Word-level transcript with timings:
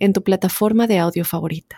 en 0.00 0.12
tu 0.12 0.24
plataforma 0.24 0.88
de 0.88 0.98
audio 0.98 1.24
favorita. 1.24 1.76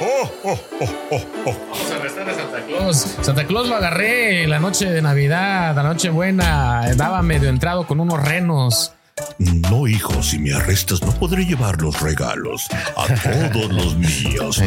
Vamos 0.00 1.90
a 1.90 1.96
arrestar 1.96 2.28
a 2.28 2.34
Santa 2.34 2.60
Claus. 2.66 2.96
Santa 3.22 3.46
Claus 3.46 3.68
lo 3.68 3.76
agarré 3.76 4.46
la 4.46 4.58
noche 4.58 4.90
de 4.90 5.00
Navidad, 5.00 5.74
la 5.74 5.82
noche 5.82 6.10
buena. 6.10 6.88
Estaba 6.90 7.22
medio 7.22 7.48
entrado 7.48 7.86
con 7.86 8.00
unos 8.00 8.22
renos. 8.22 8.92
No, 9.38 9.86
hijo, 9.86 10.24
si 10.24 10.40
me 10.40 10.52
arrestas 10.52 11.00
no 11.00 11.12
podré 11.12 11.44
llevar 11.46 11.80
los 11.80 12.00
regalos 12.00 12.66
a 12.96 13.06
todos 13.52 13.72
los 13.72 13.96
niños. 13.96 14.60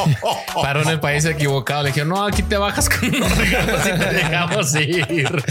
Paró 0.54 0.82
en 0.82 0.88
el 0.90 1.00
país 1.00 1.24
equivocado. 1.24 1.82
Le 1.82 1.88
dije, 1.88 2.04
no, 2.04 2.24
aquí 2.24 2.44
te 2.44 2.56
bajas 2.56 2.88
con 2.88 3.10
los 3.10 3.36
regalos 3.36 3.80
y 3.86 3.98
te 3.98 4.14
dejamos 4.14 4.74
ir. 4.76 5.44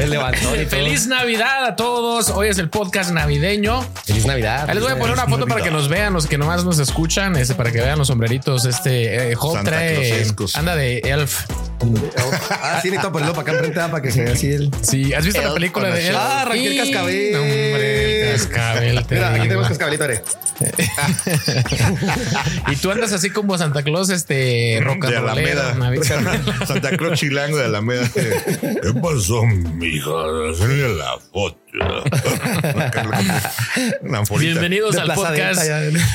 El 0.00 0.10
levantón 0.10 0.54
y 0.54 0.64
todo. 0.64 0.70
Feliz 0.70 1.06
Navidad 1.06 1.66
a 1.66 1.76
todos. 1.76 2.30
Hoy 2.30 2.48
es 2.48 2.58
el 2.58 2.68
podcast 2.68 3.12
navideño. 3.12 3.80
Feliz 4.04 4.26
Navidad. 4.26 4.68
Ahí 4.68 4.74
les 4.74 4.82
voy 4.82 4.92
a 4.92 4.98
poner 4.98 5.12
una 5.14 5.26
foto 5.26 5.46
para 5.46 5.62
que 5.62 5.70
nos 5.70 5.88
vean, 5.88 6.14
los 6.14 6.26
que 6.26 6.38
nomás 6.38 6.64
nos 6.64 6.80
escuchan, 6.80 7.36
este, 7.36 7.54
para 7.54 7.70
que 7.70 7.80
vean 7.80 7.96
los 7.96 8.08
sombreritos. 8.08 8.64
Este 8.64 9.30
eh, 9.30 9.34
Job 9.36 9.62
trae, 9.62 10.26
anda 10.54 10.74
de 10.74 10.98
elf. 10.98 11.44
Ah, 12.50 12.80
sí, 12.82 12.88
necesito 12.88 13.12
ponerlo 13.12 13.34
para 13.34 13.42
acá 13.42 13.52
enfrente 13.52 13.78
para 13.80 14.00
que 14.02 14.10
se 14.10 14.24
vea 14.24 14.32
así 14.32 14.50
el. 14.50 14.70
Sí, 14.80 15.12
¿has 15.14 15.24
visto 15.24 15.42
la 15.42 15.52
película 15.52 15.90
de 15.90 16.08
Elf? 16.08 16.16
Ah, 16.18 16.44
Raquel 16.46 16.72
Sí. 16.72 16.78
Cascabel. 16.78 17.35
Hombre, 17.38 18.30
el 18.32 18.36
cascabel. 18.36 19.06
te 19.06 19.14
Mira, 19.14 19.30
aquí 19.32 19.40
tenemos 19.42 19.68
cascabelito, 19.68 20.04
Are. 20.04 20.22
Y 22.72 22.76
tú 22.76 22.90
andas 22.90 23.12
así 23.12 23.30
como 23.30 23.56
Santa 23.58 23.82
Claus, 23.82 24.08
este 24.10 24.78
rock 24.82 25.06
De 25.06 25.16
Alameda. 25.16 25.74
Navidad. 25.74 26.40
Santa 26.66 26.96
Claus 26.96 27.18
Chilango 27.18 27.56
de 27.58 27.64
Alameda. 27.66 28.08
¿Qué 28.14 28.92
pasó, 29.02 29.44
mija? 29.44 30.10
Hacerle 30.52 30.94
la 30.96 31.18
foto. 31.32 31.58
Bienvenidos 34.38 34.94
De 34.94 35.00
al 35.02 35.12
podcast. 35.14 35.60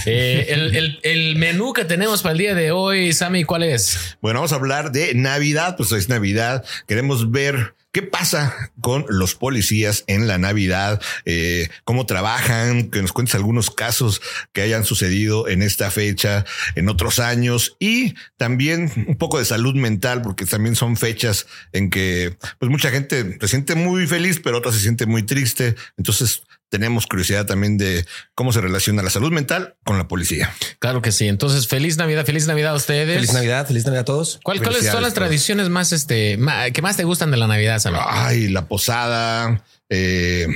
Eh, 0.05 0.45
el, 0.49 0.75
el- 0.75 0.99
el 1.03 1.35
menú 1.35 1.73
que 1.73 1.85
tenemos 1.85 2.21
para 2.23 2.33
el 2.33 2.39
día 2.39 2.55
de 2.55 2.71
hoy, 2.71 3.13
Sammy, 3.13 3.43
¿cuál 3.43 3.61
es? 3.63 4.17
Bueno, 4.21 4.39
vamos 4.39 4.53
a 4.53 4.55
hablar 4.55 4.91
de 4.91 5.13
Navidad. 5.13 5.75
Pues 5.77 5.91
es 5.91 6.09
Navidad. 6.09 6.65
Queremos 6.87 7.31
ver 7.31 7.75
qué 7.91 8.01
pasa 8.01 8.71
con 8.79 9.05
los 9.09 9.35
policías 9.35 10.03
en 10.07 10.27
la 10.27 10.37
Navidad, 10.37 11.01
eh, 11.25 11.69
cómo 11.83 12.05
trabajan, 12.05 12.89
que 12.89 13.01
nos 13.01 13.13
cuentes 13.13 13.35
algunos 13.35 13.69
casos 13.69 14.21
que 14.53 14.61
hayan 14.61 14.85
sucedido 14.85 15.47
en 15.47 15.61
esta 15.61 15.91
fecha, 15.91 16.45
en 16.75 16.89
otros 16.89 17.19
años 17.19 17.75
y 17.79 18.15
también 18.37 18.91
un 19.07 19.17
poco 19.17 19.39
de 19.39 19.45
salud 19.45 19.75
mental, 19.75 20.21
porque 20.21 20.45
también 20.45 20.75
son 20.75 20.97
fechas 20.97 21.47
en 21.73 21.89
que 21.89 22.37
pues 22.59 22.71
mucha 22.71 22.91
gente 22.91 23.37
se 23.39 23.47
siente 23.47 23.75
muy 23.75 24.07
feliz, 24.07 24.39
pero 24.43 24.57
otra 24.57 24.71
se 24.71 24.79
siente 24.79 25.05
muy 25.05 25.23
triste. 25.23 25.75
Entonces 25.97 26.43
tenemos 26.71 27.05
curiosidad 27.05 27.45
también 27.45 27.77
de 27.77 28.05
cómo 28.33 28.53
se 28.53 28.61
relaciona 28.61 29.03
la 29.03 29.09
salud 29.09 29.31
mental 29.31 29.75
con 29.83 29.97
la 29.97 30.07
policía. 30.07 30.51
Claro 30.79 31.01
que 31.01 31.11
sí. 31.11 31.27
Entonces, 31.27 31.67
feliz 31.67 31.97
Navidad, 31.97 32.25
feliz 32.25 32.47
Navidad 32.47 32.71
a 32.71 32.75
ustedes. 32.75 33.13
Feliz 33.15 33.33
Navidad, 33.33 33.67
feliz 33.67 33.83
Navidad 33.85 34.01
a 34.01 34.05
todos. 34.05 34.39
¿Cuál- 34.41 34.61
¿Cuáles 34.63 34.87
son 34.87 35.03
las 35.03 35.13
tradiciones 35.13 35.67
más, 35.69 35.91
este, 35.91 36.39
que 36.73 36.81
más 36.81 36.95
te 36.97 37.03
gustan 37.03 37.29
de 37.29 37.37
la 37.37 37.47
Navidad, 37.47 37.79
Sammy? 37.79 37.97
Ay, 38.01 38.47
la 38.47 38.65
posada, 38.67 39.63
eh, 39.89 40.47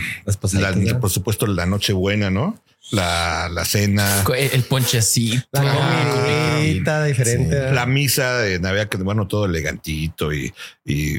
por 1.02 1.10
supuesto 1.10 1.46
la 1.48 1.66
Nochebuena, 1.66 2.30
¿no? 2.32 2.62
La, 2.92 3.50
la 3.52 3.66
cena, 3.66 4.24
El, 4.38 4.52
el 4.54 4.64
ponchecito. 4.64 5.44
La 5.52 5.62
Ah, 5.64 6.54
comidita 6.56 7.04
diferente. 7.04 7.72
la 7.72 7.86
misa 7.88 8.38
de 8.38 8.60
Navidad, 8.60 8.88
que 8.90 8.98
bueno, 8.98 9.28
todo 9.28 9.46
elegantito 9.46 10.32
y, 10.32 10.54
y, 10.86 11.18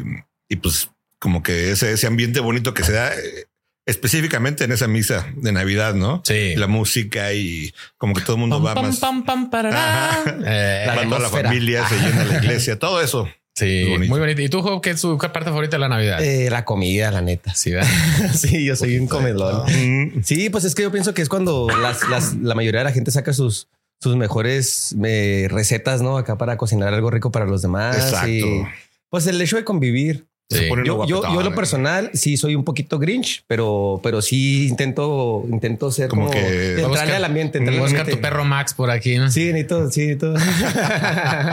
y 0.49 0.57
pues 0.57 0.89
como 1.19 1.43
que 1.43 1.73
ese, 1.73 1.93
ese 1.93 2.07
ambiente 2.07 2.41
bonito 2.41 2.73
que 2.73 2.85
se 2.85 2.93
da 2.93 3.13
eh, 3.13 3.47
específicamente 3.87 4.65
en 4.65 4.73
esa 4.73 4.89
misa 4.89 5.27
de 5.37 5.53
Navidad, 5.53 5.95
¿no? 5.95 6.21
Sí. 6.25 6.55
La 6.57 6.67
música 6.67 7.33
y 7.33 7.73
como 7.99 8.15
que 8.15 8.21
todo 8.23 8.35
el 8.37 8.41
mundo 8.41 8.57
Pam, 8.57 8.67
va 8.67 8.75
pam, 8.75 8.87
más. 8.87 8.99
pam, 8.99 9.25
pam. 9.51 9.67
Ajá. 9.73 10.37
Eh, 10.45 10.87
la 11.09 11.29
familia, 11.31 11.87
se 11.89 11.97
llena 11.97 12.25
la 12.25 12.39
iglesia, 12.39 12.79
todo 12.79 13.01
eso. 13.01 13.29
sí, 13.55 13.83
Muy 13.85 13.91
bonito. 13.93 14.11
muy 14.11 14.21
bonito. 14.21 14.43
¿Y 14.43 14.49
tú, 14.49 14.61
Job, 14.63 14.83
qué 14.83 14.91
es 14.91 15.01
tu 15.01 15.17
parte 15.19 15.45
favorita 15.45 15.77
de 15.77 15.81
la 15.81 15.89
Navidad? 15.89 16.23
Eh, 16.23 16.51
la 16.51 16.65
comida, 16.65 17.11
la 17.13 17.23
neta. 17.23 17.55
Sí, 17.55 17.71
¿verdad? 17.71 17.89
sí, 18.35 18.65
yo 18.65 18.75
soy 18.77 18.99
un 18.99 19.07
comedor. 19.07 19.71
Mm, 19.71 20.23
Sí, 20.25 20.51
pues 20.51 20.65
es 20.65 20.75
que 20.75 20.83
yo 20.83 20.91
pienso 20.93 21.15
que 21.15 21.23
es 21.23 21.29
cuando 21.29 21.69
las, 21.81 22.09
las- 22.11 22.35
la 22.37 22.55
mayoría 22.55 22.81
de 22.81 22.85
la 22.85 22.93
gente 22.93 23.11
saca 23.13 23.33
sus, 23.33 23.69
sus 24.01 24.17
mejores 24.17 24.95
eh, 25.05 25.47
recetas, 25.51 26.03
¿no? 26.03 26.19
Acá 26.19 26.37
para 26.37 26.57
cocinar 26.57 26.93
algo 26.93 27.11
rico 27.11 27.31
para 27.31 27.47
los 27.47 27.63
demás. 27.63 27.97
Exacto. 27.97 28.29
y, 28.29 28.67
pues 29.11 29.27
el 29.29 29.41
hecho 29.41 29.57
de 29.57 29.65
convivir. 29.65 30.27
Sí. 30.49 30.69
Yo, 30.85 30.85
yo, 30.85 31.07
yo 31.07 31.17
en 31.17 31.23
lo 31.25 31.31
guapetón, 31.33 31.55
personal 31.57 32.11
sí 32.15 32.37
soy 32.37 32.55
un 32.55 32.63
poquito 32.63 33.01
grinch, 33.01 33.43
pero, 33.49 33.99
pero 34.01 34.23
sí 34.23 34.69
intento, 34.69 35.45
intento 35.51 35.91
ser 35.91 36.09
Como 36.09 36.27
como, 36.27 36.35
que- 36.35 36.69
entrarle 36.75 36.87
buscar- 36.89 37.11
al 37.15 37.25
ambiente. 37.25 37.59
Entrarle 37.59 37.81
buscar 37.81 38.07
tu 38.07 38.21
perro 38.21 38.45
Max 38.45 38.73
por 38.73 38.89
aquí. 38.93 39.17
¿no? 39.17 39.29
Sí, 39.29 39.47
necesito, 39.53 39.91
sí, 39.91 40.07
necesito. 40.07 40.35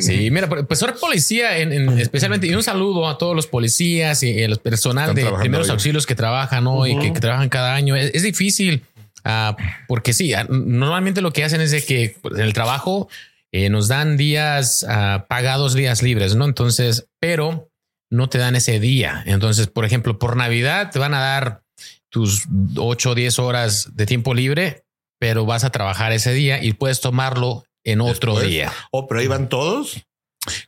Sí, 0.00 0.30
mira, 0.30 0.48
pues 0.48 0.78
ser 0.78 0.94
policía, 0.94 1.58
en, 1.58 1.72
en- 1.72 1.98
especialmente, 1.98 2.46
y 2.46 2.54
un 2.54 2.62
saludo 2.62 3.08
a 3.08 3.18
todos 3.18 3.34
los 3.34 3.46
policías 3.46 4.22
y 4.22 4.42
el 4.42 4.58
personal 4.58 5.10
Están 5.16 5.32
de 5.32 5.38
primeros 5.40 5.68
hoy. 5.68 5.72
auxilios 5.72 6.06
que 6.06 6.14
trabajan 6.14 6.66
hoy, 6.66 6.92
y 6.92 6.98
que, 6.98 7.12
que 7.12 7.20
trabajan 7.20 7.48
cada 7.48 7.74
año. 7.74 7.96
Es, 7.96 8.10
es 8.14 8.22
difícil 8.22 8.82
ah, 9.24 9.56
porque 9.88 10.12
sí, 10.12 10.34
ah, 10.34 10.46
normalmente 10.50 11.20
lo 11.20 11.32
que 11.32 11.44
hacen 11.44 11.60
es 11.60 11.70
de 11.70 11.82
que 11.82 12.16
pues, 12.20 12.34
en 12.34 12.40
el 12.42 12.52
trabajo 12.52 13.08
eh, 13.52 13.70
nos 13.70 13.88
dan 13.88 14.16
días 14.16 14.84
ah, 14.88 15.26
pagados, 15.28 15.74
días 15.74 16.02
libres, 16.02 16.34
¿no? 16.34 16.44
Entonces, 16.44 17.06
pero 17.18 17.70
no 18.10 18.28
te 18.28 18.38
dan 18.38 18.56
ese 18.56 18.80
día. 18.80 19.22
Entonces, 19.26 19.66
por 19.66 19.84
ejemplo, 19.84 20.18
por 20.18 20.36
Navidad 20.36 20.90
te 20.90 20.98
van 20.98 21.14
a 21.14 21.20
dar 21.20 21.62
tus 22.08 22.44
8 22.76 23.10
o 23.10 23.14
10 23.14 23.38
horas 23.40 23.90
de 23.94 24.06
tiempo 24.06 24.34
libre, 24.34 24.84
pero 25.18 25.46
vas 25.46 25.64
a 25.64 25.70
trabajar 25.70 26.12
ese 26.12 26.32
día 26.32 26.62
y 26.62 26.72
puedes 26.72 27.00
tomarlo 27.00 27.64
en 27.84 28.00
otro 28.00 28.32
Después. 28.32 28.50
día. 28.50 28.72
Oh, 28.92 29.06
pero 29.06 29.20
ahí 29.20 29.26
van 29.26 29.48
todos. 29.48 30.06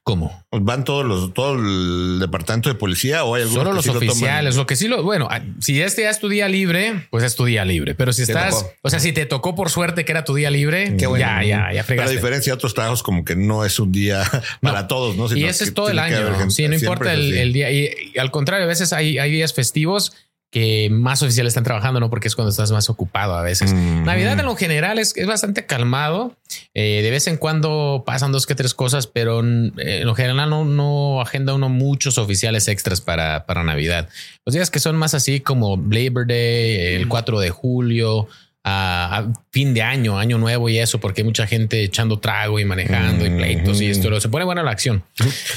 ¿Cómo? 0.03 0.45
¿Van 0.51 0.85
todos 0.85 1.05
los, 1.05 1.35
todo 1.35 1.55
el 1.55 2.19
departamento 2.19 2.69
de 2.71 2.75
policía 2.77 3.25
o 3.25 3.35
hay 3.35 3.43
algunos 3.43 3.63
Solo 3.65 3.71
que 3.71 3.77
los 3.77 3.85
sí 3.85 3.89
lo 3.91 3.95
toman? 4.01 4.11
oficiales, 4.11 4.57
lo 4.57 4.67
que 4.67 4.77
sí 4.77 4.89
lo, 4.89 5.03
bueno, 5.03 5.29
ah, 5.31 5.43
si 5.61 5.81
este 5.83 6.03
ya 6.03 6.11
es 6.11 6.19
tu 6.19 6.29
día 6.29 6.49
libre, 6.49 7.07
pues 7.11 7.25
es 7.25 7.37
tu 7.37 7.45
día 7.45 7.65
libre. 7.65 7.95
Pero 7.95 8.13
si 8.13 8.23
estás, 8.23 8.65
o 8.83 8.89
sea, 8.91 9.01
si 9.01 9.13
te 9.13 9.27
tocó 9.27 9.55
por 9.55 9.69
suerte 9.71 10.05
que 10.05 10.13
era 10.13 10.25
tu 10.25 10.35
día 10.35 10.51
libre, 10.51 10.97
Qué 10.97 11.07
bueno. 11.07 11.25
ya, 11.27 11.43
ya, 11.43 11.59
ya 11.59 11.69
Pero 11.69 11.81
a 11.81 11.85
fregaste. 11.85 12.15
diferencia 12.17 12.53
de 12.53 12.55
otros 12.55 12.73
trabajos, 12.75 13.03
como 13.03 13.25
que 13.25 13.37
no 13.37 13.65
es 13.65 13.79
un 13.79 13.93
día 13.93 14.23
para 14.63 14.89
todos, 14.89 15.17
¿no? 15.17 15.27
Y 15.27 15.29
Sino 15.31 15.49
ese 15.49 15.65
es 15.65 15.75
todo 15.75 15.91
el 15.91 15.99
año. 15.99 16.35
gente- 16.39 16.51
Sí, 16.51 16.67
no 16.69 16.75
importa 16.75 17.13
el, 17.13 17.53
día. 17.53 17.71
Y, 17.71 17.91
y 18.15 18.19
al 18.19 18.31
contrario, 18.31 18.65
a 18.65 18.69
veces 18.69 18.93
hay, 18.95 19.19
hay 19.19 19.31
días 19.31 19.53
festivos 19.53 20.13
que 20.51 20.89
más 20.91 21.23
oficiales 21.23 21.51
están 21.51 21.65
trabajando, 21.65 22.01
¿no? 22.01 22.09
Porque 22.09 22.29
es 22.29 22.34
cuando 22.34 22.51
estás 22.51 22.71
más 22.71 22.89
ocupado 22.89 23.34
a 23.34 23.43
veces. 23.43 23.73
Mm. 23.73 24.05
Navidad 24.05 24.39
en 24.39 24.47
lo 24.47 24.57
general 24.57 24.99
es, 24.99 25.17
es 25.17 25.27
bastante 25.27 25.67
calmado. 25.67 26.37
Eh, 26.73 27.01
de 27.03 27.11
vez 27.11 27.27
en 27.27 27.37
cuando 27.37 28.05
pasan 28.07 28.33
dos 28.33 28.47
que 28.47 28.55
tres 28.55 28.73
cosas, 28.73 29.07
pero 29.07 29.41
eh, 29.41 29.73
en 29.77 30.07
lo 30.07 30.15
general 30.15 30.49
no, 30.49 30.65
no 30.65 31.21
agenda 31.21 31.53
uno 31.55 31.69
muchos 31.69 32.17
oficiales 32.17 32.69
extras 32.69 33.01
para, 33.01 33.45
para 33.47 33.65
Navidad. 33.65 34.09
Los 34.45 34.55
días 34.55 34.71
que 34.71 34.79
son 34.79 34.97
más 34.97 35.15
así 35.15 35.41
como 35.41 35.77
Labor 35.77 36.27
Day, 36.27 36.95
el 36.95 37.09
4 37.09 37.41
de 37.41 37.51
julio, 37.51 38.28
a, 38.68 39.18
a 39.18 39.33
fin 39.53 39.72
de 39.74 39.83
año, 39.83 40.18
año 40.18 40.39
nuevo 40.39 40.68
y 40.68 40.78
eso, 40.78 40.98
porque 40.98 41.21
hay 41.21 41.24
mucha 41.24 41.47
gente 41.47 41.84
echando 41.84 42.18
trago 42.18 42.59
y 42.59 42.65
manejando 42.65 43.24
y 43.24 43.30
pleitos 43.30 43.80
y 43.80 43.86
esto. 43.86 44.21
Se 44.21 44.28
pone 44.28 44.45
buena 44.45 44.65
la 44.65 44.72
acción. 44.72 45.04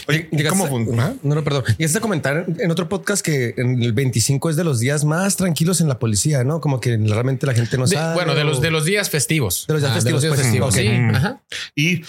Oye, 0.08 0.30
Llegaste 0.32 0.50
¿cómo 0.70 0.92
a-? 1.02 1.14
No, 1.24 1.36
no, 1.36 1.44
perdón. 1.44 1.64
Y 1.80 1.86
a 1.86 2.00
comentar 2.02 2.46
en 2.60 2.70
otro 2.72 2.88
podcast 2.88 3.26
que 3.26 3.56
en 3.58 3.82
el 3.82 3.94
25 3.94 4.52
es 4.52 4.56
de 4.56 4.64
los 4.64 4.80
días 4.80 5.06
más 5.06 5.38
tranquilos 5.38 5.82
en 5.82 5.88
la 5.88 5.98
policía, 5.98 6.44
¿no? 6.44 6.62
Como 6.62 6.80
que 6.80 6.98
realmente 6.98 7.48
la 7.48 7.54
gente 7.56 7.78
no 7.80 7.86
De- 7.88 7.96
sabe. 7.96 8.14
bueno, 8.14 8.36
de 8.36 8.44
los, 8.44 8.62
de 8.62 8.70
los 8.70 8.86
días 8.86 9.10
festivos. 9.10 9.66
De 9.68 9.74
los 9.74 9.82
días 9.82 9.92
Ah, 9.92 9.96
festivos, 9.96 10.26
pues, 10.26 10.40
festivos, 10.42 10.76
sí. 10.76 10.88
Mm. 10.88 11.16
Ajá. 11.16 11.42
¿Y 11.76 12.04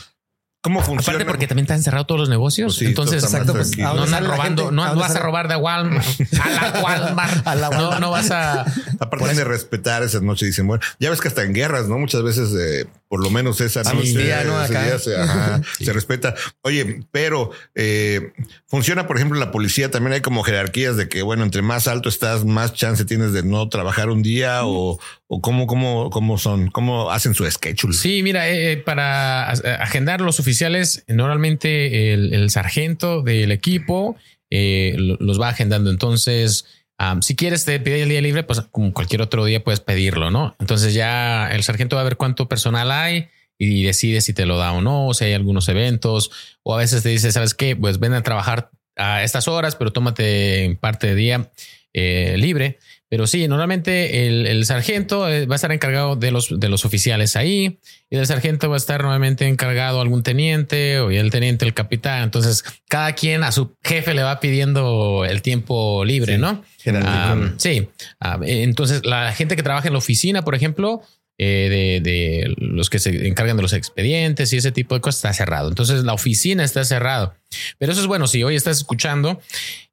cómo 0.61 0.81
funciona? 0.83 1.17
Aparte 1.17 1.25
porque 1.25 1.47
también 1.47 1.65
están 1.65 1.83
cerrados 1.83 2.07
todos 2.07 2.21
los 2.21 2.29
negocios. 2.29 2.75
Pues 2.75 2.79
sí, 2.79 2.87
Entonces, 2.87 3.25
Exacto, 3.25 3.53
pues. 3.53 3.73
¿a 3.79 3.95
no 3.95 4.03
andas 4.03 4.27
robando, 4.27 4.63
gente? 4.63 4.77
no 4.77 4.85
¿A 4.85 4.89
dónde 4.89 5.03
vas 5.03 5.17
a 5.17 5.21
robar 5.21 5.49
de 5.49 5.57
Walmart. 5.57 6.07
a 6.43 6.51
la 6.51 6.81
Walmart. 6.81 7.47
A 7.47 7.55
la 7.55 7.71
no, 7.71 8.01
no 8.01 8.11
vas 8.11 8.31
a. 8.31 8.65
Aparte 8.99 9.35
de 9.35 9.45
respetar 9.45 10.03
esas 10.03 10.23
noches, 10.23 10.49
dicen, 10.49 10.67
bueno, 10.67 10.83
ya 10.99 11.11
ves 11.11 11.21
que 11.21 11.29
hasta 11.29 11.43
en 11.43 11.55
guerras, 11.55 11.89
¿no? 11.89 11.99
Muchas 11.99 12.23
veces, 12.23 12.51
eh, 12.59 12.87
por 13.11 13.25
lo 13.25 13.29
menos 13.31 13.61
esa 13.61 13.81
noche, 13.83 13.91
Amnistía, 13.97 14.45
¿no? 14.45 14.57
Acá. 14.57 14.85
día 14.85 14.99
se, 15.01 15.17
ajá, 15.17 15.61
se 15.81 15.93
respeta. 15.93 16.37
Oye, 16.63 17.01
pero 17.11 17.51
eh, 17.75 18.31
funciona, 18.69 19.09
por 19.09 19.17
ejemplo, 19.17 19.37
la 19.41 19.51
policía 19.51 19.91
también 19.91 20.13
hay 20.13 20.21
como 20.21 20.45
jerarquías 20.45 20.97
de 20.97 21.09
que, 21.09 21.23
bueno, 21.23 21.43
entre 21.43 21.61
más 21.61 21.89
alto 21.89 22.09
estás, 22.09 22.45
más 22.45 22.73
chance 22.73 23.05
tienes 23.05 23.33
de 23.33 23.43
no 23.43 23.69
trabajar 23.69 24.11
un 24.11 24.23
día 24.23 24.65
o, 24.65 25.01
o 25.27 25.41
cómo, 25.41 25.67
cómo, 25.67 26.09
cómo 26.11 26.39
son, 26.39 26.71
cómo 26.71 27.11
hacen 27.11 27.35
su 27.35 27.45
schedule. 27.51 27.95
Sí, 27.95 28.23
mira, 28.23 28.49
eh, 28.49 28.77
para 28.77 29.53
eh, 29.55 29.77
agendar 29.81 30.21
los 30.21 30.39
oficiales, 30.39 31.03
normalmente 31.09 32.13
el, 32.13 32.33
el 32.33 32.49
sargento 32.51 33.23
del 33.23 33.51
equipo 33.51 34.15
eh, 34.51 34.95
lo- 34.97 35.17
los 35.19 35.41
va 35.41 35.49
agendando. 35.49 35.91
Entonces, 35.91 36.65
am, 37.01 37.23
si 37.23 37.35
quieres 37.35 37.65
te 37.65 37.81
pide 37.81 38.03
el 38.03 38.11
día 38.11 38.21
libre, 38.21 38.43
pues 38.43 38.61
como 38.71 38.93
cualquier 38.93 39.23
otro 39.23 39.47
día 39.47 39.65
puedes 39.65 39.81
pedirlo, 39.81 40.31
¿no? 40.31 40.55
Entonces 40.61 40.93
ya 40.93 41.51
el 41.51 41.63
sargento 41.63 41.97
va 41.97 42.03
a 42.03 42.05
ver 42.05 42.19
cuánto 42.19 42.47
personal 42.47 42.93
hay 42.93 43.29
y 43.59 43.83
decide 43.85 44.21
si 44.21 44.35
te 44.35 44.45
lo 44.45 44.59
da 44.59 44.73
o 44.73 44.83
no, 44.83 45.15
si 45.15 45.25
hay 45.25 45.33
algunos 45.33 45.69
eventos, 45.71 46.31
o 46.63 46.75
a 46.75 46.79
veces 46.79 47.03
te 47.03 47.09
dice, 47.09 47.33
¿sabes 47.33 47.55
qué? 47.55 47.75
Pues 47.75 47.99
ven 47.99 48.13
a 48.13 48.23
trabajar 48.23 48.71
a 48.97 49.23
estas 49.23 49.49
horas, 49.49 49.77
pero 49.77 49.93
tómate 49.93 50.77
parte 50.81 51.07
de 51.07 51.15
día 51.15 51.51
eh, 51.95 52.35
libre. 52.37 52.79
Pero 53.11 53.27
sí, 53.27 53.49
normalmente 53.49 54.29
el, 54.29 54.47
el 54.47 54.65
sargento 54.65 55.29
eh, 55.29 55.45
va 55.47 55.55
a 55.55 55.57
estar 55.57 55.73
encargado 55.73 56.15
de 56.15 56.31
los, 56.31 56.61
de 56.61 56.69
los 56.69 56.85
oficiales 56.85 57.35
ahí 57.35 57.81
y 58.09 58.17
del 58.17 58.25
sargento 58.25 58.71
va 58.71 58.77
a 58.77 58.79
estar 58.79 59.03
normalmente 59.03 59.49
encargado 59.49 60.01
algún 60.01 60.23
teniente 60.23 61.01
o 61.01 61.11
el 61.11 61.33
teniente 61.33 61.65
el 61.65 61.75
capitán. 61.75 62.23
Entonces, 62.23 62.65
cada 62.89 63.17
quien 63.17 63.43
a 63.43 63.51
su 63.51 63.77
jefe 63.83 64.15
le 64.15 64.23
va 64.23 64.39
pidiendo 64.39 65.25
el 65.25 65.43
tiempo 65.43 66.05
libre, 66.05 66.39
¿no? 66.39 66.63
Ah, 67.03 67.51
sí. 67.57 67.89
Ah, 68.21 68.39
entonces, 68.45 69.05
la 69.05 69.33
gente 69.33 69.57
que 69.57 69.65
trabaja 69.65 69.89
en 69.89 69.95
la 69.95 69.99
oficina, 69.99 70.43
por 70.43 70.55
ejemplo, 70.55 71.03
eh, 71.43 72.01
de, 72.05 72.11
de 72.11 72.55
los 72.59 72.91
que 72.91 72.99
se 72.99 73.27
encargan 73.27 73.57
de 73.57 73.63
los 73.63 73.73
expedientes 73.73 74.53
y 74.53 74.59
ese 74.59 74.73
tipo 74.73 74.95
de 74.95 75.01
cosas 75.01 75.21
está 75.21 75.33
cerrado. 75.33 75.71
Entonces, 75.71 76.05
la 76.05 76.13
oficina 76.13 76.63
está 76.65 76.85
cerrado. 76.85 77.35
Pero 77.79 77.93
eso 77.93 78.03
es 78.03 78.07
bueno. 78.07 78.27
Si 78.27 78.43
hoy 78.45 78.57
estás 78.57 78.77
escuchando 78.77 79.41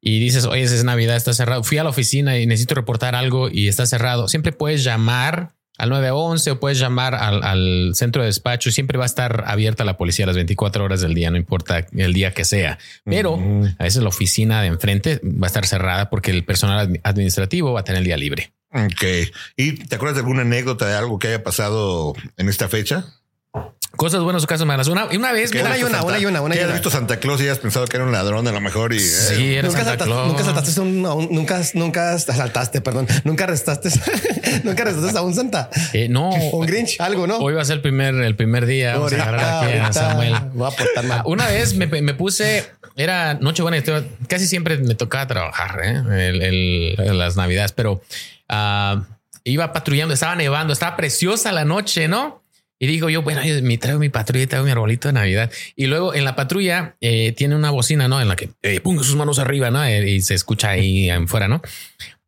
y 0.02 0.20
dices, 0.20 0.44
oye, 0.44 0.64
es 0.64 0.84
Navidad, 0.84 1.16
está 1.16 1.34
cerrado. 1.34 1.64
Fui 1.64 1.78
a 1.78 1.84
la 1.86 1.90
oficina 1.90 2.38
y 2.38 2.46
necesito 2.46 2.76
reportar 2.76 3.16
algo 3.16 3.50
y 3.50 3.70
está 3.70 3.86
cerrado. 3.86 4.28
Siempre 4.28 4.52
puedes 4.52 4.84
llamar 4.84 5.54
al 5.78 5.90
911 5.90 6.52
o 6.52 6.60
puedes 6.60 6.80
llamar 6.80 7.16
al, 7.16 7.42
al 7.44 7.92
centro 7.94 8.24
de 8.24 8.28
despacho. 8.28 8.70
Siempre 8.70 8.98
va 8.98 9.06
a 9.06 9.08
estar 9.08 9.46
abierta 9.48 9.86
la 9.86 9.96
policía 9.96 10.26
las 10.26 10.36
24 10.36 10.84
horas 10.84 11.00
del 11.00 11.14
día, 11.14 11.32
no 11.32 11.38
importa 11.38 11.88
el 11.96 12.12
día 12.14 12.34
que 12.34 12.44
sea. 12.44 12.78
Pero 13.06 13.40
a 13.80 13.84
veces 13.86 14.02
la 14.04 14.10
oficina 14.10 14.62
de 14.62 14.68
enfrente 14.68 15.22
va 15.24 15.46
a 15.46 15.48
estar 15.48 15.66
cerrada 15.66 16.10
porque 16.10 16.32
el 16.32 16.44
personal 16.44 16.90
admi- 16.90 17.00
administrativo 17.04 17.72
va 17.72 17.80
a 17.80 17.84
tener 17.86 18.00
el 18.00 18.06
día 18.06 18.18
libre. 18.18 18.52
Ok. 18.74 19.04
¿Y 19.56 19.74
te 19.86 19.96
acuerdas 19.96 20.16
de 20.16 20.22
alguna 20.22 20.42
anécdota 20.42 20.88
de 20.88 20.96
algo 20.96 21.19
que 21.19 21.28
haya 21.30 21.44
pasado 21.44 22.14
en 22.38 22.50
esta 22.50 22.68
fecha? 22.68 23.06
Cosas 23.96 24.22
buenas 24.22 24.44
o 24.44 24.48
casos 24.48 24.68
malas. 24.68 24.88
Una, 24.90 25.06
una 25.06 25.31
vez, 25.31 25.52
hay 25.52 25.58
visto 25.81 25.88
una, 25.88 26.04
una 26.04 26.19
y 26.19 26.25
una, 26.28 26.42
una 26.42 26.56
y 26.56 26.60
una. 26.60 26.74
visto 26.74 26.92
Santa 26.92 27.18
Claus 27.19 27.40
y 27.40 27.44
hayas 27.46 27.58
pensado 27.58 27.88
que 27.88 27.98
era 27.98 28.06
un 28.06 28.12
ladrón 28.12 28.48
a 28.48 28.52
lo 28.52 28.62
mejor 28.62 28.94
y... 28.94 28.98
eh, 28.98 29.00
sí, 29.00 29.56
era 29.56 29.68
Nunca 29.68 29.84
Santa 29.86 30.06
Claus. 30.06 30.28
nunca 30.28 30.44
saltaste 30.44 30.81
un, 30.81 31.04
a 31.06 31.14
un- 31.16 31.30
nunca, 31.31 31.62
nunca 31.74 32.19
saltaste, 32.19 32.81
perdón, 32.81 33.08
nunca 33.24 33.46
arrestaste, 33.46 33.90
nunca 34.64 34.84
arrestaste 34.84 35.18
a 35.18 35.22
un 35.22 35.34
santa, 35.34 35.72
Eh, 35.94 36.10
no, 36.10 36.30
o 36.30 36.58
un 36.60 36.68
Grinch, 36.68 36.98
algo, 37.00 37.25
¿no? 37.25 37.38
hoy 37.38 37.56
va 37.56 37.63
a 37.63 37.66
ser 37.66 37.78
el 37.78 37.81
primer, 37.81 38.13
el 38.13 38.36
primer 38.36 38.68
día. 38.68 38.94
Vamos 38.98 39.13
a 39.13 39.16
agarrar 39.16 39.63
aquí 39.63 39.74
a 39.78 39.81
ahorita 39.86 39.94
Samuel. 39.94 40.34
voy 40.54 40.72
a 40.72 40.75
portar 40.75 41.06
mal. 41.06 41.22
Una 41.25 41.48
vez 41.48 41.74
me, 41.74 41.88
me 41.88 42.13
puse, 42.13 42.66
era 42.96 43.34
Nochebuena, 43.36 43.78
y 43.78 43.80
estaba- 43.80 44.04
casi 44.28 44.46
siempre 44.46 44.78
me 44.78 44.94
tocaba 44.94 45.25
trabajar 45.25 45.80
¿eh? 45.84 46.28
el, 46.30 46.42
el- 47.00 47.18
las 47.18 47.36
Navidades, 47.36 47.72
pero 47.72 48.04
ah, 48.50 49.04
iba 49.44 49.72
patrullando, 49.74 50.14
estaba 50.14 50.36
nevando, 50.36 50.74
estaba 50.74 50.96
preciosa 50.98 51.52
la 51.52 51.66
noche, 51.66 52.08
¿no? 52.08 52.44
Y 52.80 52.86
digo 52.86 53.10
yo, 53.10 53.24
bueno, 53.24 53.44
yo 53.44 53.60
me 53.64 53.78
traigo 53.80 54.00
mi 54.00 54.10
patrulla, 54.10 54.46
traigo 54.46 54.64
mi 54.66 54.72
arbolito 54.72 55.08
de 55.08 55.14
Navidad. 55.14 55.52
Y 55.76 55.88
luego 55.88 56.14
en 56.14 56.24
la 56.26 56.36
patrulla 56.36 56.96
eh, 57.02 57.32
tiene 57.36 57.56
una 57.56 57.72
bocina, 57.72 58.08
¿no? 58.08 58.22
En 58.22 58.28
la 58.28 58.36
que 58.36 58.50
eh, 58.62 58.80
ponga 58.82 59.02
sus 59.04 59.16
manos 59.16 59.40
arriba, 59.40 59.72
¿no? 59.72 59.84
Eh, 59.84 60.08
y 60.12 60.22
se 60.22 60.36
escucha 60.36 60.70
ahí 60.72 61.10
afuera, 61.10 61.48
¿no? 61.48 61.62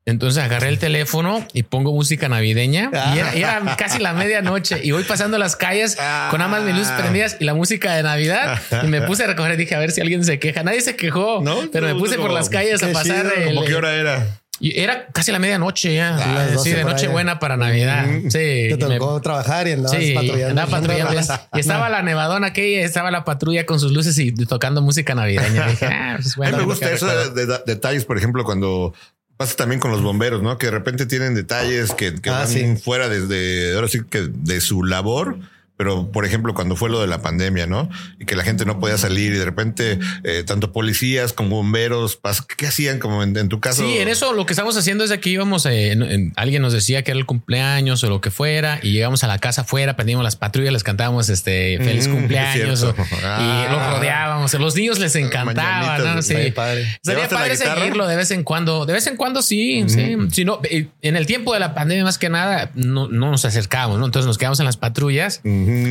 Entonces 0.06 0.44
agarré 0.44 0.70
el 0.70 0.80
teléfono 0.80 1.46
y 1.54 1.62
pongo 1.64 1.94
música 1.94 2.28
navideña 2.30 2.90
y 3.14 3.20
era, 3.20 3.34
era 3.62 3.76
casi 3.76 4.00
la 4.00 4.14
medianoche 4.14 4.80
y 4.84 4.90
voy 4.90 5.04
pasando 5.04 5.38
las 5.38 5.56
calles 5.56 5.98
con 6.32 6.42
ambas 6.42 6.64
mis 6.64 6.74
luces 6.74 6.94
prendidas 6.94 7.38
y 7.40 7.44
la 7.44 7.54
música 7.54 7.94
de 7.94 8.02
Navidad 8.02 8.60
y 8.82 8.88
me 8.88 9.04
puse 9.04 9.26
a 9.26 9.28
recoger 9.28 9.54
y 9.54 9.58
dije 9.58 9.76
a 9.76 9.80
ver 9.80 9.92
si 9.92 10.02
alguien 10.02 10.24
se 10.24 10.40
queja. 10.40 10.64
Nadie 10.64 10.82
se 10.82 10.96
quejó, 10.96 11.42
No, 11.44 11.60
pero 11.72 11.86
me 11.86 11.94
puse 11.94 12.18
por 12.18 12.32
las 12.32 12.50
calles 12.50 12.82
a 12.82 12.92
pasar. 12.92 13.32
el- 13.38 13.54
¿Cómo 13.54 13.66
qué 13.66 13.76
hora 13.76 13.94
era? 13.94 14.26
Y 14.60 14.80
era 14.80 15.08
casi 15.08 15.32
la 15.32 15.40
medianoche 15.40 15.96
ya, 15.96 16.12
las 16.12 16.50
sí, 16.50 16.56
12 16.56 16.70
de 16.70 16.76
por 16.82 16.90
ahí. 16.90 16.94
Nochebuena 16.96 17.40
para 17.40 17.58
Navidad. 17.58 18.06
Sí, 18.24 18.30
Te 18.30 18.78
me- 18.88 18.98
tocó 18.98 19.22
trabajar 19.22 19.68
y 19.68 19.72
andabas 19.74 20.00
Sí, 20.00 20.14
patrullando. 20.14 20.48
andaba 20.48 20.72
patrullando. 20.72 21.14
Y 21.54 21.60
estaba 21.60 21.90
la 21.90 22.02
nevadona 22.02 22.48
aquella, 22.48 22.82
estaba 22.86 23.12
la 23.12 23.24
patrulla 23.24 23.66
con 23.66 23.80
sus 23.80 23.92
luces 23.92 24.18
y 24.20 24.32
tocando 24.34 24.82
música 24.82 25.16
navideña. 25.16 25.68
Dije, 25.68 25.86
ah, 25.92 26.18
pues 26.22 26.34
A 26.34 26.38
bueno, 26.38 26.58
mí 26.58 26.64
me 26.64 26.70
gusta 26.70 26.92
eso 26.92 27.08
recuerdo. 27.08 27.34
de, 27.34 27.46
de- 27.46 27.62
detalles, 27.66 28.06
por 28.06 28.18
ejemplo, 28.18 28.44
cuando 28.44 28.94
pasa 29.38 29.56
también 29.56 29.80
con 29.80 29.92
los 29.92 30.02
bomberos, 30.02 30.42
¿no? 30.44 30.58
Que 30.58 30.66
de 30.68 30.72
repente 30.72 31.06
tienen 31.06 31.34
detalles 31.36 31.94
que, 31.94 32.16
que 32.16 32.30
Ah, 32.30 32.40
van 32.40 32.48
sí. 32.50 32.76
fuera 32.84 33.08
desde, 33.08 33.74
ahora 33.76 33.88
sí 33.88 34.02
que 34.10 34.28
de 34.30 34.60
su 34.60 34.84
labor. 34.84 35.38
Pero, 35.80 36.12
por 36.12 36.26
ejemplo, 36.26 36.54
cuando 36.54 36.76
fue 36.76 36.90
lo 36.90 37.00
de 37.00 37.08
la 37.08 37.22
pandemia, 37.22 37.66
¿no? 37.66 37.90
Y 38.20 38.26
que 38.26 38.36
la 38.36 38.44
gente 38.44 38.66
no 38.66 38.82
podía 38.82 38.98
salir 38.98 39.34
y 39.34 39.38
de 39.38 39.46
repente 39.46 39.98
eh, 40.26 40.44
tanto 40.46 40.74
policías 40.74 41.32
como 41.32 41.56
bomberos, 41.56 42.20
¿qué 42.58 42.68
hacían? 42.68 43.00
Como 43.00 43.24
en, 43.24 43.38
en 43.38 43.48
tu 43.48 43.62
caso. 43.62 43.82
Sí, 43.84 43.98
en 43.98 44.10
eso 44.10 44.34
lo 44.34 44.46
que 44.46 44.52
estamos 44.52 44.76
haciendo 44.76 45.06
es 45.06 45.10
de 45.10 45.22
que 45.22 45.30
íbamos, 45.30 45.66
eh, 45.66 45.94
en- 45.94 46.04
en- 46.04 46.34
alguien 46.36 46.62
nos 46.62 46.74
decía 46.74 47.02
que 47.04 47.12
era 47.12 47.18
el 47.18 47.26
cumpleaños 47.26 48.04
o 48.04 48.10
lo 48.10 48.20
que 48.20 48.30
fuera 48.30 48.82
y 48.84 48.92
llegamos 48.92 49.24
a 49.24 49.28
la 49.28 49.40
casa 49.40 49.62
afuera, 49.62 49.96
prendimos 49.96 50.22
las 50.26 50.36
patrullas, 50.36 50.74
les 50.74 50.84
cantábamos 50.84 51.30
este 51.30 51.78
feliz 51.78 52.10
Mm, 52.10 52.12
cumpleaños 52.16 52.84
o- 52.84 52.94
Ah. 53.24 53.66
y 53.66 53.72
los 53.72 53.88
rodeábamos. 53.96 54.54
Los 54.56 54.76
niños 54.76 55.00
les 55.00 55.16
encantaba, 55.16 55.98
¿no? 56.00 56.22
sí. 56.22 56.34
Padre. 56.54 56.84
Sería 57.02 57.26
¿Llevaste 57.28 57.36
la 57.36 57.40
padre 57.42 57.56
seguirlo 57.56 58.06
de 58.06 58.16
vez 58.18 58.32
en 58.32 58.44
cuando. 58.44 58.86
De 58.86 58.92
vez 58.92 59.08
en 59.08 59.16
cuando 59.16 59.42
sí, 59.42 59.86
sí. 59.88 60.18
Si 60.32 60.44
no, 60.44 60.60
eh, 60.66 60.88
en 61.02 61.16
el 61.16 61.26
tiempo 61.26 61.54
de 61.54 61.62
la 61.62 61.74
pandemia, 61.74 62.04
más 62.04 62.18
que 62.18 62.28
nada, 62.30 62.72
no, 62.76 63.08
no 63.08 63.32
nos 63.32 63.46
acercábamos, 63.46 64.00
¿no? 64.00 64.06
Entonces 64.06 64.28
nos 64.28 64.38
quedamos 64.38 64.60
en 64.60 64.66
las 64.66 64.76
patrullas 64.76 65.40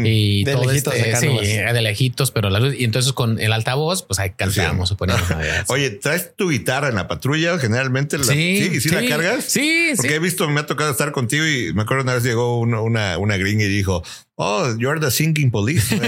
Y 0.04 0.44
De 0.44 0.52
todo 0.52 0.66
lejitos 0.66 0.94
este, 0.94 1.16
sí, 1.16 1.26
nomás. 1.26 1.74
de 1.74 1.82
lejitos, 1.82 2.30
pero 2.30 2.50
la 2.50 2.60
luz. 2.60 2.74
Y 2.78 2.84
entonces 2.84 3.12
con 3.12 3.38
el 3.40 3.52
altavoz, 3.52 4.02
pues 4.02 4.18
ahí 4.18 4.30
cantábamos 4.36 4.90
o 4.92 4.96
poníamos 4.96 5.28
Navidad. 5.30 5.64
Oye, 5.68 5.90
¿traes 5.90 6.34
tu 6.36 6.50
guitarra 6.50 6.88
en 6.88 6.94
la 6.96 7.08
patrulla? 7.08 7.58
Generalmente 7.58 8.18
la, 8.18 8.24
Sí, 8.24 8.70
¿y 8.74 8.80
sí, 8.80 8.88
la 8.90 9.00
sí, 9.00 9.08
cargas? 9.08 9.44
sí, 9.44 9.92
Porque 9.96 10.08
sí. 10.10 10.14
he 10.14 10.18
visto, 10.18 10.48
me 10.48 10.60
ha 10.60 10.66
tocado 10.66 10.90
estar 10.90 11.12
contigo 11.12 11.46
y 11.46 11.72
me 11.74 11.82
acuerdo 11.82 12.02
una 12.04 12.14
vez 12.14 12.22
llegó 12.24 12.58
uno- 12.58 12.82
una, 12.82 13.18
una 13.18 13.36
gringa 13.36 13.64
y 13.64 13.68
dijo, 13.68 14.02
oh, 14.38 14.74
you're 14.78 14.98
the 15.00 15.10
singing 15.10 15.50
police. 15.50 15.92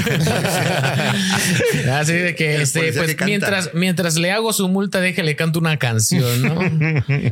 Así 1.91 2.13
de 2.15 2.35
que 2.35 2.63
este, 2.63 2.93
pues 2.93 3.17
que 3.17 3.25
mientras, 3.25 3.75
mientras 3.75 4.17
le 4.17 4.31
hago 4.33 4.53
su 4.53 4.69
multa, 4.69 5.01
déjale 5.01 5.35
canto 5.37 5.59
una 5.59 5.79
canción, 5.79 6.43
¿no? 6.43 6.59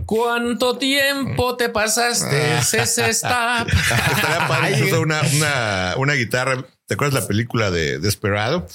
¿Cuánto 0.06 0.76
tiempo 0.76 1.56
te 1.56 1.68
pasaste? 1.68 2.58
Ese 2.58 3.11
stop. 3.11 3.68
Estaría 3.68 4.49
padre 4.49 4.99
una, 4.99 5.23
una, 5.34 5.94
una 5.96 6.12
guitarra. 6.14 6.64
¿Te 6.87 6.94
acuerdas 6.94 7.23
la 7.23 7.28
película 7.28 7.70
de 7.70 7.99
Desperado? 7.99 8.66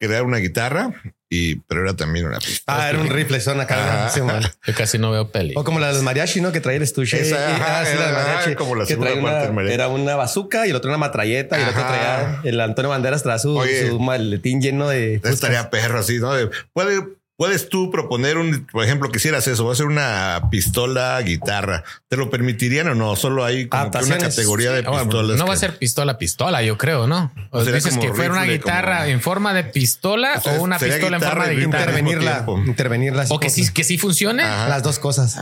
Que 0.00 0.06
era 0.06 0.22
una 0.22 0.36
guitarra 0.38 0.92
y 1.30 1.56
pero 1.56 1.82
era 1.82 1.94
también 1.94 2.26
una 2.26 2.38
pistola. 2.38 2.84
Ah, 2.84 2.88
era 2.88 3.00
un 3.00 3.08
rifle 3.10 3.40
son 3.40 3.60
acá. 3.60 4.10
Yo 4.66 4.74
casi 4.74 4.96
no 4.98 5.10
veo 5.10 5.30
peli. 5.30 5.54
O 5.56 5.64
como 5.64 5.80
la 5.80 5.92
del 5.92 6.02
mariachi, 6.02 6.40
¿no? 6.40 6.52
Que 6.52 6.60
traía 6.60 6.76
el 6.76 6.82
estuche. 6.84 7.20
Esa, 7.20 7.36
Y- 7.36 7.52
ajá, 7.54 7.80
ah, 7.80 7.84
sí, 7.84 7.94
la 7.96 8.00
del 8.06 8.10
era, 8.14 8.22
mariachi. 8.22 8.50
ajá, 8.50 8.54
como 8.56 8.74
la 8.76 8.84
que 8.84 8.88
segunda 8.88 9.10
traía 9.10 9.22
parte 9.22 9.36
una- 9.36 9.44
del 9.46 9.52
mariachi. 9.54 9.74
Era 9.74 9.88
una 9.88 10.16
bazooka 10.16 10.66
y 10.66 10.70
el 10.70 10.76
otro 10.76 10.88
una 10.90 10.98
matralleta 10.98 11.58
y 11.58 11.62
el 11.62 11.68
otro 11.68 11.82
traía 11.86 12.40
el 12.44 12.60
Antonio 12.60 12.88
Banderas 12.90 13.22
traía 13.24 13.38
su, 13.40 13.56
Oye. 13.56 13.88
su 13.88 13.98
maletín 13.98 14.60
lleno 14.62 14.88
de. 14.88 15.20
Estaría 15.24 15.68
perro 15.70 15.98
así, 15.98 16.18
¿no? 16.18 16.32
De- 16.32 16.48
puede, 16.72 17.02
puedes 17.38 17.68
tú 17.68 17.88
proponer 17.92 18.36
un, 18.36 18.66
por 18.66 18.84
ejemplo, 18.84 19.10
quisieras 19.12 19.46
eso, 19.46 19.64
va 19.64 19.72
a 19.72 19.76
ser 19.76 19.86
una 19.86 20.48
pistola 20.50 21.20
guitarra. 21.22 21.84
¿Te 22.08 22.16
lo 22.16 22.30
permitirían 22.30 22.88
o 22.88 22.94
no? 22.96 23.14
Solo 23.14 23.44
hay 23.44 23.68
como 23.68 23.90
que 23.92 23.98
una 24.04 24.18
categoría 24.18 24.72
de 24.72 24.80
Ah, 24.86 25.02
pistolas. 25.04 25.38
no 25.38 25.46
va 25.46 25.54
a 25.54 25.56
ser 25.56 25.78
pistola 25.78 26.18
pistola, 26.18 26.62
yo 26.64 26.76
creo, 26.76 27.06
¿no? 27.06 27.30
O 27.50 27.60
Sería 27.60 27.76
dices 27.76 27.90
como 27.94 28.02
que 28.02 28.12
fuera 28.12 28.32
una 28.32 28.42
guitarra 28.44 28.98
como- 28.98 29.10
en 29.10 29.20
forma 29.20 29.54
de 29.54 29.62
pistola 29.64 30.32
O 30.36 30.40
sea, 30.40 30.54
o 30.58 30.62
una 30.62 30.78
pistola 30.80 31.16
en 31.18 31.22
forma 31.22 31.46
de 31.46 31.54
guitarra. 31.54 31.78
intervenirla. 31.84 32.44
Intervenirla. 32.66 33.24
O 33.28 33.38
que 33.38 33.50
sí, 33.50 33.72
que 33.72 33.84
sí 33.84 33.98
funcione. 33.98 34.42
Ajá. 34.42 34.68
Las 34.68 34.82
dos 34.82 34.98
cosas. 34.98 35.38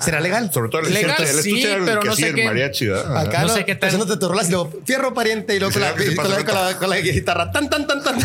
¿Será 0.00 0.20
legal? 0.20 0.52
Sobre 0.54 0.70
todo 0.70 0.82
el 0.82 0.94
Legal, 0.94 1.16
cierto- 1.16 1.36
el 1.38 1.42
sí, 1.42 1.66
pero 1.84 2.02
no 2.04 2.14
sé 2.14 2.32
qué. 2.32 2.44
mariachi. 2.44 2.88
Acá 2.90 3.40
No 3.42 3.48
no, 3.48 3.54
sé 3.54 3.64
qué 3.64 3.74
tal. 3.74 3.88
Haciéndote 3.88 4.20
tu 4.20 4.28
rolas 4.28 4.46
y 4.46 4.52
luego 4.52 4.72
fierro 4.86 5.12
pariente 5.14 5.56
y 5.56 5.58
luego 5.58 5.72
con 5.72 5.82
la, 5.82 5.88
Sí, 5.96 6.04
¿qué 6.10 6.14
con 6.16 6.30
la, 6.30 6.36
pasa? 6.36 6.44
con 6.46 6.54
la- 6.54 6.76
con 6.78 6.90
la 6.90 7.00
guitarra 7.00 7.50
tan 7.50 7.68
tan 7.68 7.88
tan 7.88 8.04
tan. 8.04 8.16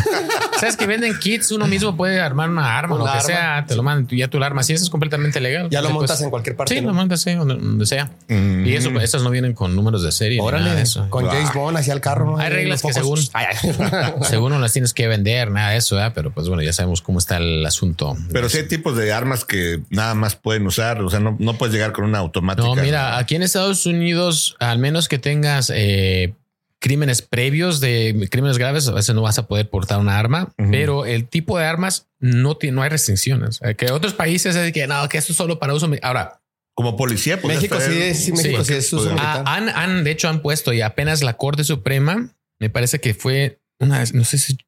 ¿Sabes 0.60 0.76
que 0.76 0.86
venden 0.86 1.18
kits? 1.18 1.50
Uno 1.50 1.66
mismo 1.66 1.96
puede 1.96 2.20
armar 2.20 2.48
una 2.50 2.78
arma. 2.78 3.15
Lo 3.16 3.22
sea, 3.22 3.64
te 3.66 3.74
lo 3.76 3.82
mandan 3.82 4.08
ya 4.16 4.28
tu 4.28 4.42
arma. 4.42 4.62
Sí, 4.62 4.72
eso 4.72 4.84
es 4.84 4.90
completamente 4.90 5.40
legal. 5.40 5.68
Ya 5.70 5.80
lo 5.80 5.88
Pues, 5.88 5.94
montas 5.94 6.20
en 6.22 6.30
cualquier 6.30 6.56
parte. 6.56 6.74
Sí, 6.74 6.80
¿no? 6.80 6.88
lo 6.88 6.94
montas 6.94 7.20
sí, 7.20 7.34
donde, 7.34 7.54
donde 7.56 7.86
sea. 7.86 8.10
Mm. 8.28 8.66
Y 8.66 8.74
eso, 8.74 8.90
esas 9.00 9.22
no 9.22 9.30
vienen 9.30 9.52
con 9.54 9.74
números 9.74 10.02
de 10.02 10.12
serie. 10.12 10.40
Órale, 10.40 10.74
de 10.74 10.82
eso. 10.82 11.08
con 11.10 11.26
James 11.26 11.52
Bond 11.54 11.76
hacia 11.76 11.92
el 11.94 12.00
carro. 12.00 12.26
¿no? 12.26 12.38
Hay 12.38 12.50
reglas 12.50 12.82
que 12.82 12.92
según-. 12.92 13.16
Según 14.22 14.52
no 14.52 14.58
las 14.58 14.72
tienes 14.72 14.92
que 14.94 15.06
vender, 15.08 15.50
nada 15.50 15.70
de 15.70 15.78
eso, 15.78 15.96
¿verdad? 15.96 16.12
pero 16.14 16.30
pues 16.30 16.48
bueno, 16.48 16.62
ya 16.62 16.72
sabemos 16.72 17.02
cómo 17.02 17.18
está 17.18 17.36
el 17.36 17.64
asunto. 17.64 18.16
Pero 18.32 18.48
sí 18.48 18.58
hay 18.58 18.68
tipos 18.68 18.96
de 18.96 19.12
armas 19.12 19.44
que 19.44 19.80
nada 19.90 20.14
más 20.14 20.36
pueden 20.36 20.66
usar. 20.66 21.02
O 21.02 21.10
sea, 21.10 21.20
no, 21.20 21.36
no 21.38 21.54
puedes 21.54 21.74
llegar 21.74 21.92
con 21.92 22.04
una 22.04 22.18
automática. 22.18 22.66
No, 22.66 22.74
mira, 22.76 23.18
aquí 23.18 23.34
en 23.34 23.42
Estados 23.42 23.86
Unidos, 23.86 24.56
al 24.58 24.78
menos 24.78 25.08
que 25.08 25.18
tengas 25.18 25.70
eh, 25.74 26.34
crímenes 26.78 27.22
previos 27.22 27.80
de 27.80 28.28
crímenes 28.30 28.58
graves, 28.58 28.86
a 28.88 28.92
veces 28.92 29.14
no 29.14 29.22
vas 29.22 29.38
a 29.38 29.46
poder 29.46 29.68
portar 29.70 29.98
una 29.98 30.18
arma, 30.18 30.52
Ujú. 30.58 30.70
pero 30.70 31.06
el 31.06 31.26
tipo 31.26 31.58
de 31.58 31.64
armas 31.64 32.08
no 32.20 32.56
tiene, 32.56 32.76
no 32.76 32.82
hay 32.82 32.90
restricciones. 32.90 33.60
Eh, 33.62 33.74
Que 33.74 33.90
otros 33.92 34.12
países 34.14 34.54
es 34.56 34.72
que 34.72 34.86
no, 34.86 35.08
que 35.08 35.18
esto 35.18 35.32
es 35.32 35.36
solo 35.38 35.58
para 35.58 35.74
uso. 35.74 35.90
Ahora, 36.02 36.40
Como 36.74 36.96
policía, 36.96 37.40
podrías 37.40 37.62
México 37.62 37.80
sí 37.80 37.98
es, 38.02 38.24
sí, 38.24 38.32
México 38.32 38.62
Sí. 38.64 38.72
sí 38.74 38.78
es 38.78 38.92
uso 38.92 39.14
Ah, 39.18 39.42
han, 39.46 39.68
han, 39.70 40.04
de 40.04 40.10
hecho, 40.10 40.28
han 40.28 40.42
puesto 40.42 40.72
y 40.74 40.82
apenas 40.82 41.22
la 41.22 41.34
Corte 41.38 41.64
Suprema, 41.64 42.28
me 42.60 42.68
parece 42.70 43.00
que 43.00 43.14
fue 43.14 43.58
una, 43.78 44.04
no 44.12 44.24
sé 44.24 44.36
si 44.38 44.58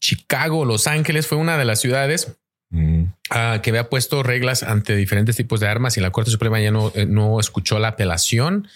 Chicago, 0.00 0.64
Los 0.64 0.86
Ángeles, 0.86 1.26
fue 1.26 1.38
una 1.38 1.56
de 1.58 1.64
las 1.64 1.80
ciudades 1.80 2.32
Mm. 2.74 3.04
ah, 3.28 3.60
que 3.62 3.68
había 3.68 3.90
puesto 3.90 4.22
reglas 4.22 4.62
ante 4.62 4.96
diferentes 4.96 5.36
tipos 5.36 5.60
de 5.60 5.68
armas 5.68 5.98
y 5.98 6.00
la 6.00 6.10
Corte 6.10 6.30
Suprema 6.30 6.58
ya 6.58 6.70
no, 6.70 6.90
eh, 6.94 7.04
no 7.04 7.38
escuchó 7.38 7.78
la 7.78 7.88
apelación 7.88 8.66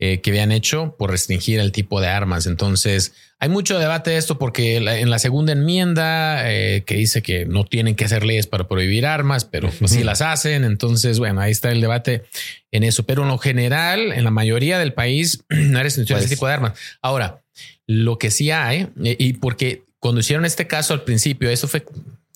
eh, 0.00 0.20
que 0.20 0.30
habían 0.30 0.50
hecho 0.50 0.96
por 0.98 1.10
restringir 1.10 1.60
el 1.60 1.72
tipo 1.72 2.00
de 2.00 2.08
armas. 2.08 2.46
Entonces, 2.46 3.12
hay 3.38 3.48
mucho 3.48 3.78
debate 3.78 4.10
de 4.10 4.16
esto 4.16 4.38
porque 4.38 4.80
la- 4.80 4.98
en 4.98 5.10
la 5.10 5.18
segunda 5.18 5.52
enmienda 5.52 6.50
eh, 6.50 6.82
que 6.86 6.94
dice 6.96 7.22
que 7.22 7.44
no 7.46 7.64
tienen 7.64 7.94
que 7.94 8.04
hacer 8.06 8.24
leyes 8.24 8.46
para 8.46 8.66
prohibir 8.66 9.06
armas, 9.06 9.44
pero 9.44 9.70
pues, 9.78 9.92
sí 9.92 10.02
las 10.02 10.20
hacen. 10.22 10.64
Entonces, 10.64 11.18
bueno, 11.18 11.40
ahí 11.40 11.52
está 11.52 11.70
el 11.70 11.80
debate 11.80 12.24
en 12.72 12.82
eso. 12.82 13.04
Pero 13.04 13.22
en 13.22 13.28
lo 13.28 13.38
general, 13.38 14.12
en 14.12 14.24
la 14.24 14.30
mayoría 14.30 14.78
del 14.78 14.92
país, 14.94 15.44
no 15.48 15.78
hay 15.78 15.84
restricciones 15.84 16.22
Pues- 16.24 16.30
ese 16.30 16.34
tipo 16.36 16.46
de 16.46 16.52
armas. 16.54 16.72
Ahora, 17.02 17.42
lo 17.86 18.18
que 18.18 18.30
sí 18.30 18.50
hay, 18.50 18.88
eh, 19.04 19.16
y 19.18 19.34
porque 19.34 19.84
cuando 19.98 20.20
hicieron 20.20 20.44
este 20.46 20.66
caso 20.66 20.94
al 20.94 21.02
principio, 21.02 21.50
eso 21.50 21.68
fue 21.68 21.84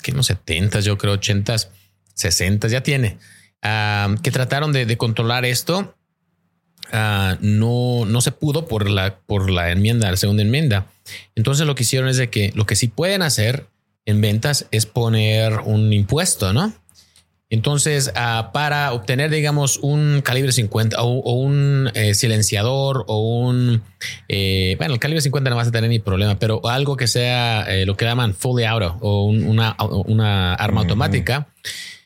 que 0.03 0.13
no 0.13 0.23
70, 0.23 0.81
yo 0.81 0.99
creo 0.99 1.15
80, 1.15 1.57
60, 2.15 2.69
ya 2.69 2.83
tiene, 2.83 3.17
ah, 3.63 4.15
que 4.23 4.31
trataron 4.31 4.73
de, 4.73 4.85
de 4.87 4.97
controlar 4.99 5.45
esto. 5.45 5.97
Ah, 6.93 7.37
no, 7.41 8.05
no 8.07 8.21
se 8.21 8.33
pudo 8.33 8.67
por 8.67 8.89
la, 8.89 9.17
por 9.27 9.51
la 9.51 9.71
enmienda, 9.71 10.11
la 10.11 10.17
segunda 10.17 10.43
enmienda. 10.43 10.87
Entonces 11.35 11.67
lo 11.67 11.75
que 11.75 11.83
hicieron 11.83 12.09
es 12.09 12.17
de 12.17 12.31
que 12.31 12.53
lo 12.55 12.67
que 12.67 12.77
sí 12.77 12.89
pueden 12.89 13.23
hacer 13.23 13.67
en 14.07 14.21
ventas 14.21 14.67
es 14.71 14.87
poner 14.87 15.61
un 15.65 15.93
impuesto, 15.93 16.53
¿no? 16.53 16.73
Entonces, 17.51 18.11
ah, 18.17 18.51
para 18.53 18.93
obtener, 18.93 19.31
digamos, 19.31 19.79
un 19.79 20.23
calibre 20.25 20.51
50 20.51 21.01
o, 21.03 21.19
o 21.21 21.35
un 21.35 21.89
eh, 21.95 22.15
silenciador 22.15 23.05
o 23.07 23.19
un, 23.47 23.83
eh, 24.29 24.75
bueno, 24.79 24.95
el 24.95 24.99
calibre 25.01 25.21
50 25.21 25.51
no 25.51 25.57
vas 25.57 25.69
a 25.69 25.71
tener 25.71 25.89
ni 25.91 26.01
problema, 26.01 26.39
pero 26.39 26.67
algo 26.67 26.97
que 26.97 27.07
sea 27.07 27.63
eh, 27.73 27.87
lo 27.87 27.97
que 27.97 28.07
llaman 28.07 28.35
fully 28.35 28.65
auto 28.65 28.97
o 29.01 29.25
un- 29.27 29.45
una, 29.47 29.77
una 30.07 30.55
arma 30.55 30.81
automática. 30.81 31.47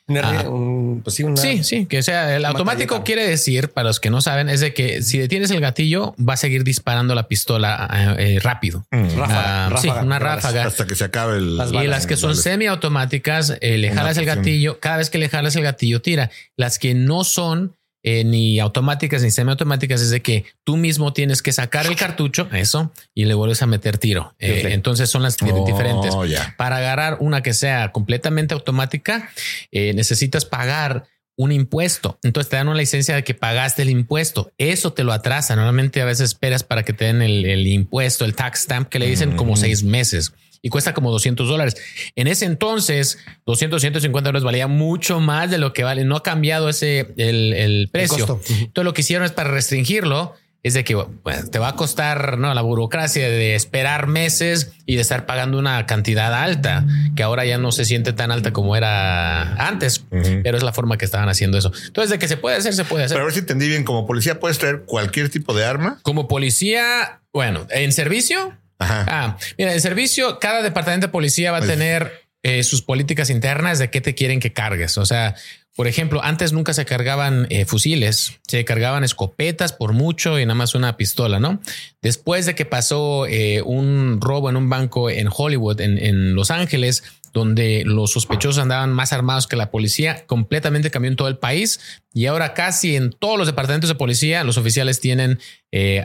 Una- 0.09 0.39
ah. 0.41 0.49
un- 0.49 1.01
pues 1.03 1.15
sí, 1.15 1.23
una- 1.23 1.37
Sí, 1.37 1.63
sí, 1.63 1.85
que 1.85 2.03
sea 2.03 2.35
el 2.35 2.43
automático 2.45 2.95
Matalleta. 2.95 3.03
quiere 3.05 3.27
decir, 3.27 3.69
para 3.69 3.87
los 3.87 3.99
que 3.99 4.09
no 4.09 4.19
saben, 4.21 4.49
es 4.49 4.59
de 4.59 4.73
que 4.73 5.01
si 5.03 5.17
detienes 5.19 5.51
el 5.51 5.61
gatillo, 5.61 6.15
va 6.19 6.33
a 6.33 6.37
seguir 6.37 6.63
disparando 6.63 7.15
la 7.15 7.27
pistola 7.27 7.87
eh, 8.19 8.35
eh, 8.35 8.39
rápido. 8.41 8.85
Mm. 8.91 9.15
Ráfaga, 9.17 9.67
Ah, 9.67 9.69
sí, 9.79 9.87
ráfaga, 9.87 10.05
una 10.05 10.19
de 10.19 10.23
balas. 10.25 10.43
ráfaga. 10.43 10.65
Hasta 10.65 10.85
que 10.87 10.95
se 10.95 11.03
acabe 11.05 11.37
el. 11.37 11.55
Las 11.57 11.71
Y 11.71 11.87
las 11.87 12.05
que 12.07 12.17
son 12.17 12.31
Vale. 12.31 12.41
semiautomáticas, 12.41 13.55
eh, 13.61 13.77
le 13.77 13.91
Una 13.91 14.01
jalas 14.01 14.17
el 14.17 14.25
gatillo. 14.25 14.79
Cada 14.79 14.97
vez 14.97 15.09
que 15.09 15.17
le 15.17 15.29
jalas 15.29 15.55
el 15.55 15.63
gatillo, 15.63 16.01
tira. 16.01 16.31
Las 16.57 16.79
que 16.79 16.93
no 16.93 17.23
son 17.23 17.75
eh, 18.03 18.23
ni 18.23 18.59
automáticas 18.59 19.21
ni 19.21 19.31
semiautomáticas 19.31 20.01
es 20.01 20.09
de 20.09 20.21
que 20.21 20.45
tú 20.63 20.77
mismo 20.77 21.11
tienes 21.13 21.41
que 21.41 21.51
sacar 21.51 21.85
el 21.85 21.95
cartucho, 21.95 22.47
eso, 22.51 22.91
y 23.13 23.25
le 23.25 23.33
vuelves 23.33 23.61
a 23.61 23.65
meter 23.65 23.97
tiro. 23.97 24.35
Eh, 24.39 24.69
entonces 24.71 25.09
son 25.09 25.23
las 25.23 25.37
Oh, 25.41 25.65
diferentes. 25.65 26.15
Para 26.57 26.77
agarrar 26.77 27.17
una 27.19 27.41
que 27.41 27.53
sea 27.53 27.91
completamente 27.91 28.53
automática, 28.53 29.29
eh, 29.71 29.93
necesitas 29.93 30.45
pagar 30.45 31.05
un 31.39 31.53
impuesto. 31.53 32.19
Entonces 32.21 32.49
te 32.49 32.57
dan 32.57 32.67
una 32.67 32.77
licencia 32.77 33.15
de 33.15 33.23
que 33.23 33.33
pagaste 33.33 33.83
el 33.83 33.89
impuesto. 33.89 34.51
Eso 34.57 34.91
te 34.91 35.05
lo 35.05 35.13
atrasa. 35.13 35.55
Normalmente 35.55 36.01
a 36.01 36.05
veces 36.05 36.31
esperas 36.31 36.63
para 36.63 36.83
que 36.83 36.91
te 36.91 37.05
den 37.05 37.21
el, 37.21 37.45
el 37.45 37.65
impuesto, 37.65 38.25
el 38.25 38.35
tax 38.35 38.63
stamp 38.63 38.89
que 38.89 38.99
le 38.99 39.07
dicen 39.07 39.37
como 39.37 39.55
seis 39.55 39.81
meses 39.81 40.33
y 40.61 40.67
cuesta 40.67 40.93
como 40.93 41.11
200 41.11 41.47
dólares. 41.47 41.77
En 42.17 42.27
ese 42.27 42.43
entonces, 42.43 43.19
200, 43.45 43.79
150 43.79 44.27
dólares 44.27 44.43
valía 44.43 44.67
mucho 44.67 45.21
más 45.21 45.49
de 45.49 45.59
lo 45.59 45.71
que 45.71 45.85
vale. 45.85 46.03
No 46.03 46.17
ha 46.17 46.23
cambiado 46.23 46.67
ese 46.67 47.13
el, 47.15 47.53
el 47.53 47.87
precio. 47.89 48.27
costo. 48.27 48.41
Entonces 48.49 48.83
lo 48.83 48.93
que 48.93 48.99
hicieron 48.99 49.25
es 49.25 49.31
para 49.31 49.49
restringirlo. 49.49 50.33
Es 50.61 50.73
de 50.73 50.83
que 50.83 50.93
bueno, 50.95 51.47
te 51.49 51.57
va 51.57 51.69
a 51.69 51.75
costar 51.75 52.37
no 52.37 52.53
la 52.53 52.61
burocracia 52.61 53.29
de 53.29 53.55
esperar 53.55 54.07
meses 54.07 54.71
y 54.85 54.95
de 54.95 55.01
estar 55.01 55.25
pagando 55.25 55.57
una 55.57 55.85
cantidad 55.85 56.33
alta 56.33 56.85
que 57.15 57.23
ahora 57.23 57.45
ya 57.45 57.57
no 57.57 57.71
se 57.71 57.85
siente 57.85 58.11
tan 58.11 58.29
alta 58.29 58.51
como 58.51 58.75
era 58.75 59.53
antes, 59.67 60.03
pero 60.43 60.57
es 60.57 60.63
la 60.63 60.73
forma 60.73 60.97
que 60.97 61.05
estaban 61.05 61.29
haciendo 61.29 61.57
eso. 61.57 61.71
Entonces, 61.87 62.09
de 62.11 62.19
que 62.19 62.27
se 62.27 62.35
puede 62.35 62.57
hacer, 62.57 62.73
se 62.73 62.83
puede 62.83 63.05
hacer. 63.05 63.15
Pero 63.15 63.23
a 63.23 63.25
ver 63.25 63.33
si 63.33 63.39
entendí 63.39 63.67
bien. 63.69 63.85
Como 63.85 64.05
policía 64.05 64.39
puedes 64.41 64.57
traer 64.57 64.81
cualquier 64.85 65.29
tipo 65.29 65.53
de 65.53 65.63
arma. 65.65 65.99
como 66.03 66.27
policía, 66.27 67.21
bueno, 67.33 67.65
en 67.69 67.91
servicio, 67.93 68.53
Ajá. 68.81 69.05
Ah, 69.09 69.37
mira, 69.57 69.73
en 69.73 69.81
servicio, 69.81 70.39
cada 70.39 70.61
departamento 70.61 71.07
de 71.07 71.11
policía 71.11 71.51
va 71.51 71.57
a 71.57 71.61
Pues- 71.61 71.71
tener 71.71 72.27
eh, 72.43 72.63
sus 72.63 72.81
políticas 72.81 73.29
internas 73.29 73.79
de 73.79 73.89
qué 73.89 73.99
te 73.99 74.15
quieren 74.15 74.39
que 74.39 74.53
cargues. 74.53 74.97
O 74.97 75.05
sea, 75.05 75.35
por 75.79 75.87
ejemplo, 75.87 76.21
antes 76.21 76.51
nunca 76.51 76.73
se 76.73 76.83
cargaban 76.83 77.47
eh, 77.49 77.63
fusiles, 77.63 78.41
se 78.45 78.65
cargaban 78.65 79.05
escopetas 79.05 79.71
por 79.71 79.93
mucho 79.93 80.37
y 80.37 80.45
nada 80.45 80.55
más 80.55 80.75
una 80.75 80.97
pistola, 80.97 81.39
¿no? 81.39 81.61
Después 82.01 82.45
de 82.45 82.53
que 82.53 82.65
pasó 82.65 83.25
eh, 83.27 83.61
un 83.61 84.19
robo 84.19 84.49
en 84.49 84.57
un 84.57 84.67
banco 84.67 85.09
en 85.09 85.29
Hollywood, 85.33 85.79
en, 85.79 85.97
en 85.97 86.35
Los 86.35 86.51
Ángeles, 86.51 87.05
donde 87.31 87.83
los 87.85 88.11
sospechosos 88.11 88.61
andaban 88.61 88.91
más 88.91 89.13
armados 89.13 89.47
que 89.47 89.55
la 89.55 89.71
policía, 89.71 90.25
completamente 90.25 90.91
cambió 90.91 91.11
en 91.11 91.15
todo 91.15 91.29
el 91.29 91.37
país 91.37 91.79
y 92.13 92.25
ahora 92.25 92.53
casi 92.53 92.97
en 92.97 93.11
todos 93.11 93.37
los 93.37 93.47
departamentos 93.47 93.87
de 93.87 93.95
policía 93.95 94.43
los 94.43 94.57
oficiales 94.57 94.99
tienen 94.99 95.39
eh, 95.71 96.01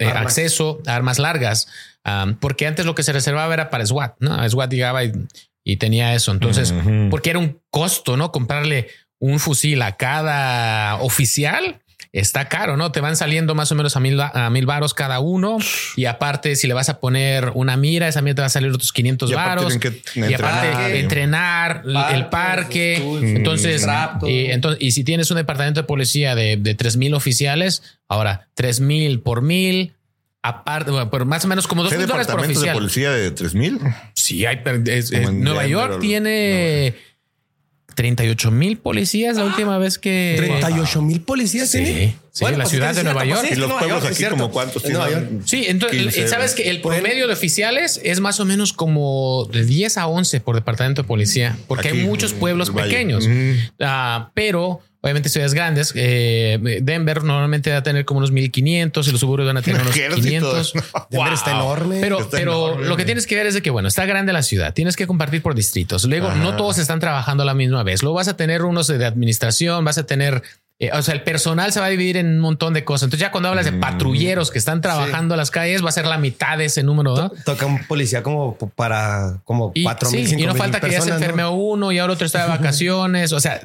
Armas. 0.00 0.16
acceso 0.16 0.80
a 0.86 0.94
armas 0.96 1.18
largas, 1.18 1.68
um, 2.06 2.34
porque 2.36 2.66
antes 2.66 2.86
lo 2.86 2.94
que 2.94 3.02
se 3.02 3.12
reservaba 3.12 3.52
era 3.52 3.68
para 3.68 3.84
SWAT, 3.84 4.14
¿no? 4.20 4.48
SWAT 4.48 4.70
llegaba 4.70 5.04
y, 5.04 5.12
y 5.68 5.78
tenía 5.78 6.14
eso, 6.14 6.30
entonces, 6.30 6.72
porque 7.10 7.30
era 7.30 7.40
un 7.40 7.60
costo, 7.70 8.16
¿no? 8.16 8.30
Comprarle 8.30 8.86
un 9.18 9.40
fusil 9.40 9.82
a 9.82 9.96
cada 9.96 10.94
oficial. 11.02 11.82
Está 12.12 12.48
caro, 12.48 12.76
¿no? 12.76 12.92
Te 12.92 13.00
van 13.00 13.16
saliendo 13.16 13.54
más 13.56 13.72
o 13.72 13.74
menos 13.74 13.96
a 13.96 14.00
mil, 14.00 14.18
a 14.20 14.48
mil 14.48 14.64
varos 14.64 14.94
cada 14.94 15.18
uno. 15.18 15.58
Y 15.96 16.04
aparte, 16.04 16.54
si 16.54 16.68
le 16.68 16.72
vas 16.72 16.88
a 16.88 17.00
poner 17.00 17.50
una 17.54 17.76
mira, 17.76 18.06
esa 18.06 18.22
mira 18.22 18.36
te 18.36 18.42
va 18.42 18.46
a 18.46 18.48
salir 18.48 18.70
otros 18.70 18.92
500 18.92 19.28
Y 19.28 19.34
aparte 19.34 19.64
varos. 19.64 19.76
que 19.78 20.02
Y 20.14 20.32
aparte, 20.32 21.00
entrenar. 21.00 21.82
entrenar, 21.84 22.14
el 22.14 22.26
parque. 22.26 22.94
estudios, 22.94 23.36
Entonces, 23.36 23.86
y, 24.22 24.46
entonces, 24.46 24.80
y 24.80 24.92
si 24.92 25.02
tienes 25.02 25.30
un 25.32 25.36
departamento 25.36 25.80
de 25.80 25.86
policía 25.86 26.36
de, 26.36 26.56
de 26.56 26.74
3 26.76 26.96
mil 26.96 27.12
oficiales, 27.12 27.82
ahora 28.08 28.48
3 28.54 28.80
mil 28.80 29.20
por 29.20 29.42
mil, 29.42 29.94
aparte, 30.48 30.90
bueno, 30.90 31.10
por 31.10 31.24
más 31.24 31.44
o 31.44 31.48
menos 31.48 31.66
como 31.66 31.82
2 31.82 31.92
¿Hay 31.92 31.98
mil 31.98 32.06
dólares 32.06 32.26
por 32.26 32.36
departamentos 32.40 32.62
de 32.62 32.70
oficial. 32.70 32.76
policía 32.76 33.10
de 33.10 33.30
3000? 33.30 33.78
Sí, 34.14 34.46
hay, 34.46 34.60
pero 34.64 34.82
es- 34.90 35.10
Como 35.10 35.22
es- 35.22 35.28
en 35.28 35.40
Nueva 35.42 35.62
Denver 35.62 35.70
York 35.90 36.00
tiene 36.00 36.94
38 37.94 38.50
mil 38.50 38.76
policías 38.76 39.36
la 39.38 39.44
última 39.44 39.78
vez 39.78 39.98
que 39.98 40.34
38 40.36 41.00
mil 41.00 41.22
policías. 41.22 41.70
Sí, 41.70 41.78
¿tiene? 41.78 42.16
sí, 42.30 42.44
la 42.44 42.50
pues 42.56 42.68
ciudad 42.68 42.94
de 42.94 43.04
Nueva 43.04 43.24
York. 43.24 43.48
¿Y 43.50 43.54
los 43.54 43.72
pueblos 43.72 44.04
aquí 44.04 44.14
cierto. 44.16 44.36
como 44.36 44.50
cuántos 44.50 44.82
tienen? 44.82 45.40
Sí, 45.46 45.64
entonces, 45.66 46.02
15, 46.02 46.28
sabes 46.28 46.54
que 46.54 46.68
el 46.68 46.82
bueno. 46.82 47.00
promedio 47.00 47.26
de 47.26 47.32
oficiales 47.32 47.98
es 48.04 48.20
más 48.20 48.38
o 48.38 48.44
menos 48.44 48.74
como 48.74 49.48
de 49.50 49.64
10 49.64 49.96
a 49.96 50.08
11 50.08 50.40
por 50.40 50.56
departamento 50.56 51.00
de 51.02 51.08
policía, 51.08 51.56
porque 51.68 51.88
Aquí, 51.88 52.00
hay 52.00 52.04
muchos 52.06 52.34
pueblos 52.34 52.68
pequeños. 52.70 53.26
Ah, 53.80 54.30
pero 54.34 54.82
obviamente 55.02 55.28
ciudades 55.28 55.54
grandes, 55.54 55.92
eh, 55.94 56.80
Denver 56.82 57.22
normalmente 57.22 57.70
va 57.70 57.78
a 57.78 57.82
tener 57.82 58.04
como 58.04 58.18
unos 58.18 58.30
1500 58.32 59.06
y 59.08 59.12
los 59.12 59.20
suburbios 59.20 59.46
van 59.46 59.56
a 59.58 59.62
tener 59.62 59.80
Un 59.80 59.86
unos 59.86 59.96
ejército. 59.96 60.22
500. 60.24 60.72
Denver 61.10 61.32
está 61.32 61.50
enorme. 61.52 61.98
Pero, 62.00 62.20
Está 62.20 62.36
pero 62.36 62.68
enorme. 62.68 62.86
lo 62.88 62.96
que 62.96 63.04
tienes 63.04 63.26
que 63.26 63.36
ver 63.36 63.46
es 63.46 63.54
de 63.54 63.62
que, 63.62 63.70
bueno, 63.70 63.88
está 63.88 64.04
grande 64.06 64.32
la 64.32 64.42
ciudad, 64.42 64.74
tienes 64.74 64.96
que 64.96 65.06
compartir 65.06 65.42
por 65.42 65.54
distritos. 65.54 66.04
Luego, 66.04 66.28
Ajá. 66.28 66.36
no 66.36 66.56
todos 66.56 66.78
están 66.78 67.00
trabajando 67.00 67.42
a 67.42 67.46
la 67.46 67.54
misma 67.54 67.82
vez. 67.82 68.02
Luego 68.02 68.16
vas 68.16 68.28
a 68.28 68.36
tener 68.36 68.62
unos 68.62 68.86
de 68.88 69.04
administración, 69.04 69.84
vas 69.84 69.98
a 69.98 70.04
tener, 70.06 70.42
eh, 70.78 70.90
o 70.92 71.02
sea, 71.02 71.14
el 71.14 71.22
personal 71.22 71.72
se 71.72 71.80
va 71.80 71.86
a 71.86 71.88
dividir 71.88 72.16
en 72.16 72.26
un 72.26 72.40
montón 72.40 72.74
de 72.74 72.84
cosas. 72.84 73.04
Entonces, 73.04 73.20
ya 73.26 73.30
cuando 73.30 73.48
hablas 73.48 73.64
de 73.64 73.72
Mm. 73.72 73.80
patrulleros 73.80 74.50
que 74.50 74.58
están 74.58 74.80
trabajando 74.80 75.34
a 75.34 75.36
las 75.36 75.50
calles, 75.50 75.84
va 75.84 75.88
a 75.88 75.92
ser 75.92 76.06
la 76.06 76.18
mitad 76.18 76.58
de 76.58 76.66
ese 76.66 76.82
número, 76.82 77.14
¿no? 77.16 77.30
Toca 77.44 77.64
un 77.66 77.84
policía 77.86 78.22
como 78.22 78.56
para 78.74 79.40
como 79.44 79.72
cuatro 79.82 80.10
sí, 80.10 80.16
mil, 80.16 80.26
cinco 80.28 80.42
y 80.42 80.46
no 80.46 80.52
mil 80.52 80.62
falta 80.62 80.80
que 80.80 80.86
ya 80.88 80.92
se 81.00 81.10
personas, 81.10 81.20
¿no? 81.20 81.24
enferme 81.26 81.46
uno 81.48 81.92
y 81.92 81.98
ahora 81.98 82.12
otro 82.12 82.26
está 82.26 82.42
de 82.42 82.48
vacaciones. 82.58 83.32
O 83.32 83.40
sea, 83.40 83.60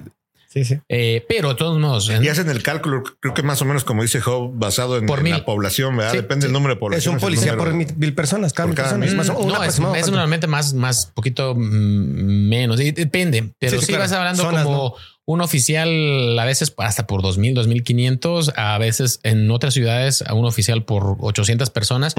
Sí, 0.52 0.66
sí. 0.66 0.78
Eh, 0.90 1.26
pero 1.30 1.50
de 1.50 1.56
todos 1.56 1.80
modos. 1.80 2.12
Y 2.22 2.28
hacen 2.28 2.50
el 2.50 2.62
cálculo, 2.62 3.04
creo 3.22 3.34
que 3.34 3.42
más 3.42 3.62
o 3.62 3.66
menos 3.66 3.86
como 3.86 4.02
dice 4.02 4.20
Job, 4.20 4.52
basado 4.54 4.98
en, 4.98 5.06
Por 5.06 5.20
en 5.20 5.24
mil. 5.24 5.34
la 5.34 5.46
población, 5.46 5.96
¿verdad? 5.96 6.12
Sí, 6.12 6.18
Depende 6.18 6.42
sí. 6.44 6.48
del 6.48 6.54
número 6.54 6.74
de 6.74 6.78
Es 6.78 6.80
población. 6.80 7.14
un 7.16 7.22
policía 7.22 7.56
por 7.56 7.74
mil, 7.74 7.88
mil 7.96 8.14
personas, 8.14 8.52
cada 8.52 8.66
Por 8.68 8.72
mil 8.72 8.76
cada 8.76 8.90
personas. 9.00 9.08
mil. 9.10 9.18
Más 9.18 9.30
o- 9.30 9.40
un 9.40 9.48
no, 9.48 9.64
es, 9.64 9.80
es 10.06 10.12
normalmente 10.12 10.48
más, 10.48 10.74
más 10.74 11.06
poquito 11.06 11.56
mm, 11.56 12.50
menos. 12.50 12.78
Depende, 12.80 13.54
pero 13.60 13.72
Sí, 13.72 13.78
sí, 13.80 13.86
sí, 13.86 13.92
claro. 13.94 14.04
vas 14.04 14.12
hablando 14.12 14.44
Zonas, 14.44 14.64
como 14.66 14.96
un 15.24 15.40
oficial 15.40 16.38
a 16.38 16.44
veces 16.44 16.74
hasta 16.78 17.08
por 17.08 17.22
2000, 17.22 17.54
2500, 17.54 18.52
a 18.58 18.78
veces 18.78 19.22
en 19.24 19.50
otras 19.52 19.74
ciudades 19.74 20.22
a 20.22 20.34
un 20.34 20.46
oficial 20.46 20.84
por 20.84 21.16
800 21.22 21.70
personas. 21.70 22.14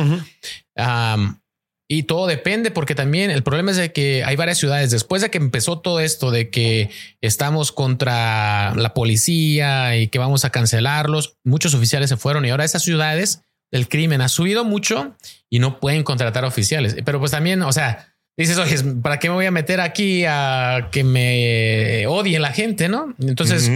Y 1.89 2.05
todo 2.05 2.27
depende 2.27 2.71
porque 2.71 2.95
también 2.95 3.31
el 3.31 3.43
problema 3.43 3.71
es 3.71 3.77
de 3.77 3.93
que 3.93 4.25
hay 4.25 4.37
varias 4.37 4.59
ciudades 4.59 4.91
después 4.91 5.21
de 5.23 5.31
que 5.31 5.39
empezó 5.39 5.81
todo 5.81 6.01
esto 6.01 6.31
de 6.31 6.49
que 6.49 6.91
estamos 7.21 7.73
contra 7.73 8.75
la 8.75 8.95
policía 8.95 9.97
y 9.97 10.09
que 10.09 10.19
vamos 10.19 10.45
a 10.45 10.51
cancelarlos, 10.51 11.37
muchos 11.45 11.75
oficiales 11.75 12.09
se 12.09 12.17
fueron 12.17 12.45
y 12.45 12.51
ahora 12.51 12.65
esas 12.65 12.83
ciudades 12.83 13.43
el 13.73 13.89
crimen 13.89 14.21
ha 14.21 14.29
subido 14.29 14.65
mucho 14.65 15.17
y 15.51 15.59
no 15.59 15.81
pueden 15.81 16.05
contratar 16.05 16.45
oficiales. 16.45 16.97
Pero 17.05 17.19
pues 17.19 17.31
también, 17.31 17.63
o 17.63 17.73
sea, 17.73 18.15
dices, 18.37 18.59
oye, 18.59 18.77
¿para 19.03 19.19
qué 19.19 19.29
me 19.29 19.35
voy 19.35 19.47
a 19.47 19.51
meter 19.51 19.81
aquí 19.81 20.25
a 20.27 20.89
que 20.93 21.05
me 21.05 22.07
odie 22.07 22.39
la 22.39 22.53
gente? 22.53 22.89
No? 22.89 23.15
Entonces, 23.19 23.71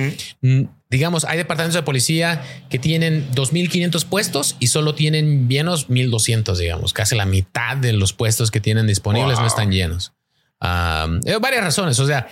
digamos, 0.88 1.24
hay 1.24 1.38
departamentos 1.38 1.74
de 1.74 1.82
policía 1.82 2.42
que 2.70 2.78
tienen 2.78 3.30
2.500 3.32 4.04
puestos 4.04 4.56
y 4.60 4.68
solo 4.68 4.94
tienen 4.94 5.48
llenos 5.48 5.88
1.200, 5.88 6.56
digamos. 6.56 6.92
Casi 6.92 7.16
la 7.16 7.26
mitad 7.26 7.76
de 7.76 7.92
los 7.92 8.12
puestos 8.12 8.50
que 8.50 8.60
tienen 8.60 8.86
disponibles 8.86 9.38
no 9.38 9.46
están 9.46 9.72
llenos. 9.72 10.12
Um, 10.60 11.20
hay 11.26 11.36
varias 11.40 11.64
razones. 11.64 11.98
O 11.98 12.06
sea, 12.06 12.28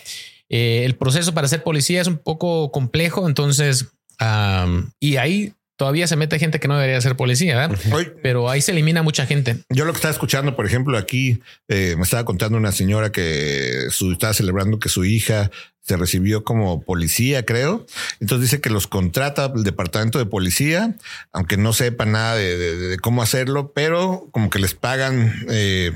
eh, 0.48 0.82
el 0.84 0.96
proceso 0.96 1.34
para 1.34 1.48
ser 1.48 1.62
policía 1.62 2.00
es 2.00 2.06
un 2.06 2.18
poco 2.18 2.70
complejo. 2.70 3.26
Entonces, 3.26 3.88
um, 4.20 4.90
y 5.00 5.16
ahí 5.16 5.52
todavía 5.76 6.06
se 6.06 6.16
mete 6.16 6.38
gente 6.38 6.60
que 6.60 6.68
no 6.68 6.74
debería 6.76 7.00
ser 7.00 7.16
policía, 7.16 7.56
¿verdad? 7.56 7.78
Hoy, 7.92 8.12
Pero 8.22 8.48
ahí 8.50 8.60
se 8.60 8.72
elimina 8.72 9.02
mucha 9.02 9.26
gente. 9.26 9.58
Yo 9.70 9.84
lo 9.84 9.92
que 9.92 9.96
estaba 9.98 10.12
escuchando, 10.12 10.54
por 10.56 10.66
ejemplo, 10.66 10.96
aquí 10.98 11.40
eh, 11.68 11.94
me 11.96 12.02
estaba 12.04 12.24
contando 12.24 12.56
una 12.58 12.72
señora 12.72 13.10
que 13.12 13.86
su, 13.90 14.12
estaba 14.12 14.34
celebrando 14.34 14.78
que 14.78 14.88
su 14.88 15.04
hija 15.04 15.50
se 15.80 15.96
recibió 15.98 16.44
como 16.44 16.80
policía, 16.82 17.44
creo. 17.44 17.84
Entonces 18.20 18.50
dice 18.50 18.60
que 18.62 18.70
los 18.70 18.86
contrata 18.86 19.52
el 19.54 19.64
departamento 19.64 20.18
de 20.18 20.24
policía, 20.26 20.94
aunque 21.32 21.56
no 21.58 21.72
sepa 21.74 22.06
nada 22.06 22.36
de, 22.36 22.56
de- 22.56 22.76
de 22.76 22.98
cómo 22.98 23.22
hacerlo, 23.22 23.72
pero 23.74 24.28
como 24.32 24.48
que 24.50 24.58
les 24.60 24.74
pagan, 24.74 25.34
eh, 25.50 25.92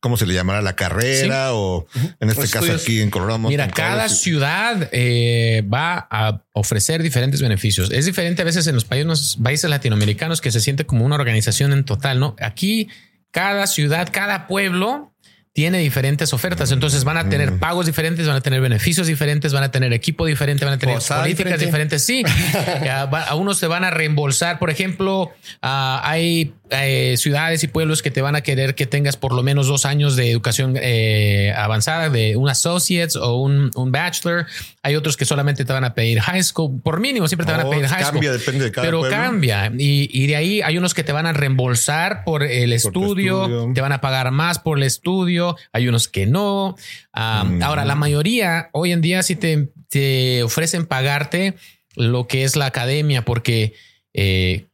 ¿cómo 0.00 0.16
se 0.16 0.26
le 0.26 0.34
llamará? 0.34 0.62
La 0.62 0.76
carrera 0.76 1.52
o 1.54 1.86
en 2.20 2.28
este 2.30 2.42
caso 2.42 2.58
estudios. 2.66 2.82
aquí 2.82 3.00
en 3.00 3.10
Colorado. 3.10 3.38
Mira, 3.40 3.68
cada 3.68 4.08
ciudad 4.08 4.88
eh, 4.92 5.62
va 5.72 6.06
a 6.10 6.42
ofrecer 6.52 7.02
diferentes 7.02 7.40
beneficios. 7.42 7.90
Es 7.90 8.06
diferente 8.06 8.42
a 8.42 8.44
veces 8.44 8.66
en 8.66 8.74
los 8.74 8.84
países, 8.84 9.36
países 9.42 9.68
latinoamericanos 9.70 10.40
que 10.40 10.50
se 10.52 10.60
siente 10.60 10.86
como 10.86 11.04
una 11.04 11.14
organización 11.16 11.72
en 11.72 11.84
total, 11.84 12.20
¿no? 12.20 12.36
Aquí 12.40 12.88
cada 13.30 13.66
ciudad, 13.66 14.08
cada 14.12 14.46
pueblo 14.46 15.12
tiene 15.52 15.78
diferentes 15.78 16.32
ofertas. 16.32 16.70
Entonces 16.70 17.02
van 17.02 17.16
a 17.16 17.28
tener 17.28 17.58
pagos 17.58 17.84
diferentes, 17.86 18.28
van 18.28 18.36
a 18.36 18.40
tener 18.40 18.60
beneficios 18.60 19.08
diferentes, 19.08 19.52
van 19.52 19.64
a 19.64 19.72
tener 19.72 19.92
equipo 19.92 20.24
diferente, 20.24 20.64
van 20.64 20.74
a 20.74 20.78
tener 20.78 20.94
Posada 20.94 21.22
políticas 21.22 21.58
diferente. 21.58 21.96
diferentes. 21.96 22.04
Sí, 22.04 22.22
va- 23.12 23.24
a 23.24 23.34
unos 23.34 23.58
te 23.58 23.66
van 23.66 23.82
a 23.82 23.90
reembolsar. 23.90 24.60
Por 24.60 24.70
ejemplo, 24.70 25.32
ah, 25.60 26.00
hay 26.04 26.54
eh, 26.70 27.14
ciudades 27.16 27.62
y 27.64 27.68
pueblos 27.68 28.02
que 28.02 28.10
te 28.10 28.20
van 28.22 28.36
a 28.36 28.40
querer 28.42 28.74
que 28.74 28.86
tengas 28.86 29.16
por 29.16 29.32
lo 29.32 29.42
menos 29.42 29.66
dos 29.66 29.84
años 29.84 30.16
de 30.16 30.30
educación 30.30 30.74
eh, 30.80 31.52
avanzada, 31.56 32.08
de 32.10 32.36
un 32.36 32.48
associates 32.48 33.16
o 33.16 33.36
un, 33.36 33.70
un 33.74 33.92
bachelor. 33.92 34.46
Hay 34.82 34.96
otros 34.96 35.16
que 35.16 35.24
solamente 35.24 35.64
te 35.64 35.72
van 35.72 35.84
a 35.84 35.94
pedir 35.94 36.20
high 36.20 36.42
school. 36.42 36.80
Por 36.82 37.00
mínimo, 37.00 37.28
siempre 37.28 37.46
te 37.46 37.52
van 37.52 37.60
a 37.62 37.66
Oh, 37.66 37.70
pedir 37.70 37.86
high 37.86 38.00
school. 38.02 38.12
cambia, 38.14 38.32
depende 38.32 38.64
de 38.64 38.72
cada 38.72 38.86
Pero 38.86 39.00
pueblo. 39.00 39.16
cambia. 39.16 39.72
Y, 39.78 40.08
y 40.12 40.26
de 40.26 40.36
ahí 40.36 40.62
hay 40.62 40.78
unos 40.78 40.94
que 40.94 41.04
te 41.04 41.12
van 41.12 41.26
a 41.26 41.32
reembolsar 41.32 42.24
por 42.24 42.42
el 42.42 42.70
tu 42.70 42.74
estudio, 42.76 43.42
estudio. 43.44 43.72
te 43.74 43.80
van 43.80 43.92
a 43.92 44.00
pagar 44.00 44.30
más 44.30 44.58
por 44.58 44.78
el 44.78 44.84
estudio. 44.84 45.56
Hay 45.72 45.88
unos 45.88 46.08
que 46.08 46.26
no. 46.26 46.76
Mm. 47.14 47.62
Ahora, 47.62 47.84
la 47.84 47.94
mayoría 47.94 48.70
hoy 48.72 48.92
en 48.92 49.00
día 49.00 49.22
sí 49.22 49.36
te, 49.36 49.68
te 49.88 50.42
ofrecen 50.42 50.86
pagarte 50.86 51.54
lo 51.94 52.26
que 52.28 52.44
es 52.44 52.54
la 52.54 52.66
academia 52.66 53.24
porque 53.24 53.74
eh, 54.14 54.66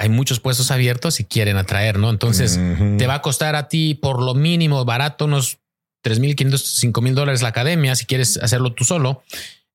hay 0.00 0.08
muchos 0.08 0.40
puestos 0.40 0.70
abiertos 0.70 1.20
y 1.20 1.24
quieren 1.24 1.58
atraer, 1.58 1.98
¿no? 1.98 2.08
Entonces 2.08 2.58
te 2.96 3.06
va 3.06 3.16
a 3.16 3.20
costar 3.20 3.54
a 3.54 3.68
ti 3.68 3.94
por 3.94 4.22
lo 4.22 4.34
mínimo 4.34 4.82
barato 4.86 5.26
unos 5.26 5.58
3.500, 6.02 6.92
5.000 6.92 7.12
dólares 7.12 7.42
la 7.42 7.48
academia 7.48 7.94
si 7.94 8.06
quieres 8.06 8.38
hacerlo 8.38 8.72
tú 8.72 8.84
solo. 8.84 9.22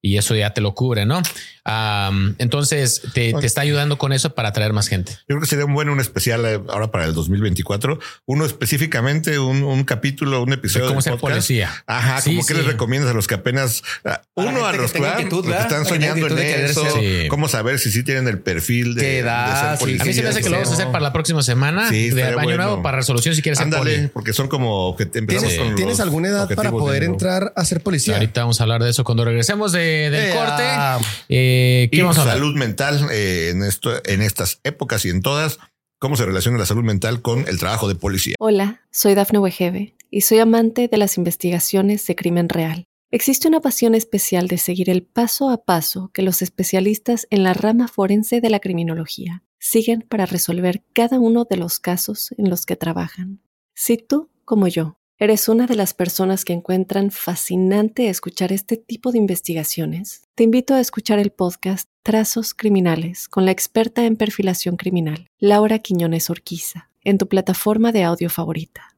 Y 0.06 0.18
eso 0.20 0.36
ya 0.36 0.54
te 0.54 0.62
lo 0.62 0.76
cubre, 0.76 1.06
¿no? 1.08 1.20
Am, 1.64 2.36
entonces 2.38 3.02
te, 3.16 3.34
te 3.34 3.46
está 3.48 3.62
ayudando 3.62 3.98
con 3.98 4.14
eso 4.14 4.36
para 4.36 4.50
atraer 4.50 4.72
más 4.72 4.88
gente. 4.88 5.14
Yo 5.14 5.26
creo 5.30 5.40
que 5.42 5.48
sería 5.48 5.66
un 5.66 5.74
bueno 5.74 5.94
un 5.94 6.00
especial 6.00 6.46
eh, 6.46 6.60
ahora 6.70 6.92
para 6.92 7.06
el 7.06 7.16
2024. 7.16 7.98
Uno 8.28 8.46
específicamente, 8.46 9.40
un, 9.40 9.64
un 9.64 9.84
capítulo, 9.84 10.44
un 10.44 10.54
episodio. 10.54 10.88
cómo 10.90 11.02
ser 11.02 11.18
policía. 11.18 11.72
Ajá, 11.88 12.22
Sí, 12.22 12.36
como 12.36 12.46
que 12.46 12.54
les 12.54 12.66
recomiendas 12.66 13.10
a 13.10 13.14
los 13.16 13.28
que 13.28 13.34
apenas 13.34 13.82
ah, 14.06 14.22
uno 14.36 14.68
a 14.68 14.74
que 14.74 14.78
los 14.78 14.92
que 14.92 15.00
están 15.00 15.28
Que 15.28 15.68
tenga 15.68 15.86
soñando 15.86 16.28
en 16.28 16.38
eso, 16.38 16.84
ser- 16.84 17.02
Sí. 17.24 17.28
cómo 17.30 17.48
saber 17.48 17.80
si 17.80 17.92
sí 17.92 18.04
tienen 18.04 18.28
el 18.28 18.40
perfil 18.40 18.94
de, 18.94 19.02
¿Qué 19.02 19.20
edad? 19.20 19.48
de 19.48 19.60
ser 19.70 19.78
Sí. 19.78 19.80
policía. 19.80 20.04
A 20.04 20.06
mí 20.06 20.14
se 20.14 20.22
me 20.22 20.30
hace 20.30 20.42
que 20.44 20.50
lo 20.50 20.58
vamos 20.58 20.70
a 20.70 20.74
hacer 20.74 20.88
para 20.88 21.00
la 21.00 21.14
próxima 21.14 21.42
semana 21.42 21.90
Sí, 21.90 22.12
de 22.12 22.24
año 22.26 22.36
bueno. 22.44 22.64
nuevo 22.64 22.82
para 22.84 22.98
resolución 22.98 23.34
si 23.34 23.42
quieres 23.42 23.58
ser 23.58 23.66
Ándale, 23.66 23.96
poli. 23.98 24.08
porque 24.10 24.34
son 24.34 24.48
como 24.50 24.96
que 24.96 25.04
empezamos 25.04 25.50
¿Tienes, 25.50 25.58
con 25.68 25.76
¿tienes 25.76 26.00
alguna 26.00 26.28
edad 26.30 26.48
para 26.56 26.70
poder 26.70 27.00
de- 27.02 27.08
entrar 27.08 27.54
a 27.56 27.66
ser 27.66 27.82
policía? 27.82 28.14
Ahorita 28.16 28.42
vamos 28.42 28.60
a 28.62 28.64
hablar 28.66 28.84
de 28.84 28.92
eso 28.92 29.04
cuando 29.04 29.26
regresemos 29.26 29.72
de- 29.72 29.95
del 29.96 30.16
Eh, 30.30 30.34
corte. 30.34 30.64
ah. 30.66 31.00
Eh, 31.30 31.88
¿Qué 31.92 31.98
Y 31.98 32.02
vamos 32.02 32.18
a 32.18 32.22
hablar? 32.22 32.38
salud 32.38 32.56
mental 32.56 33.08
eh, 33.12 33.50
en 33.52 33.64
esto, 33.64 33.92
en 34.06 34.22
estas 34.22 34.60
épocas 34.64 35.06
y 35.06 35.10
en 35.10 35.22
todas. 35.22 35.58
¿Cómo 36.00 36.18
se 36.18 36.26
relaciona 36.26 36.58
la 36.58 36.66
salud 36.66 36.84
mental 36.84 37.22
con 37.22 37.48
el 37.48 37.58
trabajo 37.58 37.88
de 37.88 37.96
policía? 37.96 38.36
Hola, 38.40 38.82
soy 38.92 39.16
Dafne 39.16 39.40
Wegebe 39.40 39.96
y 40.12 40.22
soy 40.22 40.40
amante 40.40 40.88
de 40.88 40.98
las 40.98 41.18
investigaciones 41.18 42.06
de 42.06 42.16
crimen 42.16 42.50
real. 42.50 42.84
Existe 43.12 43.48
una 43.48 43.62
pasión 43.62 43.96
especial 43.96 44.48
de 44.48 44.58
seguir 44.58 44.90
el 44.90 45.04
paso 45.04 45.50
a 45.50 45.64
paso 45.64 46.12
que 46.14 46.22
los 46.22 46.42
especialistas 46.42 47.28
en 47.30 47.44
la 47.44 47.54
rama 47.54 47.88
forense 47.88 48.42
de 48.42 48.50
la 48.50 48.60
criminología 48.60 49.44
siguen 49.58 50.02
para 50.02 50.26
resolver 50.26 50.84
cada 50.94 51.18
uno 51.20 51.46
de 51.50 51.58
los 51.58 51.80
casos 51.80 52.34
en 52.38 52.50
los 52.50 52.66
que 52.66 52.76
trabajan. 52.76 53.42
Si 53.74 53.98
tú, 53.98 54.30
como 54.44 54.68
yo, 54.68 55.00
eres 55.18 55.48
una 55.48 55.66
de 55.66 55.76
las 55.76 55.94
personas 55.94 56.44
que 56.44 56.54
encuentran 56.54 57.10
fascinante 57.12 58.10
escuchar 58.10 58.52
este 58.52 58.78
tipo 58.78 59.12
de 59.12 59.18
investigaciones, 59.18 60.24
te 60.36 60.44
invito 60.44 60.74
a 60.74 60.82
escuchar 60.82 61.20
el 61.20 61.32
podcast 61.32 61.90
Trazos 62.04 62.54
Criminales 62.54 63.30
con 63.30 63.46
la 63.46 63.52
experta 63.52 64.06
en 64.06 64.18
perfilación 64.18 64.76
criminal, 64.76 65.28
Laura 65.40 65.80
Quiñones 65.80 66.30
Orquiza, 66.30 66.90
en 67.04 67.18
tu 67.18 67.28
plataforma 67.28 67.92
de 67.92 68.04
audio 68.04 68.30
favorita. 68.30 68.96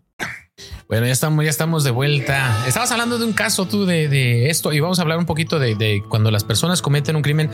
Bueno, 0.88 1.06
ya 1.06 1.12
estamos, 1.12 1.84
de 1.84 1.92
vuelta. 1.92 2.66
Estabas 2.68 2.92
hablando 2.92 3.20
de 3.20 3.26
un 3.26 3.34
caso 3.34 3.68
tú 3.68 3.86
de, 3.86 4.50
esto 4.50 4.74
y 4.74 4.80
vamos 4.80 4.98
a 4.98 5.04
hablar 5.04 5.20
un 5.20 5.28
poquito 5.28 5.60
de 5.60 6.04
cuando 6.10 6.32
las 6.32 6.44
personas 6.44 6.82
cometen 6.82 7.16
un 7.16 7.22
crimen 7.22 7.52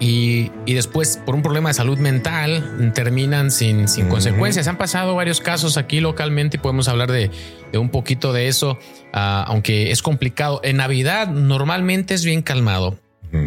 y, 0.00 0.50
y 0.66 0.74
después 0.74 1.20
por 1.24 1.34
un 1.34 1.42
problema 1.42 1.70
de 1.70 1.74
salud 1.74 1.98
mental 1.98 2.92
terminan 2.94 3.50
sin, 3.50 3.88
sin 3.88 4.08
consecuencias. 4.08 4.68
Han 4.68 4.78
pasado 4.78 5.14
varios 5.14 5.40
casos 5.40 5.76
aquí 5.76 6.00
localmente 6.00 6.56
y 6.56 6.60
podemos 6.60 6.88
hablar 6.88 7.10
de, 7.10 7.30
de 7.72 7.78
un 7.78 7.90
poquito 7.90 8.32
de 8.32 8.48
eso, 8.48 8.78
ah, 9.12 9.44
aunque 9.48 9.90
es 9.90 10.02
complicado. 10.02 10.60
En 10.62 10.76
Navidad 10.76 11.28
normalmente 11.28 12.14
es 12.14 12.24
bien 12.24 12.42
calmado. 12.42 12.98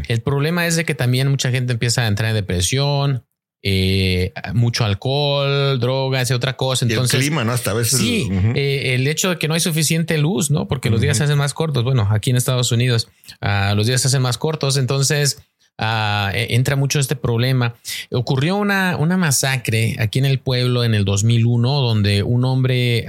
El 0.07 0.21
problema 0.21 0.67
es 0.67 0.75
de 0.75 0.85
que 0.85 0.93
también 0.93 1.27
mucha 1.27 1.49
gente 1.49 1.73
empieza 1.73 2.03
a 2.03 2.07
entrar 2.07 2.29
en 2.29 2.35
depresión, 2.35 3.23
eh, 3.63 4.31
mucho 4.53 4.85
alcohol, 4.85 5.79
drogas 5.79 6.29
y 6.29 6.33
otra 6.33 6.55
cosa. 6.57 6.85
Y 6.85 6.89
Entonces, 6.91 7.15
el 7.15 7.21
clima, 7.21 7.43
¿no? 7.43 7.51
Hasta 7.51 7.71
a 7.71 7.73
veces. 7.73 7.99
Sí, 7.99 8.27
eh, 8.55 8.93
el 8.95 9.07
hecho 9.07 9.29
de 9.29 9.37
que 9.37 9.47
no 9.47 9.53
hay 9.53 9.59
suficiente 9.59 10.17
luz, 10.17 10.51
¿no? 10.51 10.67
Porque 10.67 10.89
los 10.89 11.01
días 11.01 11.17
se 11.17 11.23
hacen 11.23 11.37
más 11.37 11.53
cortos. 11.53 11.83
Bueno, 11.83 12.07
aquí 12.11 12.29
en 12.29 12.35
Estados 12.35 12.71
Unidos 12.71 13.07
ah, 13.39 13.73
los 13.75 13.87
días 13.87 14.01
se 14.01 14.07
hacen 14.07 14.21
más 14.21 14.37
cortos, 14.37 14.77
entonces 14.77 15.41
ah, 15.81 16.31
eh, 16.33 16.47
entra 16.51 16.77
mucho 16.77 16.99
este 16.99 17.17
problema. 17.17 17.75
Ocurrió 18.11 18.55
una, 18.55 18.95
una 18.97 19.17
masacre 19.17 19.97
aquí 19.99 20.19
en 20.19 20.25
el 20.25 20.39
pueblo 20.39 20.85
en 20.85 20.93
el 20.93 21.03
2001, 21.03 21.81
donde 21.81 22.23
un 22.23 22.45
hombre 22.45 23.05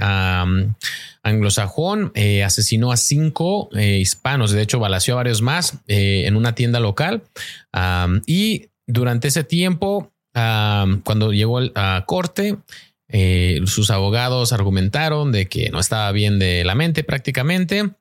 anglosajón 1.23 2.11
eh, 2.15 2.43
asesinó 2.43 2.91
a 2.91 2.97
cinco 2.97 3.69
eh, 3.73 3.97
hispanos, 3.97 4.51
de 4.51 4.61
hecho 4.61 4.79
balació 4.79 5.13
a 5.13 5.17
varios 5.17 5.41
más 5.41 5.79
eh, 5.87 6.23
en 6.25 6.35
una 6.35 6.53
tienda 6.53 6.79
local. 6.79 7.23
Y 8.27 8.67
durante 8.85 9.29
ese 9.29 9.43
tiempo, 9.43 10.11
cuando 10.33 11.31
llegó 11.31 11.59
a 11.75 12.03
corte, 12.05 12.57
sus 13.65 13.89
abogados 13.89 14.53
argumentaron 14.53 15.31
de 15.31 15.47
que 15.47 15.69
no 15.69 15.79
estaba 15.79 16.11
bien 16.11 16.37
de 16.37 16.63
la 16.63 16.75
mente 16.75 17.03
prácticamente 17.03 17.91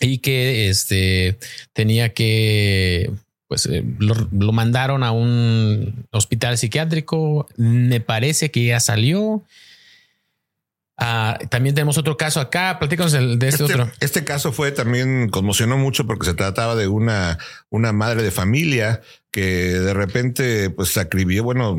y 0.00 0.18
que 0.18 0.68
este 0.68 1.38
tenía 1.72 2.12
que 2.12 3.10
pues 3.54 3.66
eh, 3.66 3.84
lo, 4.00 4.16
lo 4.32 4.50
mandaron 4.50 5.04
a 5.04 5.12
un 5.12 6.06
hospital 6.10 6.58
psiquiátrico. 6.58 7.46
Me 7.56 8.00
parece 8.00 8.50
que 8.50 8.64
ya 8.64 8.80
salió. 8.80 9.44
Ah, 10.96 11.38
también 11.50 11.76
tenemos 11.76 11.96
otro 11.96 12.16
caso 12.16 12.40
acá. 12.40 12.80
Platícanos 12.80 13.12
de 13.12 13.20
este, 13.34 13.46
este, 13.46 13.62
otro. 13.62 13.88
Este 14.00 14.24
caso 14.24 14.52
fue 14.52 14.72
también 14.72 15.28
conmocionó 15.28 15.78
mucho 15.78 16.04
porque 16.04 16.26
se 16.26 16.34
trataba 16.34 16.74
de 16.74 16.88
una, 16.88 17.38
una 17.70 17.92
madre 17.92 18.24
de 18.24 18.32
familia 18.32 19.02
que 19.30 19.44
de 19.44 19.94
repente 19.94 20.70
pues 20.70 20.96
acribilló, 20.96 21.44
bueno, 21.44 21.76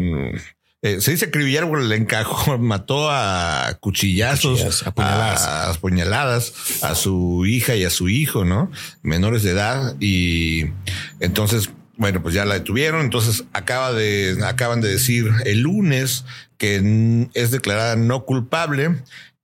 eh, 0.85 1.01
se 1.01 1.11
dice 1.11 1.25
acribillar, 1.25 1.65
bueno, 1.65 1.83
le 1.85 1.95
encajó, 1.95 2.57
mató 2.59 3.09
a 3.09 3.77
cuchillazos, 3.79 4.61
Cuchillas, 4.61 4.83
a, 4.85 5.71
a 5.71 5.73
puñaladas 5.73 6.53
a 6.83 6.93
su 6.93 7.45
hija 7.47 7.75
y 7.75 7.83
a 7.83 7.89
su 7.89 8.07
hijo, 8.07 8.45
¿no? 8.45 8.71
Menores 9.01 9.41
de 9.41 9.51
edad 9.51 9.95
y 9.99 10.65
entonces 11.19 11.71
bueno, 11.97 12.21
pues 12.21 12.35
ya 12.35 12.45
la 12.45 12.55
detuvieron. 12.55 13.01
Entonces 13.01 13.45
acaba 13.53 13.93
de, 13.93 14.37
acaban 14.45 14.81
de 14.81 14.89
decir 14.89 15.31
el 15.45 15.61
lunes 15.61 16.25
que 16.57 17.29
es 17.33 17.51
declarada 17.51 17.95
no 17.95 18.25
culpable 18.25 18.95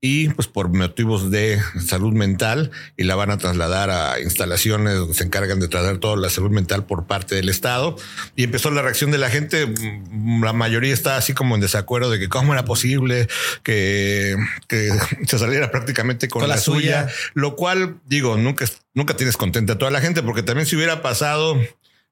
y 0.03 0.29
pues 0.29 0.47
por 0.47 0.69
motivos 0.69 1.29
de 1.29 1.61
salud 1.79 2.11
mental 2.11 2.71
y 2.97 3.03
la 3.03 3.13
van 3.15 3.29
a 3.29 3.37
trasladar 3.37 3.91
a 3.91 4.19
instalaciones 4.19 4.95
donde 4.97 5.13
se 5.13 5.23
encargan 5.23 5.59
de 5.59 5.67
tratar 5.67 5.99
toda 5.99 6.15
la 6.17 6.31
salud 6.31 6.49
mental 6.49 6.85
por 6.85 7.05
parte 7.05 7.35
del 7.35 7.49
Estado. 7.49 7.95
Y 8.35 8.43
empezó 8.43 8.71
la 8.71 8.81
reacción 8.81 9.11
de 9.11 9.19
la 9.19 9.29
gente. 9.29 9.67
Mm, 9.67 10.43
La 10.43 10.53
mayoría 10.53 10.91
está 10.91 11.17
así 11.17 11.33
como 11.33 11.53
en 11.53 11.61
desacuerdo 11.61 12.09
de 12.09 12.17
que 12.17 12.29
cómo 12.29 12.53
era 12.53 12.65
posible 12.65 13.27
que, 13.61 14.35
que 14.67 14.89
se 15.27 15.37
saliera 15.37 15.69
prácticamente 15.69 16.27
con, 16.27 16.39
Con 16.41 16.49
la, 16.49 16.55
la 16.55 16.61
suya. 16.61 17.03
suya. 17.03 17.15
Lo 17.35 17.55
cual 17.55 17.99
digo, 18.07 18.37
nunca, 18.37 18.65
nunca 18.95 19.15
tienes 19.15 19.37
contenta 19.37 19.73
a 19.73 19.77
toda 19.77 19.91
la 19.91 20.01
gente 20.01 20.23
porque 20.23 20.41
también 20.41 20.65
si 20.65 20.75
hubiera 20.75 21.03
pasado 21.03 21.61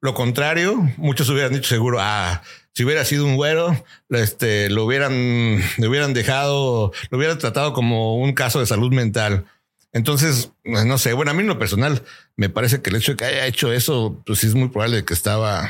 lo 0.02 0.14
contrario, 0.14 0.76
muchos 0.98 1.28
hubieran 1.30 1.52
dicho 1.54 1.68
seguro, 1.68 1.98
ah, 2.00 2.42
si 2.80 2.86
hubiera 2.86 3.04
sido 3.04 3.26
un 3.26 3.36
güero, 3.36 3.76
este, 4.08 4.70
lo 4.70 4.86
hubieran, 4.86 5.12
le 5.78 5.88
hubieran 5.90 6.14
dejado, 6.14 6.94
lo 7.10 7.18
hubieran 7.18 7.38
tratado 7.38 7.74
como 7.74 8.16
un 8.16 8.32
caso 8.32 8.62
de 8.62 8.66
salud 8.66 8.94
mental. 8.94 9.44
Entonces, 9.92 10.52
no 10.64 10.98
sé, 11.00 11.14
bueno, 11.14 11.32
a 11.32 11.34
mí 11.34 11.42
en 11.42 11.48
lo 11.48 11.58
personal 11.58 12.04
me 12.36 12.48
parece 12.48 12.82
que 12.82 12.92
el 12.92 12.98
hecho 12.98 13.14
de 13.14 13.18
que 13.18 13.26
haya 13.26 13.48
hecho 13.48 13.74
eso, 13.74 14.22
pues 14.24 14.38
sí 14.40 14.46
es 14.48 14.54
muy 14.54 14.70
probable 14.70 15.04
que 15.04 15.16
estaba. 15.16 15.68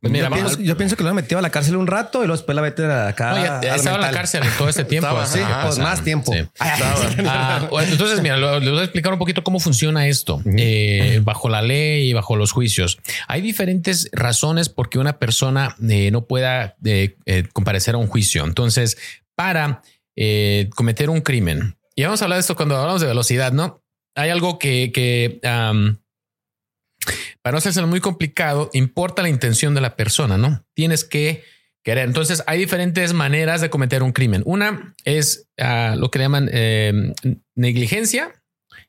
Pues 0.00 0.12
mira, 0.12 0.28
yo, 0.28 0.34
pienso, 0.34 0.60
yo 0.60 0.76
pienso 0.76 0.96
que 0.96 1.02
lo 1.02 1.08
han 1.10 1.16
metido 1.16 1.40
a 1.40 1.42
la 1.42 1.50
cárcel 1.50 1.74
un 1.76 1.88
rato 1.88 2.18
y 2.22 2.26
luego 2.28 2.36
después 2.36 2.54
la 2.54 2.62
meten 2.62 2.90
acá. 2.92 3.30
No, 3.32 3.36
ya- 3.44 3.60
ya 3.60 3.74
estaba 3.74 3.96
en 3.96 4.02
la 4.02 4.10
cárcel 4.12 4.42
todo 4.56 4.68
este 4.68 4.84
tiempo. 4.84 5.08
Estaba, 5.20 5.24
ajá, 5.46 5.66
pues 5.66 5.78
más 5.78 6.04
tiempo. 6.04 6.32
sí. 6.32 6.46
Ah, 6.60 7.68
entonces, 7.88 8.22
mira, 8.22 8.36
les 8.36 8.70
voy 8.70 8.78
a 8.78 8.84
explicar 8.84 9.12
un 9.12 9.18
poquito 9.18 9.42
cómo 9.42 9.58
funciona 9.58 10.06
esto 10.06 10.40
eh, 10.56 11.20
bajo 11.24 11.48
la 11.48 11.60
ley 11.60 12.08
y 12.08 12.12
bajo 12.12 12.36
los 12.36 12.52
juicios. 12.52 12.98
Hay 13.26 13.40
diferentes 13.40 14.08
razones 14.12 14.68
por 14.68 14.90
qué 14.90 14.98
una 15.00 15.18
persona 15.18 15.74
eh, 15.88 16.10
no 16.12 16.24
pueda 16.24 16.76
eh, 16.84 17.16
eh, 17.26 17.44
comparecer 17.52 17.96
a 17.96 17.98
un 17.98 18.06
juicio. 18.06 18.44
Entonces, 18.44 18.96
para 19.34 19.82
eh, 20.16 20.70
cometer 20.74 21.10
un 21.10 21.20
crimen, 21.20 21.76
y 22.00 22.04
vamos 22.04 22.22
a 22.22 22.24
hablar 22.24 22.38
de 22.38 22.40
esto 22.40 22.56
cuando 22.56 22.78
hablamos 22.78 23.02
de 23.02 23.08
velocidad, 23.08 23.52
¿no? 23.52 23.84
Hay 24.14 24.30
algo 24.30 24.58
que, 24.58 25.38
para 25.42 27.52
no 27.52 27.58
hacerse 27.58 27.82
muy 27.82 28.00
complicado, 28.00 28.70
importa 28.72 29.20
la 29.20 29.28
intención 29.28 29.74
de 29.74 29.82
la 29.82 29.96
persona, 29.96 30.38
¿no? 30.38 30.64
Tienes 30.72 31.04
que 31.04 31.44
querer. 31.84 32.06
Entonces, 32.06 32.42
hay 32.46 32.58
diferentes 32.58 33.12
maneras 33.12 33.60
de 33.60 33.68
cometer 33.68 34.02
un 34.02 34.12
crimen. 34.12 34.42
Una 34.46 34.94
es 35.04 35.46
ah, 35.58 35.94
lo 35.98 36.10
que 36.10 36.20
le 36.20 36.24
llaman 36.24 36.48
eh, 36.54 37.12
negligencia 37.54 38.32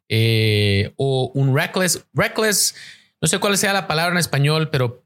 eh, 0.07 0.93
o 0.95 1.33
un 1.35 1.53
reckless. 1.53 2.05
Reckless, 2.13 2.75
no 3.19 3.27
sé 3.27 3.39
cuál 3.39 3.57
sea 3.57 3.73
la 3.73 3.87
palabra 3.87 4.13
en 4.13 4.19
español, 4.19 4.69
pero 4.69 5.03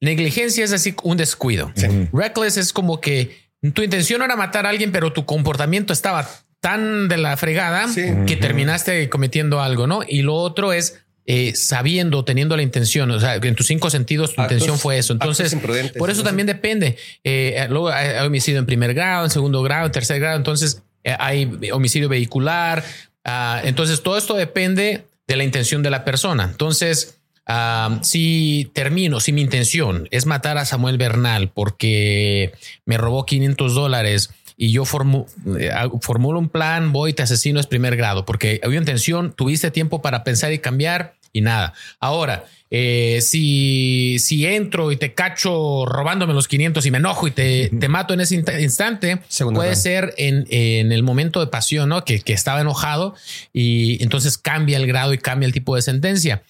negligencia 0.00 0.64
es 0.64 0.72
así 0.72 0.96
un 1.04 1.16
descuido. 1.16 1.72
Reckless 2.12 2.56
es 2.56 2.72
como 2.72 3.00
que 3.00 3.44
tu 3.74 3.82
intención 3.82 4.22
era 4.22 4.34
matar 4.34 4.66
a 4.66 4.70
alguien, 4.70 4.90
pero 4.90 5.12
tu 5.12 5.24
comportamiento 5.24 5.92
estaba 5.92 6.28
tan 6.64 7.08
de 7.08 7.18
la 7.18 7.36
fregada 7.36 7.88
Sí. 7.88 8.04
que 8.26 8.36
terminaste 8.36 9.10
cometiendo 9.10 9.60
algo, 9.60 9.86
¿no? 9.86 10.00
Y 10.08 10.22
lo 10.22 10.34
otro 10.34 10.72
es 10.72 10.98
eh, 11.26 11.52
sabiendo, 11.54 12.24
teniendo 12.24 12.56
la 12.56 12.62
intención, 12.62 13.10
o 13.10 13.20
sea, 13.20 13.34
en 13.36 13.54
tus 13.54 13.66
cinco 13.66 13.90
sentidos 13.90 14.34
tu 14.34 14.40
Actos- 14.40 14.52
intención 14.52 14.78
fue 14.78 14.96
eso. 14.98 15.12
Entonces, 15.12 15.46
actos 15.46 15.52
imprudentes, 15.62 15.98
por 15.98 16.08
eso 16.10 16.20
¿no? 16.20 16.24
también 16.28 16.46
depende. 16.46 16.96
Eh, 17.22 17.66
luego 17.68 17.88
hay 17.90 18.24
homicidio 18.26 18.58
en 18.60 18.66
primer 18.66 18.94
grado, 18.94 19.24
en 19.24 19.30
segundo 19.30 19.62
grado, 19.62 19.84
en 19.86 19.92
tercer 19.92 20.20
grado. 20.20 20.36
Entonces 20.38 20.82
eh, 21.02 21.14
hay 21.18 21.50
homicidio 21.72 22.08
vehicular. 22.08 22.82
Ah, 23.24 23.60
entonces 23.64 24.02
todo 24.02 24.16
esto 24.16 24.34
depende 24.34 25.04
de 25.26 25.36
la 25.36 25.44
intención 25.44 25.82
de 25.82 25.90
la 25.90 26.04
persona. 26.04 26.44
Entonces, 26.44 27.18
ah, 27.46 27.98
si 28.02 28.70
termino, 28.74 29.20
si 29.20 29.32
mi 29.32 29.40
intención 29.42 30.08
es 30.10 30.24
matar 30.26 30.56
a 30.58 30.64
Samuel 30.66 30.98
Bernal 30.98 31.50
porque 31.54 32.52
me 32.86 32.96
robó 32.98 33.24
500 33.24 33.74
dólares 33.74 34.30
y 34.56 34.70
yo 34.72 34.84
formu- 34.84 35.26
eh, 35.58 35.70
hago- 35.70 36.00
formulo 36.00 36.38
un 36.38 36.48
plan, 36.48 36.92
voy, 36.92 37.12
te 37.12 37.22
asesino 37.22 37.58
es 37.60 37.66
primer 37.66 37.96
grado 37.96 38.24
porque 38.24 38.60
había 38.62 38.78
intención, 38.78 39.32
tuviste 39.32 39.70
tiempo 39.70 40.00
para 40.02 40.24
pensar 40.24 40.52
y 40.52 40.58
cambiar 40.58 41.14
y 41.32 41.40
nada. 41.40 41.72
Ahora, 41.98 42.44
eh, 42.70 43.18
si, 43.20 44.16
si 44.20 44.46
entro 44.46 44.92
y 44.92 44.96
te 44.96 45.14
cacho 45.14 45.84
robándome 45.86 46.32
los 46.34 46.46
500 46.48 46.86
y 46.86 46.90
me 46.92 46.98
enojo 46.98 47.26
y 47.26 47.30
te, 47.32 47.68
te 47.70 47.88
mato 47.88 48.14
en 48.14 48.20
ese 48.20 48.36
insta- 48.40 48.60
instante, 48.62 49.20
Segundo 49.28 49.58
puede 49.58 49.74
ser 49.76 50.14
en, 50.16 50.46
en 50.50 50.92
el 50.92 51.02
momento 51.02 51.40
de 51.40 51.48
pasión, 51.48 51.88
¿no? 51.88 52.04
Que, 52.04 52.20
que 52.20 52.32
estaba 52.32 52.60
enojado 52.60 53.14
y 53.52 54.02
entonces 54.02 54.38
cambia 54.38 54.76
el 54.76 54.86
grado 54.86 55.12
y 55.12 55.18
cambia 55.18 55.46
el 55.46 55.52
tipo 55.52 55.74
de 55.76 55.82
sentencia. 55.82 56.42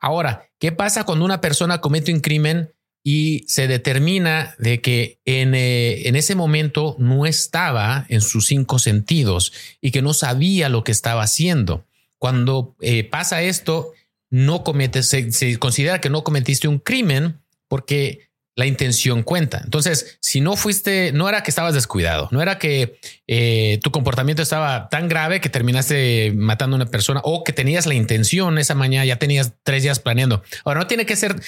Ahora, 0.00 0.44
¿qué 0.60 0.70
pasa 0.70 1.02
cuando 1.04 1.24
una 1.24 1.40
persona 1.40 1.80
comete 1.80 2.12
un 2.12 2.20
crimen 2.20 2.70
y 3.10 3.46
se 3.48 3.68
determina 3.68 4.54
de 4.58 4.82
que 4.82 5.18
en, 5.24 5.54
eh, 5.54 6.08
en 6.08 6.14
ese 6.14 6.34
momento 6.34 6.94
no 6.98 7.24
estaba 7.24 8.04
en 8.10 8.20
sus 8.20 8.44
cinco 8.48 8.78
sentidos 8.78 9.54
y 9.80 9.92
que 9.92 10.02
no 10.02 10.12
sabía 10.12 10.68
lo 10.68 10.84
que 10.84 10.92
estaba 10.92 11.22
haciendo? 11.22 11.86
Cuando 12.18 12.76
eh, 12.82 13.04
pasa 13.04 13.40
esto, 13.40 13.92
no 14.28 14.62
cometes, 14.62 15.08
se, 15.08 15.58
considera 15.58 16.02
que 16.02 16.10
no 16.10 16.22
cometiste 16.22 16.68
un 16.68 16.80
crimen 16.80 17.40
porque 17.66 18.28
la 18.56 18.66
intención 18.66 19.22
cuenta. 19.22 19.62
Entonces, 19.64 20.18
si 20.20 20.42
no 20.42 20.54
fuiste, 20.54 21.10
no 21.12 21.30
era 21.30 21.42
que 21.42 21.50
estabas 21.50 21.72
descuidado, 21.72 22.28
no 22.30 22.42
era 22.42 22.58
que 22.58 23.00
eh, 23.26 23.80
tu 23.82 23.90
comportamiento 23.90 24.42
estaba 24.42 24.90
tan 24.90 25.08
grave 25.08 25.40
que 25.40 25.48
terminaste 25.48 26.34
matando 26.36 26.76
a 26.76 26.82
una 26.82 26.90
persona 26.90 27.22
o 27.24 27.42
que 27.42 27.54
tenías 27.54 27.86
la 27.86 27.94
intención 27.94 28.58
esa 28.58 28.74
mañana, 28.74 29.06
ya 29.06 29.16
tenías 29.16 29.54
tres 29.62 29.82
días 29.82 29.98
planeando. 29.98 30.42
Ahora, 30.66 30.80
no 30.80 30.86
tiene 30.86 31.06
que 31.06 31.16
ser 31.16 31.40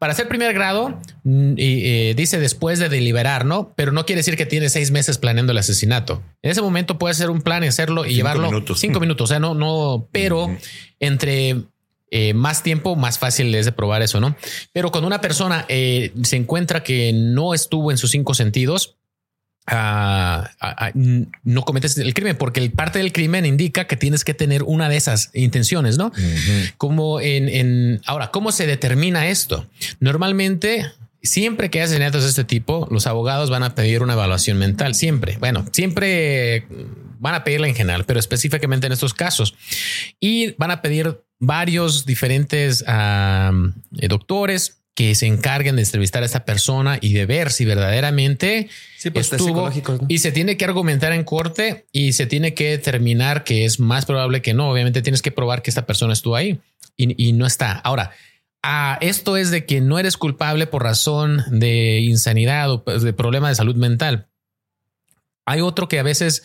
para 0.00 0.14
ser 0.14 0.28
primer 0.28 0.54
grado, 0.54 0.98
mm, 1.24 1.52
eh, 1.58 2.14
dice 2.16 2.40
después 2.40 2.78
de 2.78 2.88
deliberar, 2.88 3.44
¿no? 3.44 3.74
Pero 3.76 3.92
no 3.92 4.06
quiere 4.06 4.20
decir 4.20 4.34
que 4.34 4.46
tienes 4.46 4.72
seis 4.72 4.90
meses 4.90 5.18
planeando 5.18 5.52
el 5.52 5.58
asesinato. 5.58 6.22
En 6.40 6.50
ese 6.50 6.62
momento 6.62 6.96
puedes 6.96 7.18
hacer 7.18 7.28
un 7.28 7.42
plan 7.42 7.62
y 7.64 7.66
hacerlo 7.66 8.06
y 8.06 8.08
Cinco 8.08 8.16
llevarlo 8.16 8.46
minutos. 8.46 8.80
cinco 8.80 8.98
minutos. 9.00 9.24
O 9.24 9.28
sea, 9.28 9.40
no, 9.40 9.52
no, 9.54 10.08
pero 10.10 10.56
entre 11.00 11.64
eh, 12.10 12.32
más 12.32 12.62
tiempo, 12.62 12.96
más 12.96 13.18
fácil 13.18 13.54
es 13.54 13.66
de 13.66 13.72
probar 13.72 14.00
eso, 14.00 14.20
¿no? 14.20 14.34
Pero 14.72 14.90
cuando 14.90 15.06
una 15.06 15.20
persona 15.20 15.66
eh, 15.68 16.12
se 16.22 16.36
encuentra 16.36 16.82
que 16.82 17.12
no 17.12 17.52
estuvo 17.52 17.90
en 17.90 17.98
sus 17.98 18.10
cinco 18.10 18.32
sentidos, 18.32 18.96
no 19.66 21.62
cometes 21.64 21.96
el 21.98 22.14
crimen, 22.14 22.36
porque 22.36 22.60
el 22.60 22.72
parte 22.72 22.98
del 22.98 23.12
crimen 23.12 23.46
indica 23.46 23.86
que 23.86 23.96
tienes 23.96 24.24
que 24.24 24.34
tener 24.34 24.62
una 24.62 24.88
de 24.88 24.96
esas 24.96 25.30
intenciones, 25.34 25.98
¿no? 25.98 26.12
Como 26.76 27.20
en, 27.20 27.48
en 27.48 28.00
ahora, 28.06 28.30
¿cómo 28.30 28.52
se 28.52 28.66
determina 28.66 29.28
esto? 29.28 29.66
Normalmente, 30.00 30.86
siempre 31.22 31.70
que 31.70 31.78
hay 31.78 31.84
asesinatos 31.84 32.22
de 32.22 32.30
este 32.30 32.44
tipo, 32.44 32.88
los 32.90 33.06
abogados 33.06 33.50
van 33.50 33.62
a 33.62 33.74
pedir 33.74 34.02
una 34.02 34.14
evaluación 34.14 34.58
mental. 34.58 34.94
Siempre, 34.94 35.36
bueno, 35.38 35.66
siempre 35.72 36.66
van 37.18 37.34
a 37.34 37.44
pedirla 37.44 37.68
en 37.68 37.74
general, 37.74 38.04
pero 38.06 38.18
específicamente 38.18 38.86
en 38.86 38.92
estos 38.92 39.14
casos. 39.14 39.54
Y 40.18 40.52
van 40.52 40.70
a 40.70 40.82
pedir 40.82 41.20
varios 41.38 42.06
diferentes 42.06 42.84
eh, 42.86 43.50
doctores 44.08 44.79
que 45.00 45.14
se 45.14 45.24
encarguen 45.24 45.76
de 45.76 45.82
entrevistar 45.82 46.22
a 46.22 46.26
esta 46.26 46.44
persona 46.44 46.98
y 47.00 47.14
de 47.14 47.24
ver 47.24 47.52
si 47.52 47.64
verdaderamente 47.64 48.68
Sí, 48.98 49.08
pues, 49.08 49.32
estuvo 49.32 49.70
y 50.08 50.18
se 50.18 50.30
tiene 50.30 50.58
que 50.58 50.66
argumentar 50.66 51.14
en 51.14 51.24
corte 51.24 51.86
y 51.90 52.12
se 52.12 52.26
tiene 52.26 52.52
que 52.52 52.72
determinar 52.72 53.42
que 53.42 53.64
es 53.64 53.80
más 53.80 54.04
probable 54.04 54.42
que 54.42 54.52
no. 54.52 54.70
Obviamente 54.70 55.00
tienes 55.00 55.22
que 55.22 55.30
probar 55.30 55.62
que 55.62 55.70
esta 55.70 55.86
persona 55.86 56.12
estuvo 56.12 56.36
ahí 56.36 56.60
y, 56.98 57.28
y 57.28 57.32
no 57.32 57.46
está. 57.46 57.72
Ahora, 57.78 58.10
ah, 58.62 58.98
esto 59.00 59.38
es 59.38 59.50
de 59.50 59.64
que 59.64 59.80
no 59.80 59.98
eres 59.98 60.18
culpable 60.18 60.66
por 60.66 60.82
razón 60.82 61.44
de 61.48 62.00
insanidad 62.00 62.70
o 62.70 62.84
pues, 62.84 63.00
de 63.00 63.14
problema 63.14 63.48
de 63.48 63.54
salud 63.54 63.76
mental. 63.76 64.28
Hay 65.46 65.62
otro 65.62 65.88
que 65.88 65.98
a 65.98 66.02
veces 66.02 66.42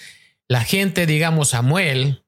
la 0.48 0.64
gente, 0.64 1.06
digamos, 1.06 1.50
Samuel. 1.50 2.24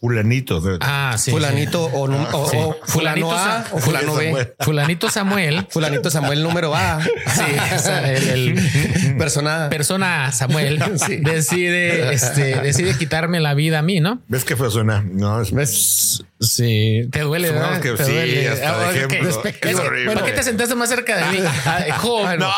Fulanito. 0.00 0.60
de- 0.60 0.78
Ah, 0.80 1.14
sí. 1.18 1.30
Fulanito 1.30 1.84
o, 1.86 2.06
num- 2.08 2.26
o- 2.32 2.48
Sí. 2.50 2.56
o 2.58 2.76
Fulanito 2.86 3.28
fulano 3.28 3.32
A 3.32 3.64
o 3.72 3.78
fulano 3.78 4.14
B. 4.14 4.24
Samuel. 4.26 4.54
Fulanito 4.60 5.10
Samuel. 5.10 5.66
Fulanito 5.70 6.10
Samuel 6.10 6.42
número 6.42 6.74
A. 6.74 7.00
Sí, 7.34 7.42
el- 8.04 8.58
el, 8.58 9.16
Persona. 9.18 9.68
persona 9.70 10.32
Samuel 10.32 10.78
decide, 11.20 12.12
este, 12.12 12.60
decide 12.60 12.96
quitarme 12.96 13.40
la 13.40 13.54
vida 13.54 13.80
a 13.80 13.82
mí, 13.82 14.00
¿no? 14.00 14.20
¿Ves 14.28 14.44
qué 14.44 14.56
fue 14.56 14.70
suena? 14.70 15.04
No, 15.06 15.40
es, 15.40 15.52
S- 15.52 16.22
Sí, 16.44 17.08
te 17.10 17.20
duele, 17.20 17.50
¿verdad? 17.50 17.80
que 17.80 17.92
Te 17.92 18.04
sí, 18.04 18.12
duele. 18.12 18.48
hasta 18.48 18.70
Ah, 18.70 18.90
de 18.92 18.96
ejemplo. 19.04 19.28
Es- 19.28 19.38
Es 19.62 19.74
horrible. 19.76 20.12
¿Por 20.14 20.24
qué 20.24 20.32
te 20.32 20.42
sentaste 20.42 20.74
más 20.74 20.88
cerca 20.88 21.16
de 21.16 21.24
mí? 21.40 21.44
Ah, 21.66 21.84
Job. 21.98 22.38
No, 22.38 22.50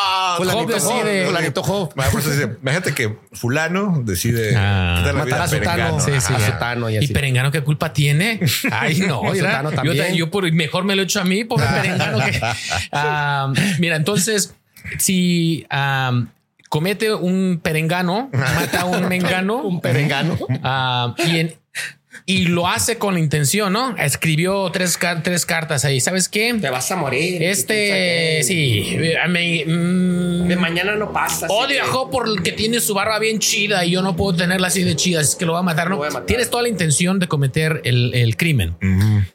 Job 0.51 0.67
decide. 0.73 1.27
Fulanito 1.27 1.63
Job. 1.63 1.93
Ah, 1.97 2.09
Imagínate 2.63 2.93
que 2.95 3.17
fulano 3.33 4.03
decide 4.05 4.55
Ah. 4.57 5.03
la 5.05 5.13
Matar 5.13 5.43
a 5.43 5.49
Sutano. 5.49 6.01
Sí, 6.01 6.13
sí. 6.21 6.33
a. 6.35 6.41
Sutano 6.41 6.91
y 6.91 6.99
¿Y. 6.99 7.09
Perengano 7.09 7.51
qué 7.51 7.63
culpa 7.63 7.93
tiene? 7.93 8.41
Ay, 8.73 8.99
no. 9.01 9.23
Sutano 9.35 9.71
yo, 9.71 9.77
también. 9.77 10.15
yo 10.15 10.31
por, 10.31 10.51
mejor 10.53 10.85
me 10.85 10.97
lo 10.97 11.03
echo 11.03 11.21
a 11.21 11.25
mí, 11.25 11.45
pobre 11.45 11.67
Perengano. 11.67 12.19
que- 12.25 12.41
Ah, 12.93 13.53
mira, 13.79 13.97
entonces, 13.97 14.55
si 14.99 15.67
ah, 15.71 16.25
comete 16.69 17.13
un 17.15 17.61
perengano, 17.63 18.29
mata 18.33 18.83
a 18.83 18.85
un 18.85 19.09
mengano, 19.09 19.59
Un 19.63 19.81
perengano. 19.81 20.37
ah, 20.63 21.15
y, 21.27 21.39
en- 21.41 21.55
y 22.29 22.47
lo 22.47 22.67
hace 22.67 22.99
con 22.99 23.15
la 23.15 23.21
intención, 23.21 23.73
¿no? 23.73 23.97
Escribió 23.97 24.69
tres, 24.73 24.99
tres 25.23 25.47
cartas 25.47 25.85
ahí. 25.85 26.01
¿Sabes 26.01 26.29
qué? 26.29 26.53
Te 26.61 26.71
vas 26.71 26.91
a 26.91 26.97
morir. 26.97 27.41
Este, 27.43 28.43
sí, 28.43 28.97
me- 29.29 29.65
mm, 29.65 30.49
De 30.49 30.57
mañana 30.57 30.97
no 30.97 31.13
pasa. 31.13 31.47
Odio 31.49 31.83
a 31.83 31.87
Job 31.87 32.11
por 32.11 32.29
el 32.29 32.43
que 32.43 32.51
tiene 32.53 32.81
su 32.81 32.95
barba 32.95 33.19
bien 33.21 33.39
chida 33.39 33.85
y 33.85 33.93
yo 33.93 34.03
no 34.03 34.17
puedo 34.17 34.37
tenerla 34.37 34.67
así 34.67 34.83
de 34.83 34.97
chida, 34.97 35.21
es 35.21 35.37
que 35.37 35.47
lo 35.47 35.53
va 35.53 35.61
a 35.61 35.63
matar. 35.63 35.89
No, 35.89 36.03
a 36.03 36.09
matar. 36.09 36.27
tienes 36.27 36.51
toda 36.51 36.65
la 36.65 36.69
intención 36.69 37.21
de 37.21 37.29
cometer 37.29 37.81
el, 37.85 38.13
el 38.15 38.37
crimen. 38.37 38.77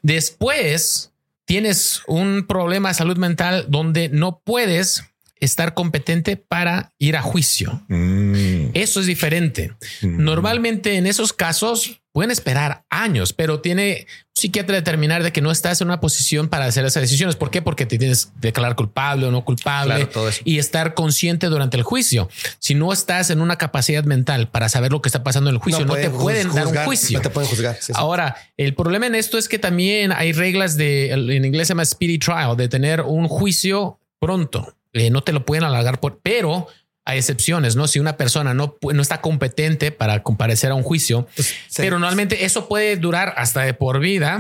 Después 0.01 1.13
tienes 1.45 2.01
un 2.07 2.45
problema 2.47 2.89
de 2.89 2.95
salud 2.95 3.17
mental 3.17 3.65
donde 3.69 4.09
no 4.09 4.41
puedes 4.43 5.03
estar 5.39 5.73
competente 5.73 6.35
para 6.37 6.91
ir 6.99 7.15
a 7.15 7.21
juicio. 7.21 7.81
Mm. 7.87 8.71
Eso 8.73 8.99
es 8.99 9.05
diferente. 9.05 9.71
Mm. 10.01 10.23
Normalmente 10.23 10.95
en 10.97 11.07
esos 11.07 11.31
casos 11.33 12.00
pueden 12.11 12.31
esperar 12.31 12.83
años, 12.89 13.33
pero 13.33 13.61
tiene 13.61 14.05
un 14.07 14.41
psiquiatra 14.41 14.75
determinar 14.75 15.23
de 15.23 15.31
que 15.31 15.41
no 15.41 15.51
estás 15.51 15.79
en 15.81 15.87
una 15.87 16.01
posición 16.01 16.49
para 16.49 16.65
hacer 16.65 16.83
esas 16.83 17.01
decisiones. 17.01 17.35
¿Por 17.35 17.51
qué? 17.51 17.61
Porque 17.61 17.85
te 17.85 17.97
tienes 17.97 18.25
que 18.25 18.31
declarar 18.47 18.75
culpable 18.75 19.27
o 19.27 19.31
no 19.31 19.45
culpable 19.45 19.95
Claro, 19.95 20.09
todo 20.09 20.29
eso. 20.29 20.41
y 20.43 20.57
estar 20.59 20.93
consciente 20.93 21.47
durante 21.47 21.77
el 21.77 21.83
juicio. 21.83 22.29
Si 22.59 22.75
no 22.75 22.91
estás 22.91 23.29
en 23.29 23.41
una 23.41 23.57
capacidad 23.57 24.03
mental 24.03 24.49
para 24.49 24.67
saber 24.67 24.91
lo 24.91 25.01
que 25.01 25.09
está 25.09 25.23
pasando 25.23 25.49
en 25.49 25.55
el 25.55 25.61
juicio, 25.61 25.85
no, 25.85 25.93
te 25.93 26.09
pueden 26.09 26.53
dar 26.53 26.67
un 26.67 26.75
juicio. 26.75 27.19
No 27.19 27.23
te 27.23 27.29
pueden 27.29 27.49
juzgar. 27.49 27.75
sí, 27.75 27.87
sí. 27.87 27.93
Ahora, 27.95 28.35
el 28.57 28.73
problema 28.75 29.07
en 29.07 29.15
esto 29.15 29.37
es 29.37 29.47
que 29.47 29.59
también 29.59 30.11
hay 30.11 30.33
reglas 30.33 30.75
de, 30.75 31.11
en 31.11 31.45
inglés 31.45 31.67
se 31.67 31.71
llama 31.73 31.85
speedy 31.85 32.17
trial, 32.17 32.57
de 32.57 32.67
tener 32.67 33.01
un 33.01 33.27
juicio 33.27 33.99
pronto. 34.19 34.75
Eh, 34.93 35.09
no 35.09 35.21
te 35.23 35.31
lo 35.31 35.45
pueden 35.45 35.63
alargar 35.63 36.01
por, 36.01 36.19
pero 36.21 36.67
hay 37.05 37.17
excepciones, 37.17 37.75
¿no? 37.75 37.87
Si 37.87 37.99
una 37.99 38.15
persona 38.17 38.53
no, 38.53 38.77
no 38.81 39.01
está 39.01 39.21
competente 39.21 39.91
para 39.91 40.23
comparecer 40.23 40.71
a 40.71 40.75
un 40.75 40.83
juicio, 40.83 41.27
sí. 41.35 41.53
pero 41.77 41.97
normalmente 41.97 42.45
eso 42.45 42.67
puede 42.67 42.95
durar 42.97 43.33
hasta 43.37 43.61
de 43.61 43.73
por 43.73 43.99
vida, 43.99 44.37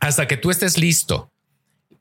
hasta 0.00 0.26
que 0.28 0.36
tú 0.36 0.50
estés 0.50 0.78
listo. 0.78 1.30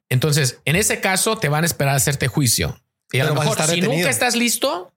Entonces, 0.09 0.59
en 0.65 0.75
ese 0.75 0.99
caso, 0.99 1.37
te 1.37 1.49
van 1.49 1.63
a 1.63 1.67
esperar 1.67 1.93
a 1.93 1.97
hacerte 1.97 2.27
juicio. 2.27 2.79
Y 3.11 3.19
a 3.19 3.23
Pero 3.23 3.35
lo 3.35 3.39
vas 3.39 3.41
a 3.41 3.49
mejor, 3.49 3.57
estar 3.59 3.69
si 3.69 3.75
detenido. 3.81 3.97
nunca 3.97 4.09
estás 4.09 4.35
listo, 4.35 4.93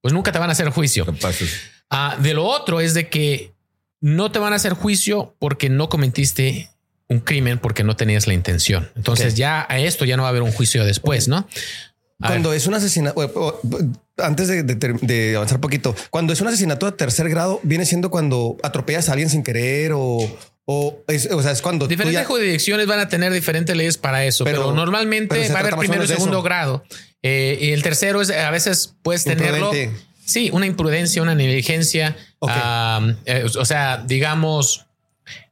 pues 0.00 0.12
nunca 0.12 0.32
te 0.32 0.38
van 0.38 0.48
a 0.50 0.52
hacer 0.52 0.68
juicio. 0.70 1.06
Ah, 1.90 2.16
de 2.20 2.34
lo 2.34 2.44
otro 2.44 2.80
es 2.80 2.92
de 2.94 3.08
que 3.08 3.52
no 4.00 4.30
te 4.30 4.38
van 4.38 4.52
a 4.52 4.56
hacer 4.56 4.74
juicio 4.74 5.34
porque 5.38 5.68
no 5.70 5.88
cometiste 5.88 6.70
un 7.08 7.20
crimen 7.20 7.58
porque 7.58 7.84
no 7.84 7.96
tenías 7.96 8.26
la 8.26 8.34
intención. 8.34 8.90
Entonces 8.94 9.34
ya 9.34 9.66
a 9.68 9.78
esto 9.78 10.04
ya 10.04 10.16
no 10.16 10.24
va 10.24 10.28
a 10.28 10.30
haber 10.30 10.42
un 10.42 10.52
juicio 10.52 10.84
después, 10.84 11.26
¿no? 11.26 11.48
Cuando 12.20 12.52
es 12.52 12.66
un 12.66 12.74
asesinato, 12.74 13.60
antes 14.16 14.48
de, 14.48 14.62
de 14.64 14.74
de 15.00 15.36
avanzar 15.36 15.60
poquito, 15.60 15.94
cuando 16.10 16.32
es 16.32 16.40
un 16.40 16.48
asesinato 16.48 16.86
de 16.86 16.92
tercer 16.92 17.28
grado, 17.28 17.60
viene 17.62 17.86
siendo 17.86 18.10
cuando 18.10 18.56
atropellas 18.62 19.08
a 19.08 19.12
alguien 19.12 19.30
sin 19.30 19.44
querer 19.44 19.92
o, 19.94 20.18
o, 20.64 20.98
es, 21.06 21.30
o 21.30 21.40
sea, 21.42 21.52
es 21.52 21.62
cuando 21.62 21.86
Diferentes 21.86 22.20
ya- 22.20 22.26
jurisdicciones 22.26 22.86
van 22.88 22.98
a 23.00 23.08
tener 23.08 23.32
diferentes 23.32 23.76
leyes 23.76 23.96
para 23.98 24.24
eso, 24.24 24.44
pero, 24.44 24.62
Pero- 24.62 24.74
normalmente 24.74 25.34
pero 25.36 25.52
va 25.52 25.58
a 25.58 25.62
haber 25.62 25.76
primero 25.76 26.04
y 26.04 26.08
segundo 26.08 26.38
eso. 26.38 26.42
grado. 26.42 26.84
Eh, 27.22 27.58
y 27.60 27.70
el 27.70 27.82
tercero 27.82 28.20
es 28.20 28.30
a 28.30 28.50
veces 28.50 28.94
puedes 29.02 29.22
tenerlo. 29.24 29.70
Sí, 30.24 30.50
una 30.52 30.66
imprudencia, 30.66 31.22
una 31.22 31.34
negligencia. 31.34 32.16
Eh, 33.26 33.46
o 33.58 33.64
sea, 33.64 34.04
digamos, 34.06 34.86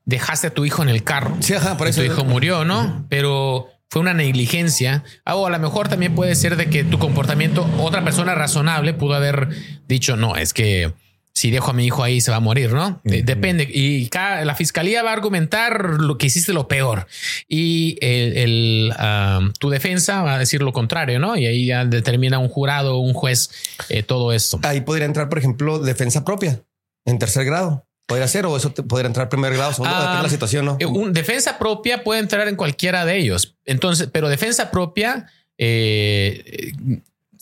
dejaste 0.05 0.49
a 0.49 0.51
tu 0.51 0.65
hijo 0.65 0.83
en 0.83 0.89
el 0.89 1.03
carro. 1.05 1.37
Sí, 1.41 1.55
ajá, 1.55 1.77
por 1.77 1.87
eso. 1.89 2.01
tu 2.01 2.07
hijo 2.07 2.25
murió, 2.25 2.65
¿no? 2.65 3.07
Pero 3.09 3.69
fue 3.97 4.03
una 4.03 4.13
negligencia. 4.13 5.05
Ah, 5.25 5.37
O 5.37 5.47
a 5.47 5.51
lo 5.51 5.59
mejor 5.59 5.89
también 5.89 6.15
puede 6.15 6.35
ser 6.35 6.57
de 6.59 6.67
que 6.69 6.85
tu 6.85 6.99
comportamiento, 6.99 7.67
otra 7.81 8.05
persona 8.05 8.35
razonable 8.35 8.93
pudo 8.93 9.15
haber 9.15 9.49
dicho, 9.89 10.19
no, 10.19 10.37
es 10.37 10.53
que 10.53 10.93
si 11.33 11.51
dejo 11.51 11.71
a 11.71 11.73
mi 11.73 11.87
hijo 11.87 12.03
ahí 12.03 12.21
se 12.21 12.31
va 12.31 12.37
a 12.37 12.41
morir, 12.41 12.73
¿no? 12.75 13.01
De- 13.05 13.23
Depende. 13.23 13.67
Y 13.73 14.09
cada- 14.11 14.45
la 14.45 14.55
fiscalía 14.55 15.03
va 15.03 15.11
a 15.11 15.13
argumentar 15.15 15.83
lo 15.99 16.19
que 16.19 16.27
hiciste 16.27 16.53
lo 16.53 16.69
peor 16.69 17.07
y 17.49 17.97
el, 18.03 18.37
el, 18.37 18.93
tu 19.59 19.71
defensa 19.71 20.23
va 20.23 20.35
a 20.35 20.39
decir 20.39 20.61
lo 20.61 20.75
contrario, 20.75 21.19
¿no? 21.19 21.35
Y 21.39 21.47
ahí 21.47 21.65
ya 21.65 21.87
determina 21.87 22.39
un 22.39 22.49
jurado, 22.49 22.99
un 22.99 23.15
juez, 23.15 23.49
eh, 23.89 24.03
todo 24.03 24.35
esto. 24.35 24.61
Ahí 24.63 24.83
podría 24.83 25.07
entrar, 25.07 25.31
por 25.31 25.39
ejemplo, 25.39 25.79
defensa 25.79 26.23
propia 26.23 26.61
en 27.07 27.19
tercer 27.19 27.47
grado. 27.47 27.87
Podría 28.07 28.29
ser 28.29 28.47
o 28.47 28.57
eso 28.57 28.71
te 28.71 28.83
podría 28.85 29.09
entrar 29.09 29.29
primer 29.29 29.53
grado, 29.55 29.73
segundo, 29.73 29.92
Ah, 29.95 29.99
depende 30.01 30.16
de 30.19 30.23
la 30.23 30.29
situación, 30.29 30.64
¿no? 30.64 30.77
Eh, 30.79 30.87
Un 30.87 31.12
defensa 31.12 31.59
propia 31.59 32.05
puede 32.05 32.21
entrar 32.21 32.47
en 32.47 32.55
cualquiera 32.55 33.05
de 33.05 33.16
ellos. 33.16 33.57
Entonces, 33.64 34.09
pero 34.12 34.29
defensa 34.29 34.71
propia, 34.71 35.27
eh, 35.59 36.73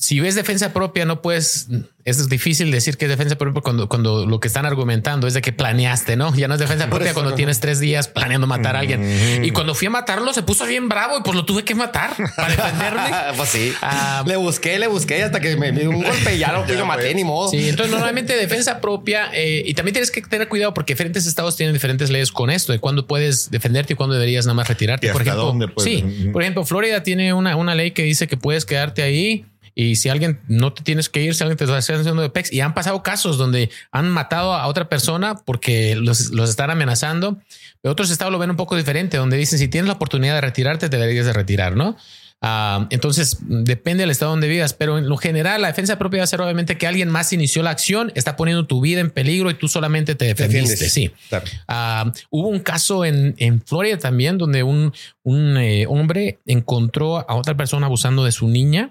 si 0.05 0.21
ves 0.21 0.35
defensa 0.35 0.75
propia, 0.75 1.07
no 1.07 1.23
puedes. 1.23 1.69
Es 2.05 2.29
difícil 2.29 2.71
decir 2.71 2.99
que 2.99 3.07
es 3.07 3.09
defensa 3.09 3.37
propia 3.37 3.62
cuando, 3.62 3.88
cuando 3.88 4.27
lo 4.27 4.38
que 4.38 4.49
están 4.49 4.67
argumentando 4.67 5.27
es 5.27 5.33
de 5.33 5.40
que 5.40 5.51
planeaste, 5.51 6.14
no? 6.17 6.35
Ya 6.35 6.47
no 6.47 6.53
es 6.53 6.61
defensa 6.61 6.90
propia 6.90 7.14
cuando 7.14 7.31
no. 7.31 7.37
tienes 7.37 7.59
tres 7.59 7.81
días 7.81 8.09
planeando 8.09 8.47
matar 8.47 8.77
a 8.77 8.81
alguien. 8.81 9.01
Mm. 9.01 9.45
Y 9.45 9.51
cuando 9.53 9.75
fui 9.75 9.87
a 9.87 9.90
matarlo, 9.90 10.35
se 10.35 10.43
puso 10.43 10.67
bien 10.67 10.90
bravo 10.90 11.17
y 11.19 11.23
pues 11.23 11.35
lo 11.35 11.47
tuve 11.47 11.64
que 11.64 11.75
matar 11.75 12.14
para 12.37 12.49
defenderme. 12.49 13.03
pues 13.38 13.49
sí. 13.49 13.73
Ah, 13.81 14.23
le 14.27 14.37
busqué, 14.37 14.79
le 14.79 14.88
busqué 14.88 15.23
hasta 15.23 15.40
que 15.40 15.57
me 15.57 15.73
dio 15.73 15.88
un 15.88 16.03
golpe 16.03 16.35
y 16.35 16.38
ya 16.38 16.53
lo, 16.53 16.67
Ya, 16.69 16.75
lo 16.75 16.85
maté, 16.85 17.05
pues. 17.05 17.17
ni 17.17 17.25
modo. 17.25 17.49
Sí, 17.49 17.67
entonces 17.71 17.90
normalmente 17.90 18.37
defensa 18.37 18.83
propia 18.83 19.31
eh, 19.33 19.62
y 19.64 19.73
también 19.73 19.95
tienes 19.95 20.11
que 20.11 20.21
tener 20.21 20.49
cuidado 20.49 20.75
porque 20.75 20.93
diferentes 20.93 21.25
estados 21.25 21.57
tienen 21.57 21.73
diferentes 21.73 22.11
leyes 22.11 22.31
con 22.31 22.51
esto 22.51 22.73
de 22.73 22.81
cuándo 22.81 23.07
puedes 23.07 23.51
defenderte 23.51 23.95
y 23.95 23.97
cuándo 23.97 24.12
deberías 24.12 24.45
nada 24.45 24.55
más 24.55 24.69
retirarte. 24.69 25.07
¿Y 25.07 25.11
por 25.11 25.23
ejemplo, 25.23 25.47
dónde 25.47 25.69
puedes? 25.69 25.90
sí, 25.90 26.29
por 26.31 26.43
ejemplo, 26.43 26.67
Florida 26.67 27.03
tiene 27.03 27.33
una, 27.33 27.57
una 27.57 27.75
ley 27.75 27.93
que 27.93 28.03
dice 28.03 28.29
que 28.29 28.37
puedes 28.37 28.67
quedarte 28.67 29.03
ahí 29.03 29.47
y 29.75 29.97
si 29.97 30.09
alguien 30.09 30.41
no 30.47 30.73
te 30.73 30.83
tienes 30.83 31.09
que 31.09 31.23
ir, 31.23 31.35
si 31.35 31.43
alguien 31.43 31.57
te 31.57 31.65
está 31.65 31.77
haciendo 31.79 32.23
de 32.23 32.31
pex 32.31 32.53
y 32.53 32.61
han 32.61 32.75
pasado 32.75 33.03
casos 33.03 33.39
donde 33.39 33.71
han 33.91 34.09
matado 34.09 34.55
a 34.55 34.67
otra 34.67 34.89
persona 34.89 35.37
porque 35.45 35.97
los, 35.97 36.31
los 36.31 36.51
están 36.51 36.71
amenazando. 36.71 37.39
Pero 37.83 37.93
otros 37.93 38.11
estados 38.11 38.33
lo 38.33 38.39
ven 38.39 38.51
un 38.51 38.57
poco 38.57 38.77
diferente, 38.77 39.17
donde 39.17 39.37
dicen 39.37 39.59
si 39.59 39.69
tienes 39.69 39.89
la 39.89 39.95
oportunidad 39.95 40.35
de 40.35 40.41
retirarte, 40.41 40.89
te 40.89 40.97
deberías 40.97 41.27
de 41.27 41.33
retirar, 41.33 41.77
¿no? 41.77 41.97
Ah, 42.47 42.89
entonces 42.91 43.39
depende 43.49 44.03
del 44.03 44.11
estado 44.11 44.33
donde 44.33 44.49
vivas, 44.49 44.75
pero 44.75 44.99
en 44.99 45.09
lo 45.09 45.17
general 45.17 45.63
la 45.63 45.69
defensa 45.69 45.99
propia 45.99 46.19
va 46.19 46.25
a 46.25 46.27
ser 46.27 46.43
obviamente 46.43 46.77
que 46.77 46.87
alguien 46.87 47.09
más 47.09 47.33
inició 47.33 47.63
la 47.63 47.71
acción, 47.71 48.13
está 48.15 48.37
poniendo 48.37 48.67
tu 48.67 48.83
vida 48.83 49.01
en 49.01 49.11
peligro 49.11 49.51
y 49.51 49.55
tú 49.55 49.67
solamente 49.67 50.15
te 50.15 50.27
defendiste. 50.27 50.73
Defiendes. 50.73 50.93
Sí. 50.93 51.11
Claro. 51.31 51.47
Ah, 51.67 52.13
hubo 52.29 52.49
un 52.49 52.61
caso 52.61 53.07
en, 53.07 53.35
en 53.39 53.63
Florida 53.63 53.97
también 53.97 54.37
donde 54.37 54.63
un, 54.63 54.93
un 55.23 55.57
eh, 55.57 55.87
hombre 55.89 56.39
encontró 56.45 57.19
a 57.29 57.35
otra 57.35 57.57
persona 57.57 57.87
abusando 57.87 58.25
de 58.25 58.33
su 58.33 58.47
niña 58.47 58.91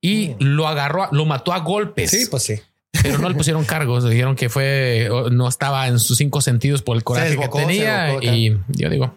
y 0.00 0.32
lo 0.38 0.66
agarró, 0.68 1.08
lo 1.12 1.24
mató 1.24 1.52
a 1.52 1.58
golpes, 1.60 2.10
Sí, 2.10 2.26
pues 2.30 2.42
sí. 2.42 2.54
pero 3.02 3.18
no 3.18 3.28
le 3.28 3.34
pusieron 3.34 3.64
cargos. 3.64 4.08
Dijeron 4.08 4.36
que 4.36 4.48
fue, 4.48 5.08
no 5.30 5.48
estaba 5.48 5.88
en 5.88 5.98
sus 5.98 6.18
cinco 6.18 6.40
sentidos 6.40 6.82
por 6.82 6.96
el 6.96 7.04
coraje 7.04 7.30
desbocó, 7.30 7.58
que 7.58 7.64
tenía. 7.66 8.04
desbocó 8.04 8.24
y 8.26 8.56
yo 8.68 8.90
digo, 8.90 9.16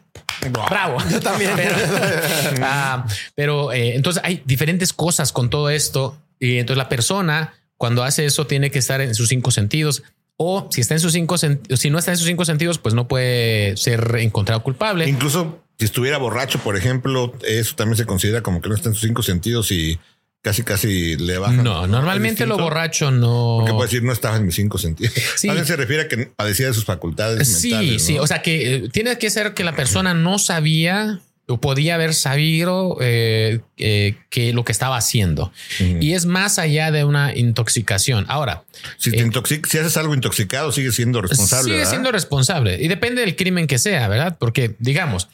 bravo. 0.70 0.98
Yo 1.10 1.20
también. 1.20 1.52
Pero, 1.56 1.76
ah, 2.64 3.06
pero, 3.36 3.72
eh, 3.74 3.96
entonces 3.96 4.22
hay 4.26 4.42
diferentes 4.46 4.94
cosas 4.94 5.32
con 5.32 5.50
todo 5.50 5.70
esto. 5.70 6.18
Y 6.40 6.58
entonces 6.58 6.78
la 6.78 6.90
persona, 6.90 7.54
cuando 7.78 8.04
hace 8.04 8.26
eso, 8.26 8.46
tiene 8.48 8.72
que 8.72 8.80
estar 8.80 9.02
en 9.02 9.16
sus 9.16 9.30
cinco 9.30 9.52
sentidos. 9.52 10.04
O 10.38 10.68
si 10.70 10.82
está 10.82 10.96
en 10.96 11.00
sus 11.00 11.14
cinco 11.14 11.38
sentidos, 11.38 11.80
si 11.80 11.90
no 11.90 11.98
está 11.98 12.12
en 12.12 12.18
sus 12.18 12.28
cinco 12.28 12.44
sentidos, 12.44 12.78
pues 12.78 12.94
no 12.94 13.08
puede 13.08 13.78
ser 13.78 14.16
encontrado 14.20 14.62
culpable. 14.64 15.08
Incluso 15.08 15.64
si 15.80 15.86
estuviera 15.86 16.18
borracho, 16.18 16.60
por 16.60 16.76
ejemplo, 16.76 17.34
eso 17.48 17.76
también 17.76 17.96
se 17.98 18.06
considera 18.06 18.42
como 18.42 18.62
que 18.62 18.68
no 18.70 18.76
está 18.76 18.90
en 18.90 18.96
sus 18.96 19.04
cinco 19.08 19.24
sentidos 19.24 19.72
y 19.72 19.98
casi, 20.46 20.62
casi 20.62 21.18
le 21.18 21.40
baja. 21.40 21.54
No, 21.64 21.88
normalmente 21.88 22.46
lo 22.46 22.56
borracho 22.56 23.10
no. 23.10 23.56
Porque 23.58 23.74
puede 23.74 23.88
decir 23.88 24.04
no 24.04 24.12
estaba 24.14 24.38
en 24.38 24.46
mis 24.46 24.54
cinco 24.56 24.78
sentidos. 24.78 25.14
Sí. 25.36 25.50
Alguien 25.50 25.66
se 25.66 25.76
refiere 25.76 26.04
a 26.04 26.08
que 26.08 26.28
padecía 26.28 26.68
de 26.68 26.74
sus 26.74 26.86
facultades 26.86 27.48
Sí, 27.60 27.72
mentales. 27.72 28.04
sí. 28.06 28.14
¿no? 28.16 28.22
O 28.22 28.28
sea 28.28 28.42
que 28.44 28.76
eh, 28.76 28.90
tiene 28.90 29.18
que 29.18 29.30
ser 29.32 29.56
que 29.56 29.64
la 29.64 29.76
persona 29.76 30.14
no 30.14 30.38
sabía 30.38 31.20
podía 31.48 31.96
haber 31.96 32.14
sabido 32.14 32.98
eh, 33.02 33.60
eh, 33.78 34.16
que 34.30 34.54
lo 34.54 34.64
que 34.64 34.72
estaba 34.72 34.98
haciendo. 34.98 35.52
Y 35.80 36.14
es 36.14 36.26
más 36.26 36.58
allá 36.58 36.92
de 36.92 37.04
una 37.04 37.36
intoxicación. 37.36 38.26
Ahora, 38.28 38.64
si, 38.98 39.12
te 39.12 39.20
eh, 39.20 39.62
si 39.68 39.78
haces 39.78 39.98
algo 39.98 40.16
intoxicado, 40.16 40.72
sigues 40.72 40.96
siendo 40.96 41.22
responsable. 41.22 41.66
Sigue 41.66 41.78
¿verdad? 41.78 41.90
siendo 41.92 42.12
responsable 42.12 42.82
y 42.82 42.88
depende 42.88 43.22
del 43.22 43.36
crimen 43.36 43.68
que 43.68 43.78
sea, 43.78 44.08
¿verdad? 44.08 44.38
Porque 44.40 44.76
digamos, 44.80 45.28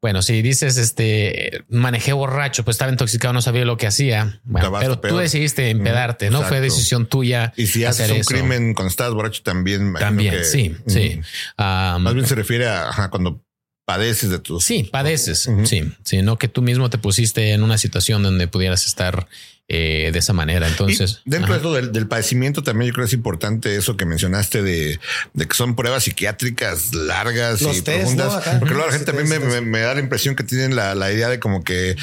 bueno, 0.00 0.22
si 0.22 0.40
dices 0.40 0.76
este 0.76 1.64
manejé 1.68 2.12
borracho, 2.12 2.64
pues 2.64 2.76
estaba 2.76 2.92
intoxicado, 2.92 3.34
no 3.34 3.42
sabía 3.42 3.64
lo 3.64 3.76
que 3.76 3.86
hacía. 3.86 4.40
Bueno, 4.44 4.72
pero 4.78 4.98
tú 5.00 5.18
decidiste 5.18 5.70
empedarte, 5.70 6.30
no 6.30 6.42
fue 6.42 6.60
decisión 6.60 7.06
tuya. 7.06 7.52
Y 7.56 7.66
si 7.66 7.84
haces 7.84 8.10
un 8.10 8.18
eso. 8.18 8.30
crimen 8.30 8.74
cuando 8.74 8.90
estás 8.90 9.12
borracho, 9.12 9.42
también. 9.42 9.94
también, 9.94 10.34
que- 10.34 10.44
sí, 10.44 10.76
sí. 10.86 11.20
Um, 11.58 12.02
Más 12.02 12.14
bien 12.14 12.26
se 12.26 12.34
refiere 12.36 12.68
a 12.68 12.88
ajá, 12.88 13.10
cuando 13.10 13.42
padeces 13.86 14.28
de 14.30 14.38
tus. 14.40 14.64
Sí, 14.64 14.82
padeces. 14.82 15.48
Sí, 15.64 15.92
sí, 16.02 16.22
no 16.22 16.36
que 16.36 16.48
tú 16.48 16.60
mismo 16.60 16.90
te 16.90 16.98
pusiste 16.98 17.52
en 17.52 17.62
una 17.62 17.78
situación 17.78 18.22
donde 18.22 18.48
pudieras 18.48 18.84
estar 18.84 19.28
eh, 19.68 20.10
de 20.12 20.18
esa 20.18 20.32
manera. 20.32 20.66
Entonces, 20.66 21.22
y 21.24 21.30
dentro 21.30 21.54
de 21.54 21.60
eso 21.60 21.72
del, 21.72 22.08
padecimiento, 22.08 22.64
también 22.64 22.88
yo 22.88 22.94
creo 22.94 23.04
que 23.04 23.08
es 23.08 23.14
importante 23.14 23.76
eso 23.76 23.96
que 23.96 24.04
mencionaste 24.04 24.62
de, 24.62 24.98
de 25.34 25.46
que 25.46 25.54
son 25.54 25.76
pruebas 25.76 26.02
psiquiátricas 26.02 26.94
largas 26.94 27.62
y 27.62 27.80
profundas. 27.80 28.44
Porque 28.58 28.74
luego 28.74 28.88
la 28.88 28.92
gente 28.92 29.12
también 29.12 29.70
me, 29.70 29.80
da 29.80 29.94
la 29.94 30.00
impresión 30.00 30.34
que 30.34 30.42
tienen 30.42 30.74
la, 30.74 30.96
la, 30.96 31.12
idea 31.12 31.28
de 31.28 31.38
como 31.38 31.62
que 31.62 31.96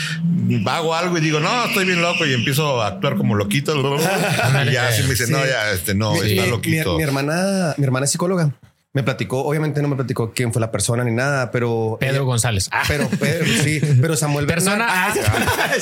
hago 0.66 0.96
algo 0.96 1.18
y 1.18 1.22
digo, 1.22 1.42
no, 1.42 1.66
estoy 1.66 1.86
bien 1.86 2.02
loco 2.02 2.26
y 2.26 2.34
empiezo 2.34 2.82
a 2.82 2.88
actuar 2.88 3.18
como 3.18 3.36
loquito. 3.36 3.76
y 4.68 4.72
ya 4.72 4.88
así 4.88 5.04
me 5.04 5.10
dicen, 5.10 5.32
no, 5.32 5.46
ya, 5.46 5.72
este, 5.72 5.96
no, 5.96 6.22
está 6.22 6.46
loquito. 6.46 6.96
Mi, 6.96 7.04
hermana, 7.04 7.76
mi 7.78 7.84
hermana 7.84 8.06
es 8.06 8.12
psicóloga. 8.12 8.54
Me 8.96 9.02
platicó, 9.02 9.44
obviamente 9.44 9.82
no 9.82 9.88
me 9.88 9.96
platicó 9.96 10.34
quién 10.34 10.54
fue 10.54 10.60
la 10.60 10.70
persona 10.70 11.04
ni 11.04 11.12
nada, 11.12 11.50
pero 11.50 11.98
Pedro 12.00 12.26
González. 12.26 12.70
Ah. 12.72 12.84
Pero 12.88 13.10
Pedro, 13.20 13.46
sí, 13.64 13.82
pero 14.00 14.16
Samuel 14.16 14.46
persona 14.46 15.08
A, 15.08 15.14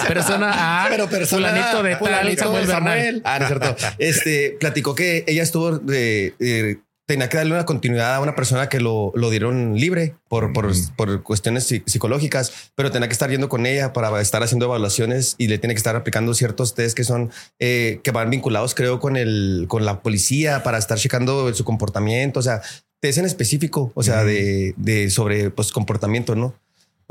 persona 0.07 0.85
A, 0.85 0.89
pero 0.89 1.09
persona 1.09 1.51
de 1.51 1.59
tal, 1.59 2.37
Samuel, 2.37 2.67
Samuel. 2.67 3.21
Ah, 3.25 3.39
no 3.39 3.45
es 3.45 3.49
cierto. 3.49 3.75
Este 3.97 4.55
platicó 4.59 4.95
que 4.95 5.25
ella 5.27 5.43
estuvo 5.43 5.77
de, 5.77 6.79
tenía 7.05 7.27
que 7.27 7.35
darle 7.35 7.53
una 7.53 7.65
continuidad 7.65 8.15
a 8.15 8.21
una 8.21 8.33
persona 8.33 8.69
que 8.69 8.79
lo, 8.79 9.11
lo 9.13 9.29
dieron 9.29 9.75
libre 9.75 10.15
por, 10.29 10.53
por, 10.53 10.71
por, 10.95 11.21
cuestiones 11.23 11.65
psicológicas, 11.85 12.71
pero 12.75 12.91
tenía 12.91 13.09
que 13.09 13.13
estar 13.13 13.29
yendo 13.29 13.49
con 13.49 13.65
ella 13.65 13.91
para 13.91 14.21
estar 14.21 14.41
haciendo 14.41 14.67
evaluaciones 14.67 15.35
y 15.37 15.47
le 15.47 15.57
tiene 15.57 15.73
que 15.73 15.79
estar 15.79 15.97
aplicando 15.97 16.33
ciertos 16.33 16.75
test 16.75 16.95
que 16.95 17.03
son 17.03 17.29
eh, 17.59 17.99
que 18.05 18.11
van 18.11 18.29
vinculados, 18.29 18.73
creo, 18.73 19.01
con 19.01 19.17
el 19.17 19.65
con 19.67 19.83
la 19.83 20.01
policía 20.01 20.63
para 20.63 20.77
estar 20.77 20.97
checando 20.97 21.53
su 21.53 21.65
comportamiento. 21.65 22.39
O 22.39 22.43
sea, 22.43 22.61
es 23.01 23.17
en 23.17 23.25
específico, 23.25 23.91
o 23.95 24.03
sea, 24.03 24.23
de, 24.23 24.73
de, 24.77 25.09
sobre 25.09 25.49
pues, 25.49 25.71
comportamiento, 25.71 26.35
¿no? 26.35 26.55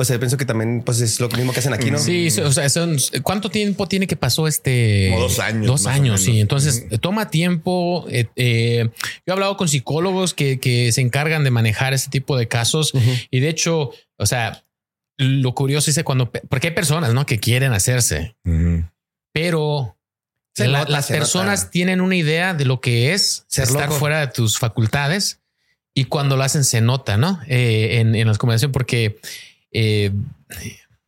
O 0.01 0.05
sea, 0.05 0.19
pienso 0.19 0.39
que 0.39 0.47
también 0.47 0.81
pues 0.83 1.03
es 1.03 1.21
lo 1.21 1.29
mismo 1.29 1.53
que 1.53 1.59
hacen 1.59 1.75
aquí, 1.75 1.91
¿no? 1.91 1.99
Sí, 1.99 2.29
o 2.41 2.51
sea, 2.51 2.71
son, 2.71 2.97
¿cuánto 3.23 3.51
tiempo 3.51 3.87
tiene 3.87 4.07
que 4.07 4.17
pasó 4.17 4.49
este? 4.49 5.09
Como 5.11 5.25
dos 5.25 5.39
años. 5.41 5.67
Dos 5.67 5.87
años, 5.87 6.23
sí. 6.23 6.41
Entonces 6.41 6.87
toma 7.03 7.29
tiempo. 7.29 8.07
Eh, 8.09 8.27
eh, 8.37 8.89
yo 8.97 9.23
he 9.27 9.33
hablado 9.33 9.59
con 9.59 9.69
psicólogos 9.69 10.33
que, 10.33 10.59
que, 10.59 10.91
se 10.93 11.03
encargan 11.03 11.45
de 11.45 11.51
manejar 11.51 11.93
este 11.93 12.09
tipo 12.09 12.39
de 12.39 12.49
casos 12.49 12.93
y 13.31 13.41
de 13.41 13.51
hecho, 13.51 13.91
o 14.17 14.25
sea, 14.25 14.65
lo 15.19 15.55
curioso 15.55 15.91
es 15.91 16.03
cuando, 16.03 16.31
porque 16.31 16.69
hay 16.69 16.75
personas, 16.75 17.13
¿no? 17.13 17.27
Que 17.27 17.39
quieren 17.39 17.75
hacerse, 17.75 18.37
pero 19.35 19.99
las 20.57 21.09
personas 21.09 21.71
tienen 21.71 22.01
una 22.01 22.17
idea 22.17 22.55
de 22.55 22.65
lo 22.65 22.81
que 22.81 23.13
es 23.13 23.45
estar 23.55 23.93
fuera 23.93 24.21
de 24.21 24.29
tus 24.29 24.59
facultades 24.59 25.40
y 26.01 26.07
cuando 26.07 26.39
lo 26.39 26.45
hacen 26.45 26.65
se 26.65 26.81
nota, 26.81 27.19
¿no? 27.19 27.41
Eh, 27.47 27.99
en, 28.01 28.15
en, 28.15 28.27
las 28.27 28.39
porque 28.73 29.21
eh, 29.71 30.11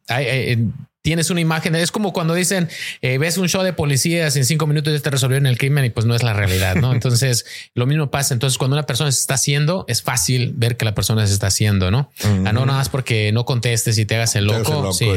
hay, 0.06 0.68
tienes 1.00 1.30
una 1.30 1.40
imagen. 1.40 1.74
Es 1.76 1.90
como 1.90 2.12
cuando 2.12 2.34
dicen 2.34 2.68
eh, 3.00 3.16
ves 3.16 3.38
un 3.38 3.48
show 3.48 3.62
de 3.62 3.72
policías 3.72 4.36
en 4.36 4.44
cinco 4.44 4.66
minutos 4.66 4.92
ya 4.92 5.00
te 5.00 5.08
resolvieron 5.08 5.46
el 5.46 5.56
crimen 5.56 5.86
y 5.86 5.88
pues 5.88 6.04
no 6.04 6.14
es 6.14 6.22
la 6.22 6.34
realidad. 6.34 6.74
No, 6.74 6.92
entonces 6.92 7.46
lo 7.74 7.86
mismo 7.86 8.10
pasa. 8.10 8.34
Entonces, 8.34 8.58
cuando 8.58 8.76
una 8.76 8.84
persona 8.84 9.10
se 9.10 9.20
está 9.20 9.32
haciendo, 9.32 9.86
es 9.88 10.02
fácil 10.02 10.52
ver 10.56 10.76
que 10.76 10.84
la 10.84 10.94
persona 10.94 11.26
se 11.26 11.32
está 11.32 11.46
haciendo, 11.46 11.90
no? 11.90 12.10
Ah, 12.22 12.52
no, 12.52 12.66
nada 12.66 12.80
más 12.80 12.90
porque 12.90 13.32
no 13.32 13.46
contestes 13.46 13.96
y 13.96 14.04
te 14.04 14.16
hagas 14.16 14.36
el 14.36 14.44
loco. 14.44 14.92
sí, 14.92 15.08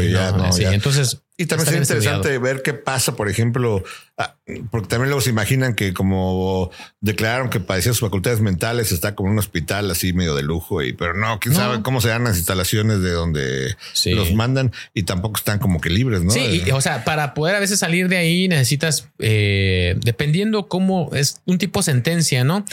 Entonces, 0.64 1.18
y 1.38 1.48
también 1.48 1.66
sería 1.66 1.82
interesante 1.82 2.38
ver 2.38 2.62
qué 2.62 2.74
pasa, 2.74 3.18
por 3.18 3.28
ejemplo, 3.28 3.84
ah, 4.18 4.38
porque 4.72 4.88
también 4.88 5.10
luego 5.10 5.20
se 5.20 5.30
imaginan 5.30 5.76
que 5.76 5.94
como 5.94 6.72
declararon 7.02 7.50
que 7.50 7.60
padecía 7.60 7.92
sus 7.92 8.00
facultades 8.00 8.40
mentales, 8.40 8.94
está 8.94 9.16
como 9.16 9.28
en 9.28 9.34
un 9.34 9.40
hospital 9.40 9.92
así 9.92 10.14
medio 10.14 10.34
de 10.34 10.44
lujo, 10.44 10.82
y 10.82 10.94
pero 10.94 11.14
no, 11.14 11.40
quién 11.42 11.54
sabe 11.54 11.82
cómo 11.82 12.00
se 12.00 12.08
dan 12.08 12.24
las 12.24 12.38
instalaciones 12.38 13.02
de 13.02 13.12
donde 13.12 13.76
los 14.06 14.34
mandan 14.34 14.72
y 14.94 15.04
tampoco 15.04 15.38
están 15.38 15.60
como 15.60 15.82
que 15.82 15.90
libres, 15.90 16.24
¿no? 16.24 16.32
Sí, 16.32 16.64
o 16.72 16.80
sea, 16.80 17.04
para 17.04 17.34
poder 17.34 17.56
a 17.56 17.60
veces 17.60 17.80
salir 17.80 18.08
de 18.08 18.18
ahí 18.18 18.48
necesitas, 18.48 19.10
eh, 19.20 19.98
dependiendo 20.02 20.70
cómo 20.70 21.10
es 21.14 21.42
un 21.46 21.58
tipo 21.58 21.80
de 21.80 21.84
sentencia, 21.84 22.44
¿no? 22.46 22.64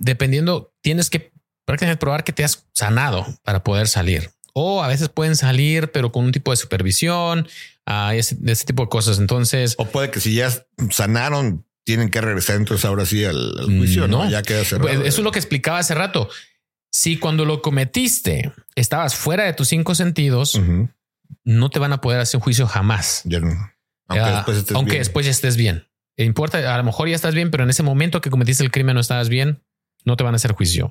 dependiendo, 0.00 0.72
tienes 0.80 1.10
que 1.10 1.30
prácticamente 1.64 2.00
probar 2.00 2.24
que 2.24 2.32
te 2.32 2.44
has 2.44 2.66
sanado 2.72 3.26
para 3.44 3.62
poder 3.62 3.86
salir 3.86 4.30
o 4.58 4.82
a 4.82 4.88
veces 4.88 5.08
pueden 5.08 5.36
salir, 5.36 5.92
pero 5.92 6.10
con 6.10 6.24
un 6.24 6.32
tipo 6.32 6.50
de 6.50 6.56
supervisión, 6.56 7.46
uh, 7.86 8.10
ese, 8.12 8.36
ese, 8.44 8.64
tipo 8.64 8.82
de 8.82 8.88
cosas. 8.88 9.18
Entonces, 9.18 9.74
o 9.78 9.86
puede 9.86 10.10
que 10.10 10.20
si 10.20 10.34
ya 10.34 10.50
sanaron, 10.90 11.64
tienen 11.84 12.10
que 12.10 12.20
regresar 12.20 12.56
entonces 12.56 12.84
ahora 12.84 13.06
sí 13.06 13.24
al, 13.24 13.64
juicio, 13.64 14.08
no, 14.08 14.28
ya 14.28 14.42
queda 14.42 14.64
cerrado. 14.64 14.88
Pues 14.88 14.98
eso 15.08 15.20
es 15.20 15.24
lo 15.24 15.30
que 15.30 15.38
explicaba 15.38 15.78
hace 15.78 15.94
rato. 15.94 16.28
Si 16.90 17.18
cuando 17.18 17.44
lo 17.44 17.62
cometiste 17.62 18.52
estabas 18.74 19.14
fuera 19.14 19.44
de 19.44 19.52
tus 19.52 19.68
cinco 19.68 19.94
sentidos, 19.94 20.60
no 21.44 21.70
te 21.70 21.78
van 21.78 21.92
a 21.92 22.00
poder 22.00 22.20
hacer 22.20 22.40
juicio 22.40 22.66
jamás. 22.66 23.22
Aunque, 24.08 24.30
después, 24.30 24.56
estés 24.58 24.76
aunque 24.76 24.90
bien. 24.92 25.00
después 25.00 25.26
ya 25.26 25.30
estés 25.30 25.56
bien. 25.56 25.86
Importa, 26.16 26.74
a 26.74 26.78
lo 26.78 26.84
mejor 26.84 27.08
ya 27.08 27.14
estás 27.14 27.34
bien, 27.34 27.50
pero 27.50 27.62
en 27.62 27.70
ese 27.70 27.82
momento 27.82 28.20
que 28.20 28.30
cometiste 28.30 28.64
el 28.64 28.70
crimen 28.70 28.94
no 28.94 29.00
estabas 29.00 29.28
bien, 29.28 29.62
no 30.04 30.16
te 30.16 30.24
van 30.24 30.34
a 30.34 30.36
hacer 30.36 30.52
juicio. 30.52 30.90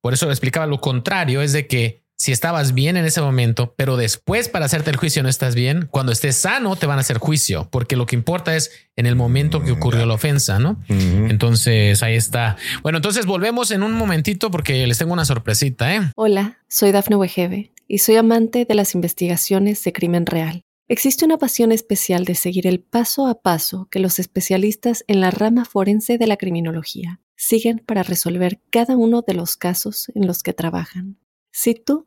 Por 0.00 0.14
eso 0.14 0.30
explicaba 0.30 0.66
lo 0.66 0.80
contrario, 0.80 1.42
es 1.42 1.52
de 1.52 1.66
que 1.66 2.01
si 2.22 2.30
estabas 2.30 2.72
bien 2.72 2.96
en 2.96 3.04
ese 3.04 3.20
momento, 3.20 3.74
pero 3.76 3.96
después 3.96 4.48
para 4.48 4.66
hacerte 4.66 4.90
el 4.90 4.96
juicio 4.96 5.24
no 5.24 5.28
estás 5.28 5.56
bien, 5.56 5.88
cuando 5.90 6.12
estés 6.12 6.36
sano 6.36 6.76
te 6.76 6.86
van 6.86 6.98
a 6.98 7.00
hacer 7.00 7.18
juicio, 7.18 7.66
porque 7.68 7.96
lo 7.96 8.06
que 8.06 8.14
importa 8.14 8.54
es 8.54 8.70
en 8.94 9.06
el 9.06 9.16
momento 9.16 9.64
que 9.64 9.72
ocurrió 9.72 10.06
la 10.06 10.14
ofensa, 10.14 10.60
¿no? 10.60 10.80
Entonces 10.88 12.00
ahí 12.04 12.14
está. 12.14 12.56
Bueno, 12.84 12.98
entonces 12.98 13.26
volvemos 13.26 13.72
en 13.72 13.82
un 13.82 13.94
momentito 13.94 14.52
porque 14.52 14.86
les 14.86 14.98
tengo 14.98 15.12
una 15.12 15.24
sorpresita, 15.24 15.96
¿eh? 15.96 16.12
Hola, 16.14 16.58
soy 16.68 16.92
Dafne 16.92 17.16
Wegebe 17.16 17.72
y 17.88 17.98
soy 17.98 18.14
amante 18.14 18.66
de 18.66 18.74
las 18.76 18.94
investigaciones 18.94 19.82
de 19.82 19.92
crimen 19.92 20.24
real. 20.24 20.62
Existe 20.86 21.24
una 21.24 21.38
pasión 21.38 21.72
especial 21.72 22.24
de 22.24 22.36
seguir 22.36 22.68
el 22.68 22.78
paso 22.78 23.26
a 23.26 23.42
paso 23.42 23.88
que 23.90 23.98
los 23.98 24.20
especialistas 24.20 25.02
en 25.08 25.20
la 25.20 25.32
rama 25.32 25.64
forense 25.64 26.18
de 26.18 26.28
la 26.28 26.36
criminología 26.36 27.20
siguen 27.34 27.82
para 27.84 28.04
resolver 28.04 28.60
cada 28.70 28.96
uno 28.96 29.22
de 29.26 29.34
los 29.34 29.56
casos 29.56 30.12
en 30.14 30.28
los 30.28 30.44
que 30.44 30.52
trabajan. 30.52 31.18
Si 31.50 31.74
tú 31.74 32.06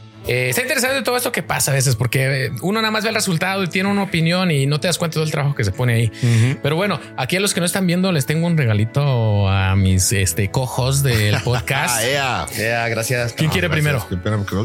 Eh, 0.27 0.49
está 0.49 0.61
interesante 0.61 1.01
todo 1.01 1.17
esto 1.17 1.31
que 1.31 1.41
pasa 1.41 1.71
a 1.71 1.73
veces 1.73 1.95
porque 1.95 2.45
eh, 2.45 2.51
uno 2.61 2.79
nada 2.81 2.91
más 2.91 3.03
ve 3.03 3.09
el 3.09 3.15
resultado 3.15 3.63
y 3.63 3.67
tiene 3.67 3.89
una 3.89 4.03
opinión 4.03 4.51
y 4.51 4.67
no 4.67 4.79
te 4.79 4.87
das 4.87 4.97
cuenta 4.97 5.19
del 5.19 5.31
trabajo 5.31 5.55
que 5.55 5.63
se 5.63 5.71
pone 5.71 5.93
ahí. 5.93 6.11
Pero 6.61 6.75
bueno, 6.75 6.99
aquí 7.17 7.37
a 7.37 7.39
los 7.39 7.53
que 7.53 7.59
no 7.59 7.65
están 7.65 7.87
viendo 7.87 8.11
les 8.11 8.25
tengo 8.25 8.45
un 8.45 8.57
regalito 8.57 9.49
a 9.49 9.75
mis 9.75 10.11
este, 10.11 10.51
cojos 10.51 11.01
del 11.03 11.39
podcast. 11.43 12.03
ah, 12.19 12.45
gracias. 12.89 13.33
¿Quién 13.33 13.49
quiere 13.49 13.69
primero? 13.69 14.05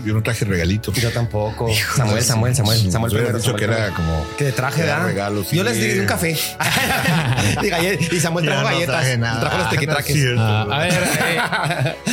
yo 0.05 0.15
no 0.15 0.23
traje 0.23 0.45
regalito. 0.45 0.93
Yo 0.93 1.11
tampoco. 1.11 1.69
Samuel, 1.97 2.23
Samuel, 2.23 2.55
Samuel, 2.55 2.91
Samuel. 2.91 3.13
Samuel 3.13 3.37
dicho 3.37 3.55
que 3.55 3.65
era 3.65 3.91
como 3.91 4.27
que 4.37 4.53
traje 4.53 4.85
regalos. 4.85 5.51
Yo 5.51 5.65
les 5.65 5.81
di 5.81 6.01
un 6.01 6.07
café 6.07 6.33
y 8.11 8.21
Samuel 8.21 8.45
trajo 8.45 8.65
galletas. 8.65 9.07
Trajo 9.41 9.59
los 9.59 9.71
tequitraques. 9.71 10.17
Ah, 10.39 10.67
a 10.71 10.79
ver, 10.79 10.93
eh, 10.93 11.39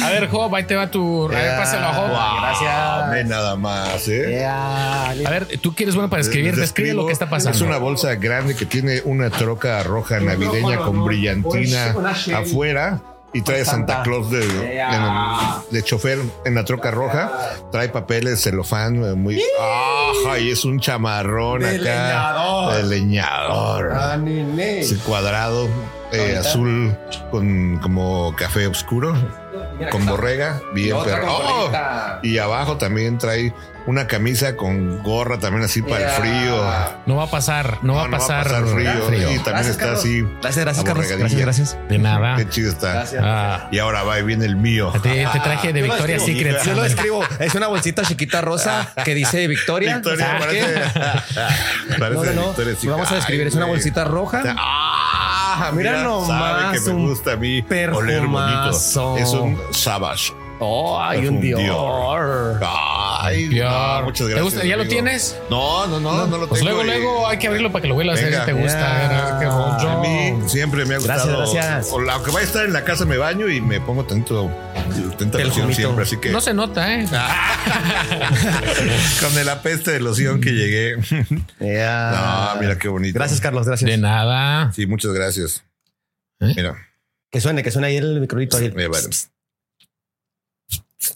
a 0.01 0.09
ver, 0.09 0.27
Job, 0.29 0.53
ahí 0.55 0.63
te 0.63 0.75
va 0.75 0.89
tu. 0.89 1.25
A 1.25 1.29
ver, 1.29 1.57
pásalo 1.57 1.87
a 1.87 1.93
Job. 1.93 2.09
Gracias 2.41 3.32
nada 3.33 3.55
más. 3.55 4.07
¿eh? 4.07 4.45
A 4.45 5.13
ver, 5.29 5.47
tú 5.59 5.73
quieres 5.73 5.95
bueno 5.95 6.09
para 6.09 6.21
escribir, 6.21 6.55
describe 6.55 6.93
lo 6.93 7.07
que 7.07 7.13
está 7.13 7.29
pasando. 7.29 7.55
Es 7.57 7.61
una 7.61 7.77
bolsa 7.77 8.15
grande 8.15 8.55
que 8.55 8.65
tiene 8.65 9.01
una 9.05 9.29
troca 9.29 9.81
roja 9.83 10.19
navideña 10.19 10.77
con 10.77 11.03
brillantina 11.05 11.95
afuera 12.35 13.01
y 13.33 13.41
trae 13.41 13.65
Santa 13.65 14.03
Claus 14.03 14.29
de, 14.29 14.45
de, 15.71 15.83
chofer 15.83 16.19
en 16.45 16.53
la 16.53 16.63
troca 16.63 16.91
roja. 16.91 17.31
Trae 17.71 17.89
papeles, 17.89 18.43
celofán, 18.43 19.03
eh, 19.03 19.15
muy. 19.15 19.41
¡Ajá! 19.59 20.37
Y 20.37 20.51
es 20.51 20.63
un 20.65 20.79
chamarrón 20.79 21.61
de 21.61 21.69
acá. 21.69 21.79
Leñador. 21.79 22.75
De 22.75 22.83
leñador. 22.83 23.91
Ah, 23.95 24.19
Ese 24.59 24.97
cuadrado 24.97 25.67
eh, 26.11 26.37
azul 26.37 26.95
con 27.31 27.79
como 27.79 28.35
café 28.37 28.67
oscuro 28.67 29.15
con 29.91 30.05
borrega, 30.05 30.61
bien 30.73 30.95
perro. 31.03 31.27
Oh, 31.29 31.71
y 32.21 32.37
abajo 32.37 32.77
también 32.77 33.17
trae 33.17 33.53
una 33.85 34.07
camisa 34.07 34.55
con 34.55 35.03
gorra 35.03 35.39
también 35.39 35.63
así 35.63 35.81
para 35.81 36.05
el 36.05 36.09
frío. 36.21 36.63
No 37.05 37.15
va 37.17 37.23
a 37.23 37.29
pasar, 37.29 37.79
no, 37.81 37.95
va 37.95 38.05
a 38.05 38.09
pasar, 38.09 38.47
frío. 38.67 39.31
Y 39.31 39.39
también 39.39 39.69
está 39.69 39.93
así. 39.93 40.21
Gracias, 40.41 40.63
gracias, 40.63 40.85
Carlos. 40.85 41.07
Gracias, 41.07 41.41
gracias. 41.41 41.77
De 41.89 41.97
nada. 41.97 42.35
Qué 42.37 42.47
chido 42.47 42.71
está. 42.71 43.05
Ah. 43.19 43.67
Y 43.71 43.79
ahora 43.79 44.03
va 44.03 44.19
y 44.19 44.23
viene 44.23 44.45
el 44.45 44.55
mío. 44.55 44.93
Te, 45.01 45.25
traje 45.43 45.73
de 45.73 45.81
Victoria 45.81 46.19
Secret. 46.19 46.63
Yo 46.63 46.73
lo 46.73 46.85
escribo. 46.85 47.23
Es 47.39 47.55
una 47.55 47.67
bolsita 47.67 48.03
chiquita 48.03 48.41
rosa 48.41 48.89
que 49.03 49.13
dice 49.13 49.47
Victoria. 49.47 49.95
Victoria 49.95 50.37
parece. 50.39 50.65
parece 51.99 52.33
no, 52.33 52.43
no, 52.43 52.53
no. 52.53 52.91
Vamos 52.91 53.11
a 53.11 53.15
describir. 53.15 53.47
Es 53.47 53.55
una 53.55 53.65
bolsita 53.65 54.05
roja. 54.05 54.43
Ah, 54.57 55.12
mira, 55.71 55.91
mira 55.91 56.03
nomás. 56.03 56.27
Sabe 56.27 56.79
que 56.79 56.93
me 56.93 57.07
gusta 57.07 57.33
a 57.33 57.35
mí 57.35 57.65
oler 57.93 58.27
bonito. 58.27 59.17
Es 59.17 59.33
un 59.33 59.57
Savage. 59.71 60.42
Oh, 60.59 61.01
hay 61.01 61.25
un 61.27 61.41
Dior. 61.41 62.59
Ay, 62.63 63.47
Dior. 63.47 63.69
no, 63.71 64.03
muchas 64.03 64.27
¿Te 64.27 64.33
gracias. 64.33 64.53
gusta? 64.53 64.67
¿Ya 64.67 64.77
lo 64.77 64.87
tienes? 64.87 65.37
No, 65.49 65.87
no, 65.87 65.99
no, 65.99 66.27
no, 66.27 66.37
lo 66.37 66.47
Pues 66.47 66.61
tengo. 66.61 66.73
luego, 66.75 66.83
y- 66.83 66.87
luego 66.99 67.27
hay 67.27 67.37
que 67.37 67.47
abrirlo 67.47 67.71
para 67.71 67.81
que 67.81 67.87
lo 67.89 67.95
huelas. 67.95 68.19
a 68.19 68.23
ver 68.23 68.31
Venga. 68.31 68.45
si 68.45 68.51
te 68.51 68.61
gusta. 68.61 68.95
a 68.95 69.07
ver, 69.07 69.49
ver 69.49 69.97
mí 70.01 70.49
siempre 70.49 70.85
me 70.85 70.95
ha 70.95 70.99
Gracias, 70.99 71.27
gustado. 71.35 71.53
gracias. 71.53 71.89
O 71.91 71.99
Aunque 72.11 72.31
vaya 72.31 72.45
a 72.45 72.47
estar 72.47 72.65
en 72.65 72.73
la 72.73 72.83
casa, 72.83 73.05
me 73.05 73.17
baño 73.17 73.49
y 73.49 73.61
me 73.61 73.81
pongo 73.81 74.05
tanto 74.05 74.49
tanta 75.17 75.39
loción 75.39 75.73
siempre. 75.73 76.03
Así 76.03 76.17
que 76.17 76.29
No 76.29 76.41
se 76.41 76.53
nota, 76.53 76.93
¿eh? 76.93 77.07
con 79.21 79.37
el 79.37 79.49
apeste 79.49 79.91
de 79.91 79.99
loción 79.99 80.39
que 80.41 80.51
llegué. 80.51 80.95
Yeah. 81.59 82.53
no, 82.55 82.61
mira 82.61 82.77
qué 82.77 82.87
bonito. 82.89 83.17
Gracias, 83.17 83.41
Carlos. 83.41 83.65
Gracias. 83.65 83.89
De 83.89 83.97
nada. 83.97 84.71
Sí, 84.73 84.85
muchas 84.85 85.11
gracias. 85.13 85.63
¿Eh? 86.39 86.53
Mira, 86.55 86.75
Que 87.31 87.41
suene, 87.41 87.63
que 87.63 87.71
suene 87.71 87.87
ahí 87.87 87.97
el 87.97 88.19
microdito. 88.21 88.57
Ahí. 88.57 88.71
mira, 88.75 88.89
vale. 88.89 89.07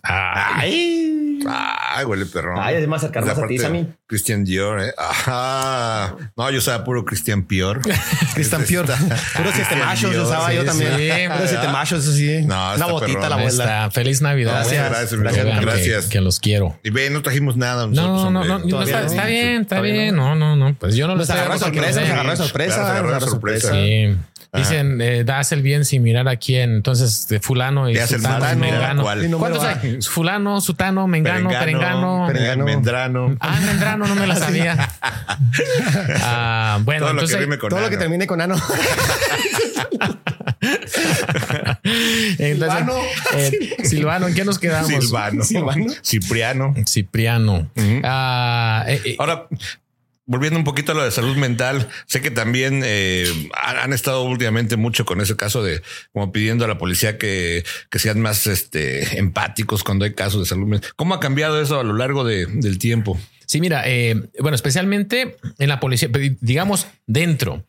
Ay. 0.04 1.27
Ay, 1.46 2.06
huele 2.06 2.26
perrón. 2.26 2.58
Ay, 2.60 2.76
es 2.76 2.88
más 2.88 3.04
acercar 3.04 3.26
más 3.26 3.38
a 3.38 3.48
ti, 3.48 3.58
Sammy. 3.58 3.88
Christian 4.08 4.44
Dior, 4.44 4.82
eh. 4.82 4.94
Ajá. 4.98 6.16
No, 6.36 6.50
yo 6.52 6.60
usaba 6.60 6.84
puro 6.84 7.04
Christian 7.06 7.44
Pior. 7.44 7.82
Cristian 8.34 8.64
Pior. 8.64 8.86
Puros 8.86 9.54
siete 9.54 9.54
Christian 9.54 9.80
machos 9.80 10.16
usaba 10.16 10.50
sí, 10.50 10.56
yo 10.56 10.66
también. 10.66 10.92
sí. 10.98 11.10
Puros 11.34 11.50
siete 11.50 11.68
machos, 11.68 12.04
eso 12.04 12.14
sí. 12.14 12.42
No, 12.46 12.76
Una 12.76 12.86
botita 12.88 13.14
perrón. 13.14 13.30
la 13.30 13.36
abuela. 13.36 13.50
está. 13.50 13.92
Feliz 13.92 14.22
Navidad. 14.22 14.54
Gracias, 14.54 15.20
gracias, 15.20 15.62
Gracias. 15.62 16.06
Que, 16.06 16.22
los 16.22 16.40
quiero. 16.40 16.80
Y 16.84 16.90
ve, 16.90 17.10
no 17.10 17.22
trajimos 17.22 17.58
nada. 17.58 17.88
nosotros, 17.88 18.32
No, 18.32 18.44
no, 18.44 18.60
no, 18.60 18.82
está, 18.84 19.26
bien, 19.26 19.62
está 19.62 19.82
bien. 19.82 20.16
No, 20.16 20.36
no, 20.36 20.56
no. 20.56 20.76
Pues 20.76 20.96
yo 20.96 21.08
no 21.08 21.16
de 21.16 21.26
porque 21.26 21.60
sorpresa, 21.60 22.24
nos 22.24 22.32
de 22.32 22.38
sorpresa. 22.38 23.20
Sorpresa. 23.20 23.72
Sí. 23.72 24.16
Dicen, 24.54 25.02
eh, 25.02 25.24
das 25.24 25.52
el 25.52 25.62
bien 25.62 25.86
sin 25.86 26.04
mirar 26.04 26.28
a 26.28 26.38
quién. 26.38 26.74
Entonces, 26.76 27.28
de 27.28 27.40
fulano 27.40 27.90
y 27.90 27.98
sutano, 27.98 28.56
mengano. 28.56 29.04
¿Cuántos 29.38 29.64
hay? 29.64 30.02
Fulano, 30.02 30.62
sutano, 30.62 31.08
mengano, 31.08 31.27
perengano. 31.34 32.26
Perengano. 32.28 32.66
Mendrano. 32.66 33.38
Ah, 33.40 33.60
mendrano, 33.66 34.08
no 34.08 34.16
me 34.16 34.28
la 34.28 34.36
sabía. 34.46 34.90
Ah, 36.24 36.80
bueno, 36.84 37.02
Todo 37.06 37.14
lo 37.14 37.20
que 37.20 37.24
entonces, 37.26 37.40
rime 37.40 37.58
con 37.58 37.70
Todo 37.70 37.80
lo 37.82 37.90
que 37.90 37.98
termine 37.98 38.28
con 38.28 38.42
ano. 38.42 38.56
entonces 42.40 42.58
Silvano. 42.58 42.94
eh, 43.36 43.76
Silvano, 43.84 44.28
¿en 44.28 44.34
qué 44.34 44.46
nos 44.46 44.60
quedamos? 44.60 44.88
Silvano. 44.90 45.44
Silvano. 45.44 45.86
Cipriano. 46.04 46.74
Cipriano. 46.86 47.70
Ah, 48.04 48.84
eh, 48.88 49.02
eh, 49.06 49.16
Ahora, 49.20 49.48
volviendo 50.28 50.60
un 50.60 50.66
poquito 50.66 50.92
a 50.92 50.96
lo 50.96 51.04
de 51.04 51.10
salud 51.10 51.36
mental, 51.38 51.88
sé 52.06 52.22
que 52.22 52.30
también 52.30 52.82
eh, 52.86 53.26
han, 53.64 53.94
estado 53.94 54.24
últimamente 54.24 54.76
mucho 54.76 55.06
con 55.06 55.22
ese 55.22 55.36
caso 55.36 55.64
de 55.64 55.82
como 56.14 56.32
pidiendo 56.32 56.66
a 56.66 56.68
la 56.68 56.78
policía 56.78 57.18
que, 57.18 57.64
que 57.90 57.98
sean 57.98 58.20
más 58.22 58.46
este, 58.46 59.18
empáticos 59.18 59.84
cuando 59.84 60.06
hay 60.06 60.14
casos 60.14 60.42
de 60.42 60.46
salud 60.46 60.68
mental. 60.68 60.92
¿Cómo 60.96 61.16
ha 61.16 61.20
cambiado 61.20 61.60
eso 61.60 61.80
a 61.80 61.84
lo 61.84 61.94
largo 61.94 62.24
de- 62.24 62.46
del 62.46 62.78
tiempo? 62.78 63.18
Sí, 63.46 63.62
mira, 63.62 63.84
eh, 63.88 64.30
bueno, 64.40 64.56
especialmente 64.56 65.38
en 65.58 65.70
la 65.70 65.80
policía, 65.80 66.10
digamos 66.42 66.88
dentro. 67.06 67.66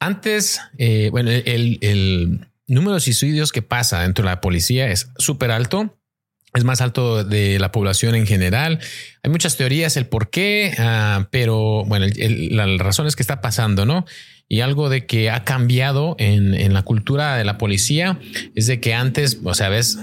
Antes, 0.00 0.60
eh, 0.78 1.08
bueno, 1.12 1.30
el, 1.30 1.78
el 1.80 2.48
número 2.66 2.94
de 2.94 3.00
suicidios 3.00 3.52
que 3.52 3.62
pasa 3.62 4.02
dentro 4.02 4.24
de 4.24 4.30
la 4.30 4.40
policía 4.40 4.90
es 4.90 5.10
súper 5.16 5.52
alto. 5.52 5.96
Es 6.54 6.64
más 6.64 6.80
alto 6.82 7.24
de 7.24 7.58
la 7.58 7.72
población 7.72 8.14
en 8.14 8.26
general. 8.26 8.78
Hay 9.22 9.30
muchas 9.30 9.56
teorías 9.56 9.96
el 9.96 10.06
por 10.06 10.28
qué, 10.30 10.74
ah, 10.78 11.28
pero 11.30 11.84
bueno, 11.86 12.04
el- 12.04 12.20
el- 12.20 12.56
la 12.56 12.66
razón 12.78 13.06
es 13.06 13.16
que 13.16 13.22
está 13.22 13.40
pasando, 13.40 13.86
¿no? 13.86 14.04
Y 14.48 14.60
algo 14.60 14.90
de 14.90 15.06
que 15.06 15.30
ha 15.30 15.44
cambiado 15.44 16.14
en, 16.18 16.54
en 16.54 16.74
la 16.74 16.82
cultura 16.82 17.36
de 17.36 17.44
la 17.44 17.56
policía 17.56 18.18
es 18.54 18.66
de 18.66 18.80
que 18.80 18.92
antes, 18.92 19.38
o 19.42 19.54
sea, 19.54 19.70
ves, 19.70 19.98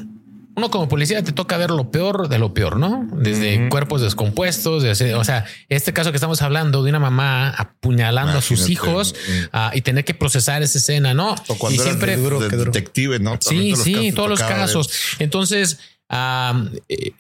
uno 0.56 0.72
como 0.72 0.90
policía 0.90 1.24
te 1.24 1.32
toca 1.32 1.56
ver 1.58 1.70
lo 1.70 1.92
peor 1.92 2.28
de 2.30 2.40
lo 2.40 2.52
peor, 2.54 2.78
¿no? 2.78 3.08
Desde 3.14 3.70
cuerpos 3.70 4.02
descompuestos, 4.02 4.82
desde- 4.82 5.14
o 5.14 5.24
sea, 5.24 5.46
este 5.70 5.94
caso 5.94 6.12
que 6.12 6.18
estamos 6.18 6.42
hablando 6.42 6.82
de 6.84 6.90
una 6.90 7.00
mamá 7.00 7.52
apuñalando 7.52 8.40
a 8.40 8.42
sus 8.42 8.70
hijos 8.70 9.14
ah, 9.54 9.72
y 9.76 9.82
tener 9.82 10.04
que 10.04 10.16
procesar 10.16 10.64
esa 10.64 10.80
escena, 10.80 11.14
¿no? 11.14 11.36
O 11.48 11.56
cuando 11.60 11.80
y 11.82 11.86
siempre 11.86 12.18
de- 12.18 12.22
duro, 12.24 12.40
de 12.40 12.50
detective, 12.58 13.20
¿no? 13.20 13.38
Sí, 13.40 13.76
sí, 13.76 14.12
todos 14.14 14.30
los 14.30 14.40
ver. 14.40 14.50
casos. 14.50 14.90
Entonces, 15.20 15.80
am, 16.10 16.72
eh, 16.88 17.14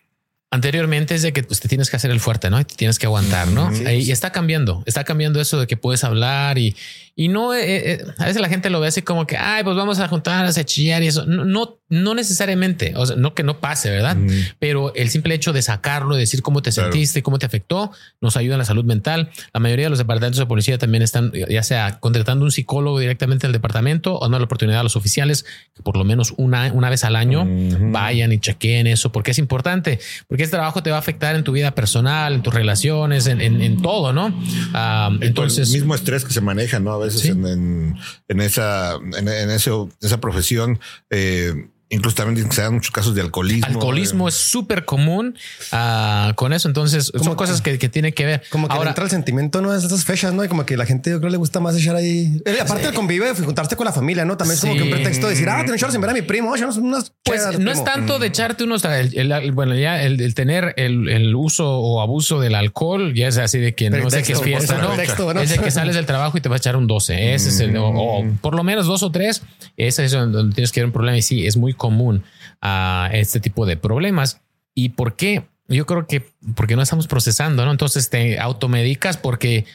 anteriormente 0.52 1.14
es 1.16 1.22
de 1.22 1.32
que 1.34 1.44
pues, 1.44 1.60
te 1.60 1.68
tienes 1.68 1.90
que 1.90 1.96
hacer 1.96 2.10
el 2.12 2.20
fuerte, 2.20 2.50
¿no? 2.50 2.60
Y 2.60 2.66
te 2.66 2.76
tienes 2.76 2.98
que 2.98 3.06
aguantar, 3.06 3.48
¿no? 3.50 3.68
Ahí- 3.86 4.02
y 4.02 4.12
está 4.12 4.32
cambiando, 4.32 4.84
está 4.86 5.04
cambiando 5.04 5.40
eso 5.40 5.60
de 5.60 5.68
que 5.68 5.78
puedes 5.78 6.04
hablar 6.04 6.58
y, 6.58 6.76
y 7.16 7.28
no, 7.28 7.54
eh, 7.54 7.92
eh, 7.94 8.06
a 8.18 8.26
veces 8.26 8.42
la 8.42 8.50
gente 8.50 8.70
lo 8.70 8.80
ve 8.80 8.88
así 8.88 9.02
como 9.02 9.28
que, 9.28 9.38
ay, 9.38 9.64
pues 9.64 9.76
vamos 9.76 10.00
a 10.00 10.08
juntarnos 10.08 10.58
a 10.58 10.64
chillar 10.64 11.04
y 11.04 11.08
eso. 11.08 11.26
No, 11.26 11.46
no, 11.46 11.78
no 11.90 12.16
necesariamente, 12.16 12.94
o 12.96 13.06
sea, 13.06 13.16
no 13.16 13.34
que 13.36 13.44
no 13.44 13.60
pase, 13.60 13.90
¿verdad? 13.92 14.16
Mm. 14.16 14.28
Pero 14.58 14.94
el 14.96 15.10
simple 15.10 15.36
hecho 15.36 15.54
de 15.54 15.62
sacarlo, 15.62 16.16
de 16.16 16.22
decir 16.22 16.42
cómo 16.42 16.62
te 16.62 16.72
Claro. 16.72 16.92
sentiste, 16.92 17.22
cómo 17.24 17.38
te 17.40 17.46
afectó, 17.46 17.92
nos 18.22 18.38
ayuda 18.38 18.56
en 18.56 18.60
la 18.60 18.66
salud 18.66 18.86
mental. 18.86 19.30
La 19.54 19.60
mayoría 19.60 19.86
de 19.86 19.90
los 19.90 20.00
departamentos 20.00 20.40
de 20.40 20.46
policía 20.46 20.78
también 20.78 21.02
están, 21.04 21.32
ya 21.50 21.62
sea 21.64 22.00
contratando 22.00 22.46
un 22.46 22.52
psicólogo 22.52 23.00
directamente 23.00 23.46
al 23.48 23.54
departamento 23.54 24.16
o 24.18 24.22
dando 24.22 24.40
la 24.40 24.46
oportunidad 24.46 24.80
a 24.80 24.84
los 24.84 24.96
oficiales 24.96 25.46
que 25.76 25.84
por 25.84 25.98
lo 25.98 26.04
menos 26.06 26.34
una, 26.38 26.72
una 26.74 26.90
vez 26.90 27.04
al 27.04 27.16
año 27.16 27.42
Ujú. 27.44 27.92
vayan 27.92 28.32
y 28.32 28.40
chequeen 28.40 28.88
eso, 28.88 29.12
porque 29.12 29.32
es 29.32 29.40
importante, 29.40 30.00
porque 30.28 30.39
ese 30.44 30.52
trabajo 30.52 30.82
te 30.84 30.90
va 30.90 30.98
a 30.98 31.00
afectar 31.00 31.36
en 31.36 31.44
tu 31.44 31.52
vida 31.52 31.72
personal, 31.76 32.34
en 32.36 32.42
tus 32.44 32.54
relaciones, 32.54 33.28
en, 33.28 33.42
en- 33.42 33.62
en 33.62 33.82
todo, 33.82 34.14
¿no? 34.14 34.34
Ah, 34.74 35.10
Entonces, 35.22 35.70
el 35.70 35.76
mismo 35.76 35.96
estrés 35.96 36.24
que 36.26 36.34
se 36.34 36.42
maneja, 36.42 36.80
¿no? 36.80 36.92
A 36.94 36.98
veces 36.98 37.22
Sí. 37.22 37.30
en, 37.30 37.96
esa, 38.42 38.96
en, 38.96 39.28
esa 39.50 40.22
profesión, 40.22 40.80
eh, 41.10 41.68
incluso 41.90 42.16
también 42.16 42.48
que 42.48 42.56
se 42.56 42.62
dan 42.62 42.74
muchos 42.76 42.92
casos 42.92 43.16
de 43.16 43.22
alcoholismo. 43.22 43.68
alcoholismo 43.68 44.28
eh. 44.28 44.30
es 44.30 44.36
súper 44.36 44.86
común 44.86 45.36
ah, 45.72 46.34
con 46.36 46.54
eso. 46.54 46.68
Entonces, 46.68 47.06
son 47.06 47.20
Como 47.20 47.36
cosas 47.36 47.62
que, 47.62 47.78
que 47.80 47.90
tienen 47.90 48.14
que 48.14 48.26
ver. 48.26 48.44
Como 48.50 48.68
que 48.68 48.74
Ahora, 48.76 48.90
entra 48.90 49.04
el 49.04 49.10
sentimiento, 49.10 49.62
¿no? 49.62 49.72
De 49.72 49.80
estas 49.80 50.06
fechas, 50.06 50.34
¿no? 50.34 50.44
Y 50.44 50.48
como 50.48 50.66
que 50.66 50.78
la 50.78 50.86
gente, 50.86 51.10
yo 51.12 51.20
creo, 51.20 51.30
le 51.32 51.38
gusta 51.38 51.60
más 51.60 51.76
echar 51.76 51.96
ahí. 51.96 52.42
Eh, 52.46 52.58
aparte 52.62 52.86
del 52.86 52.94
convive, 52.94 53.34
juntarte 53.34 53.76
con 53.76 53.86
la 53.86 53.92
familia, 53.94 54.26
¿no? 54.26 54.38
También 54.38 54.56
es 54.56 54.62
como 54.62 54.74
Sí. 54.74 54.80
que 54.80 54.84
un 54.86 54.92
pretexto 54.92 55.28
de 55.28 55.34
decir, 55.34 55.50
ah, 55.50 55.60
tengo 55.62 55.74
echar 55.76 55.92
sin 55.92 56.02
ver 56.02 56.10
a 56.10 56.14
mi 56.14 56.22
primo, 56.22 56.52
oye, 56.52 56.66
unas 56.66 57.12
Pues 57.24 57.44
no 57.60 57.72
es 57.72 57.78
primo". 57.80 57.84
tanto 57.84 58.20
de 58.20 58.28
echarte 58.28 58.64
unos, 58.64 58.84
el, 58.86 59.18
el- 59.18 59.32
el- 59.32 59.52
bueno, 59.52 59.76
ya 59.76 60.02
el, 60.04 60.20
el 60.22 60.34
tener 60.36 60.74
el, 60.78 61.10
el 61.10 61.36
uso 61.36 61.68
o 61.70 62.02
abuso 62.02 62.40
del 62.40 62.56
alcohol, 62.56 63.14
ya 63.14 63.28
es 63.28 63.38
así 63.38 63.60
de 63.60 63.74
que 63.76 63.90
no 63.90 64.10
sé 64.10 64.24
qué 64.24 64.34
es 64.34 64.40
Pretexto, 64.40 64.44
fiesta, 64.44 64.78
¿no? 64.78 64.90
pretexto, 64.96 65.34
¿no? 65.34 65.42
Es 65.42 65.50
de 65.50 65.58
que 65.60 65.72
sales 65.72 65.96
del 65.96 66.06
trabajo 66.06 66.38
y 66.38 66.42
te 66.42 66.50
vas 66.50 66.58
a 66.58 66.62
echar 66.62 66.76
un 66.76 66.88
12. 66.88 67.34
Ese 67.34 67.50
es 67.50 67.60
el, 67.60 67.76
o, 67.78 67.88
o 67.90 68.26
por 68.42 68.56
lo 68.56 68.64
menos 68.64 68.86
dos 68.86 69.04
o 69.04 69.12
tres. 69.12 69.42
Ese 69.78 70.06
es 70.06 70.12
donde 70.12 70.54
tienes 70.54 70.72
que 70.72 70.82
ver 70.82 70.86
un 70.88 70.92
problema. 70.92 71.18
Y 71.18 71.22
sí, 71.22 71.46
es 71.48 71.58
muy 71.58 71.74
común 71.80 72.24
a 72.62 73.10
este 73.14 73.40
tipo 73.40 73.66
de 73.66 73.76
problemas. 73.76 74.42
¿Y 74.76 74.90
por 74.90 75.16
qué? 75.16 75.48
Yo 75.68 75.88
creo 75.88 76.06
que 76.06 76.24
porque 76.56 76.76
no 76.76 76.84
estamos 76.84 77.08
procesando, 77.08 77.66
¿no? 77.66 77.72
Entonces 77.72 78.12
te 78.12 78.40
automedicas 78.40 79.18
porque 79.18 79.66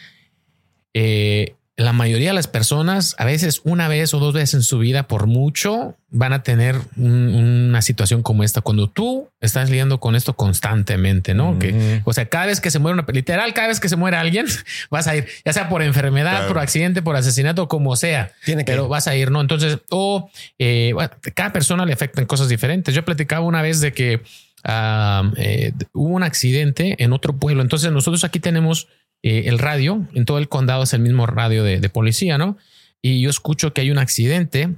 eh, 0.92 1.56
la 1.76 1.92
mayoría 1.92 2.28
de 2.28 2.34
las 2.34 2.46
personas, 2.46 3.16
a 3.18 3.24
veces 3.24 3.60
una 3.64 3.88
vez 3.88 4.14
o 4.14 4.20
dos 4.20 4.32
veces 4.32 4.54
en 4.54 4.62
su 4.62 4.78
vida, 4.78 5.08
por 5.08 5.26
mucho, 5.26 5.96
van 6.08 6.32
a 6.32 6.44
tener 6.44 6.76
un- 6.96 7.34
una 7.68 7.82
situación 7.82 8.22
como 8.22 8.44
esta. 8.44 8.60
Cuando 8.60 8.88
tú 8.88 9.28
estás 9.40 9.70
lidiando 9.70 9.98
con 9.98 10.14
esto 10.14 10.34
constantemente, 10.36 11.34
¿no? 11.34 11.58
Que, 11.58 12.00
o 12.04 12.12
sea, 12.12 12.26
cada 12.26 12.46
vez 12.46 12.60
que 12.60 12.70
se 12.70 12.78
muere 12.78 12.94
una, 13.00 13.04
literal, 13.12 13.52
cada 13.54 13.66
vez 13.68 13.80
que 13.80 13.88
se 13.88 13.96
muere 13.96 14.16
alguien, 14.16 14.46
vas 14.90 15.08
a 15.08 15.16
ir, 15.16 15.26
ya 15.44 15.52
sea 15.52 15.68
por 15.68 15.82
enfermedad, 15.82 16.30
Claro. 16.38 16.48
por 16.48 16.58
accidente, 16.60 17.02
por 17.02 17.16
asesinato, 17.16 17.66
como 17.66 17.96
sea. 17.96 18.30
Tiene 18.44 18.64
que 18.64 18.70
pero 18.70 18.84
ir. 18.84 18.88
vas 18.90 19.08
a 19.08 19.16
ir, 19.16 19.32
¿no? 19.32 19.40
Entonces, 19.40 19.78
o 19.90 20.30
eh, 20.60 20.92
bueno, 20.94 21.10
cada 21.34 21.52
persona 21.52 21.84
le 21.84 21.92
afectan 21.92 22.26
cosas 22.26 22.48
diferentes. 22.48 22.94
Yo 22.94 23.04
platicaba 23.04 23.44
una 23.44 23.62
vez 23.62 23.80
de 23.80 23.92
que 23.92 24.22
ah, 24.62 25.30
eh, 25.36 25.72
hubo 25.92 26.14
un 26.14 26.22
accidente 26.22 27.02
en 27.02 27.12
otro 27.12 27.36
pueblo. 27.36 27.62
Entonces, 27.62 27.90
nosotros 27.92 28.22
aquí 28.24 28.38
tenemos 28.40 28.86
eh, 29.26 29.44
el 29.46 29.58
radio, 29.58 30.06
en 30.12 30.26
todo 30.26 30.36
el 30.36 30.50
condado 30.50 30.82
es 30.82 30.92
el 30.92 31.00
mismo 31.00 31.24
radio 31.26 31.64
de, 31.64 31.80
de 31.80 31.88
policía, 31.88 32.36
¿no? 32.36 32.58
Y 33.00 33.22
yo 33.22 33.30
escucho 33.30 33.72
que 33.72 33.80
hay 33.80 33.90
un 33.90 33.96
accidente 33.96 34.74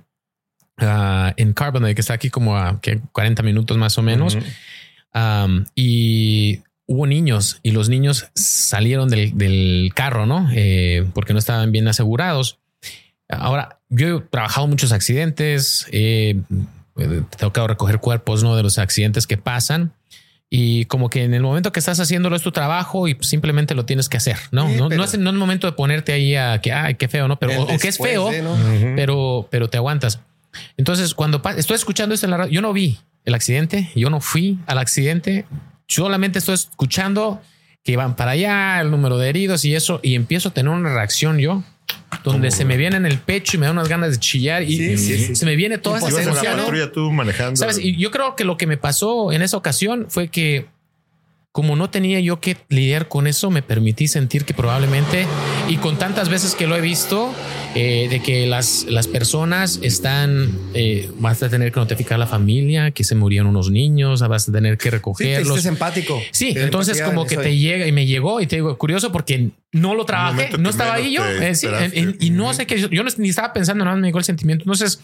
ah, 0.76 1.34
en 1.36 1.52
Carbondale, 1.52 1.96
que 1.96 2.00
está 2.00 2.14
aquí 2.14 2.30
como 2.30 2.56
a 2.56 2.80
¿qué? 2.80 3.00
40 3.10 3.42
minutos 3.42 3.76
más 3.76 3.98
o 3.98 4.02
menos. 4.02 4.38
Um, 5.12 5.64
y 5.74 6.60
hubo 6.86 7.08
niños 7.08 7.58
y 7.64 7.72
los 7.72 7.88
niños 7.88 8.28
salieron 8.36 9.08
del, 9.08 9.36
del 9.36 9.90
carro, 9.96 10.26
¿no? 10.26 10.48
Eh, 10.54 11.04
porque 11.12 11.32
no 11.32 11.40
estaban 11.40 11.72
bien 11.72 11.88
asegurados. 11.88 12.60
Ahora, 13.28 13.80
yo 13.88 14.18
he 14.18 14.20
trabajado 14.20 14.68
muchos 14.68 14.92
accidentes, 14.92 15.88
eh, 15.90 16.40
he 16.98 17.22
tocado 17.36 17.66
recoger 17.66 17.98
cuerpos, 17.98 18.44
¿no? 18.44 18.54
De 18.54 18.62
los 18.62 18.78
accidentes 18.78 19.26
que 19.26 19.38
pasan. 19.38 19.92
Y 20.48 20.84
como 20.84 21.10
que 21.10 21.24
en 21.24 21.34
el 21.34 21.42
momento 21.42 21.72
que 21.72 21.80
estás 21.80 21.98
haciéndolo 21.98 22.36
es 22.36 22.42
tu 22.42 22.52
trabajo 22.52 23.08
y 23.08 23.16
simplemente 23.20 23.74
lo 23.74 23.84
tienes 23.84 24.08
que 24.08 24.16
hacer, 24.16 24.36
¿no? 24.52 24.68
Sí, 24.68 24.76
no, 24.76 24.88
no 24.88 25.04
es, 25.04 25.18
no 25.18 25.30
es 25.30 25.36
momento 25.36 25.66
de 25.66 25.72
ponerte 25.72 26.12
ahí 26.12 26.36
a 26.36 26.60
que, 26.60 26.72
ay, 26.72 26.94
qué 26.94 27.08
feo, 27.08 27.26
¿no? 27.26 27.38
Pero, 27.38 27.62
o, 27.62 27.78
que 27.78 27.88
es 27.88 27.98
feo, 27.98 28.30
de, 28.30 28.42
¿no? 28.42 28.56
Pero, 28.94 29.48
pero 29.50 29.68
te 29.68 29.76
aguantas. 29.76 30.20
Entonces, 30.76 31.14
cuando 31.14 31.42
estoy 31.56 31.74
escuchando 31.74 32.14
esto 32.14 32.26
en 32.26 32.30
la 32.30 32.36
radio, 32.36 32.52
yo 32.52 32.62
no 32.62 32.72
vi 32.72 32.98
el 33.24 33.34
accidente, 33.34 33.90
yo 33.96 34.08
no 34.08 34.20
fui 34.20 34.58
al 34.66 34.78
accidente, 34.78 35.46
solamente 35.88 36.38
estoy 36.38 36.54
escuchando 36.54 37.42
que 37.82 37.96
van 37.96 38.16
para 38.16 38.32
allá, 38.32 38.80
el 38.80 38.90
número 38.90 39.18
de 39.18 39.28
heridos 39.28 39.64
y 39.64 39.74
eso, 39.74 40.00
y 40.02 40.14
empiezo 40.14 40.50
a 40.50 40.52
tener 40.52 40.72
una 40.72 40.92
reacción 40.92 41.38
yo. 41.38 41.62
Donde 42.24 42.50
se 42.50 42.64
me 42.64 42.76
viene 42.76 42.96
en 42.96 43.06
el 43.06 43.18
pecho 43.18 43.56
y 43.56 43.60
me 43.60 43.66
da 43.66 43.72
unas 43.72 43.88
ganas 43.88 44.12
de 44.12 44.18
chillar 44.18 44.62
y 44.62 44.96
se 44.98 45.46
me 45.46 45.56
viene 45.56 45.78
toda 45.78 45.98
esa 45.98 46.22
emoción. 46.22 46.92
tú 46.92 47.10
manejando. 47.12 47.56
¿Sabes? 47.56 47.78
Y 47.78 47.96
yo 47.96 48.10
creo 48.10 48.36
que 48.36 48.44
lo 48.44 48.56
que 48.56 48.66
me 48.66 48.76
pasó 48.76 49.32
en 49.32 49.42
esa 49.42 49.56
ocasión 49.56 50.06
fue 50.08 50.28
que 50.28 50.66
como 51.56 51.74
no 51.74 51.88
tenía 51.88 52.20
yo 52.20 52.38
que 52.38 52.58
lidiar 52.68 53.08
con 53.08 53.26
eso, 53.26 53.50
me 53.50 53.62
permití 53.62 54.08
sentir 54.08 54.44
que 54.44 54.52
probablemente, 54.52 55.26
y 55.70 55.76
con 55.78 55.96
tantas 55.96 56.28
veces 56.28 56.54
que 56.54 56.66
lo 56.66 56.76
he 56.76 56.82
visto, 56.82 57.32
eh, 57.76 58.08
de 58.08 58.20
que 58.20 58.46
las, 58.46 58.86
las 58.88 59.06
personas 59.06 59.78
están, 59.82 60.50
eh, 60.74 61.10
vas 61.18 61.42
a 61.42 61.48
tener 61.48 61.70
que 61.72 61.78
notificar 61.78 62.16
a 62.16 62.18
la 62.18 62.26
familia 62.26 62.90
que 62.90 63.04
se 63.04 63.14
murieron 63.14 63.48
unos 63.48 63.70
niños, 63.70 64.26
vas 64.26 64.48
a 64.48 64.52
tener 64.52 64.78
que 64.78 64.90
recogerlos. 64.90 65.60
Sí, 65.60 65.68
empático. 65.68 66.20
Sí, 66.30 66.54
entonces 66.56 67.02
como 67.02 67.26
que 67.26 67.36
te 67.36 67.56
llega 67.56 67.86
y 67.86 67.92
me 67.92 68.06
llegó 68.06 68.40
y 68.40 68.46
te 68.46 68.56
digo, 68.56 68.76
curioso 68.78 69.12
porque 69.12 69.50
no 69.72 69.94
lo 69.94 70.06
trabajé, 70.06 70.56
no 70.58 70.70
estaba 70.70 70.94
ahí 70.94 71.12
yo, 71.12 71.22
eh, 71.26 72.16
y 72.20 72.30
no 72.30 72.52
sé 72.54 72.66
qué, 72.66 72.80
yo, 72.80 73.02
ni 73.18 73.28
estaba 73.28 73.52
pensando, 73.52 73.84
nada, 73.84 73.96
me 73.96 74.08
llegó 74.08 74.18
el 74.18 74.24
sentimiento. 74.24 74.64
Entonces, 74.64 75.00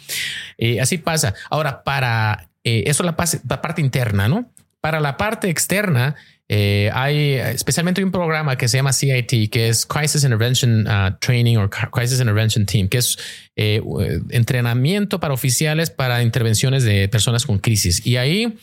así 0.81 0.99
pasa. 0.99 1.35
Ahora, 1.51 1.85
para 1.85 2.49
eso 2.65 3.03
la, 3.03 3.15
la 3.49 3.63
parte 3.63 3.81
interna, 3.81 4.29
¿no? 4.29 4.51
Para 4.81 4.99
la 4.99 5.17
parte 5.17 5.49
externa, 5.49 6.17
eh, 6.55 6.91
hay 6.93 7.37
especialmente 7.37 8.05
un 8.05 8.11
programa 8.11 8.59
que 8.59 8.69
se 8.69 8.77
llama 8.77 8.93
CIT, 8.93 9.51
que 9.51 9.71
es 9.71 9.87
Crisis 9.87 10.23
Intervention 10.23 10.87
uh, 10.87 11.17
Training 11.19 11.57
o 11.57 11.71
Crisis 11.71 12.21
Intervention 12.21 12.67
Team, 12.67 12.89
que 12.89 12.99
es 12.99 13.17
eh, 13.57 13.81
entrenamiento 14.29 15.19
para 15.19 15.33
oficiales 15.33 15.89
para 15.89 16.23
intervenciones 16.23 16.85
de 16.85 17.09
personas 17.09 17.47
con 17.47 17.59
crisis. 17.59 18.07
Y 18.07 18.19
ahí 18.19 18.55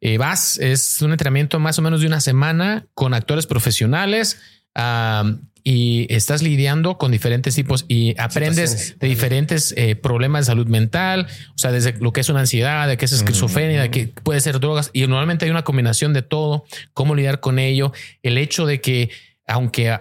eh, 0.00 0.16
vas, 0.16 0.56
es 0.56 1.02
un 1.02 1.12
entrenamiento 1.12 1.60
más 1.60 1.78
o 1.78 1.82
menos 1.82 2.00
de 2.00 2.06
una 2.06 2.20
semana 2.20 2.86
con 2.94 3.12
actores 3.12 3.46
profesionales. 3.46 4.40
Um, 4.74 5.42
y 5.68 6.06
estás 6.14 6.44
lidiando 6.44 6.96
con 6.96 7.10
diferentes 7.10 7.56
tipos 7.56 7.86
y 7.88 8.14
aprendes 8.20 9.00
de 9.00 9.08
diferentes 9.08 9.74
eh, 9.76 9.96
problemas 9.96 10.42
de 10.42 10.52
salud 10.52 10.68
mental, 10.68 11.26
o 11.56 11.58
sea, 11.58 11.72
desde 11.72 11.94
lo 11.98 12.12
que 12.12 12.20
es 12.20 12.28
una 12.28 12.38
ansiedad, 12.38 12.86
de 12.86 12.96
que 12.96 13.06
es 13.06 13.10
esquizofrenia, 13.10 13.82
de 13.82 13.90
que 13.90 14.06
puede 14.06 14.38
ser 14.38 14.60
drogas 14.60 14.90
y 14.92 15.04
normalmente 15.08 15.44
hay 15.44 15.50
una 15.50 15.64
combinación 15.64 16.12
de 16.12 16.22
todo, 16.22 16.66
cómo 16.94 17.16
lidiar 17.16 17.40
con 17.40 17.58
ello, 17.58 17.92
el 18.22 18.38
hecho 18.38 18.64
de 18.64 18.80
que 18.80 19.10
aunque 19.44 19.98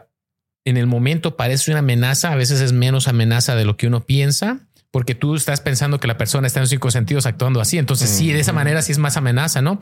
en 0.66 0.78
el 0.78 0.86
momento 0.86 1.36
parece 1.36 1.72
una 1.72 1.80
amenaza, 1.80 2.32
a 2.32 2.36
veces 2.36 2.62
es 2.62 2.72
menos 2.72 3.08
amenaza 3.08 3.56
de 3.56 3.66
lo 3.66 3.76
que 3.76 3.88
uno 3.88 4.06
piensa 4.06 4.65
porque 4.96 5.14
tú 5.14 5.36
estás 5.36 5.60
pensando 5.60 6.00
que 6.00 6.08
la 6.08 6.16
persona 6.16 6.48
está 6.48 6.62
en 6.62 6.68
cinco 6.68 6.90
sentidos 6.90 7.26
actuando 7.26 7.60
así. 7.60 7.78
Entonces, 7.78 8.10
sí, 8.10 8.32
de 8.32 8.40
esa 8.40 8.54
manera 8.54 8.82
sí 8.82 8.94
es 8.94 8.98
más 8.98 9.18
amenaza, 9.18 9.62
¿no? 9.62 9.82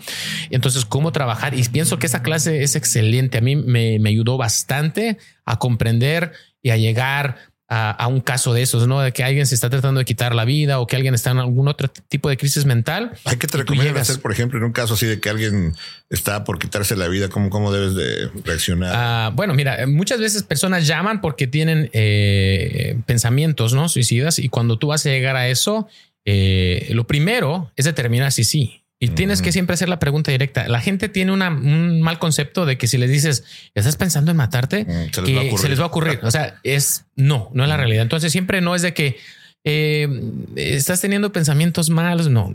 Entonces, 0.49 0.85
¿cómo 0.85 1.11
trabajar? 1.11 1.53
Y 1.53 1.63
pienso 1.65 1.99
que 1.99 2.07
esa 2.07 2.23
clase 2.23 2.63
es 2.63 2.75
excelente. 2.75 3.37
A 3.37 3.41
mí 3.41 3.55
me, 3.55 3.99
me 3.99 4.09
ayudó 4.09 4.37
bastante 4.37 5.19
a 5.45 5.59
comprender 5.59 6.31
y 6.63 6.71
a 6.71 6.77
llegar 6.77 7.52
a, 7.69 8.07
un 8.07 8.21
caso 8.21 8.53
de 8.53 8.61
esos, 8.61 8.87
¿no? 8.87 9.01
De 9.01 9.11
que 9.11 9.23
alguien 9.23 9.47
se 9.47 9.55
está 9.55 9.69
tratando 9.69 9.99
de 9.99 10.05
quitar 10.05 10.35
la 10.35 10.45
vida 10.45 10.79
o 10.79 10.85
que 10.85 10.95
alguien 10.95 11.15
está 11.15 11.31
en 11.31 11.39
algún 11.39 11.67
otro 11.67 11.87
tipo 11.87 12.29
de 12.29 12.37
crisis 12.37 12.65
mental. 12.65 13.13
Hay 13.25 13.37
que 13.37 13.47
te 13.47 13.57
recomiendas 13.57 14.09
hacer, 14.09 14.21
por 14.21 14.31
ejemplo, 14.31 14.59
en 14.59 14.65
un 14.65 14.71
caso 14.71 14.93
así 14.93 15.07
de 15.07 15.19
que 15.19 15.29
alguien 15.29 15.75
está 16.09 16.43
por 16.43 16.59
quitarse 16.59 16.95
la 16.95 17.07
vida, 17.07 17.29
¿cómo, 17.29 17.49
cómo 17.49 17.71
debes 17.71 17.95
de 17.95 18.29
reaccionar? 18.43 18.91
Ah, 18.93 19.31
bueno, 19.33 19.53
mira, 19.55 19.87
muchas 19.87 20.19
veces 20.19 20.43
personas 20.43 20.85
llaman 20.85 21.21
porque 21.21 21.47
tienen 21.47 21.89
eh, 21.93 22.99
pensamientos, 23.05 23.73
¿no? 23.73 23.89
Suicidas 23.89 24.37
y 24.37 24.49
cuando 24.49 24.77
tú 24.77 24.87
vas 24.87 25.05
a 25.05 25.09
llegar 25.09 25.35
a 25.35 25.47
eso, 25.47 25.87
eh, 26.25 26.89
lo 26.91 27.07
primero 27.07 27.71
es 27.75 27.85
determinar 27.85 28.31
si 28.31 28.43
sí 28.43 28.82
y 29.03 29.09
tienes 29.09 29.41
que 29.41 29.51
siempre 29.51 29.73
hacer 29.73 29.89
la 29.89 29.99
pregunta 29.99 30.31
directa. 30.31 30.65
La 30.69 30.79
gente 30.79 31.09
tiene 31.09 31.33
un 31.33 32.01
mal 32.01 32.19
concepto 32.19 32.65
de 32.65 32.77
que 32.77 32.87
si 32.87 32.97
les 32.97 33.09
dices, 33.09 33.43
estás 33.75 33.97
pensando 33.97 34.31
en 34.31 34.37
matarte, 34.37 34.87
se, 35.11 35.21
les 35.67 35.77
va 35.77 35.83
a 35.83 35.87
ocurrir. 35.87 36.21
O 36.23 36.31
sea, 36.31 36.61
es 36.63 37.03
no, 37.17 37.49
no 37.53 37.63
es 37.63 37.69
la 37.69 37.75
realidad. 37.75 38.03
Entonces 38.03 38.31
siempre 38.31 38.61
no 38.61 38.75
es 38.75 38.81
de 38.81 38.93
que 38.93 39.17
eh, 39.65 40.07
estás 40.55 41.01
teniendo 41.01 41.33
pensamientos 41.33 41.89
malos. 41.89 42.29
No, 42.29 42.53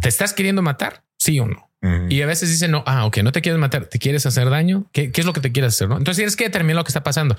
te 0.00 0.08
estás 0.08 0.32
queriendo 0.32 0.62
matar, 0.62 1.04
sí 1.18 1.38
o 1.38 1.46
no. 1.46 1.69
Y 1.82 2.20
a 2.20 2.26
veces 2.26 2.50
dicen, 2.50 2.72
no, 2.72 2.84
ah, 2.86 3.06
ok, 3.06 3.18
no 3.18 3.32
te 3.32 3.40
quieres 3.40 3.58
matar, 3.58 3.86
te 3.86 3.98
quieres 3.98 4.26
hacer 4.26 4.50
daño. 4.50 4.84
¿Qué, 4.92 5.10
es 5.14 5.24
lo 5.24 5.32
que 5.32 5.40
te 5.40 5.50
quieres 5.50 5.74
hacer? 5.74 5.88
¿no? 5.88 5.96
Entonces 5.96 6.16
tienes 6.16 6.36
que 6.36 6.44
determinar 6.44 6.76
lo 6.76 6.84
que 6.84 6.90
está 6.90 7.02
pasando 7.02 7.36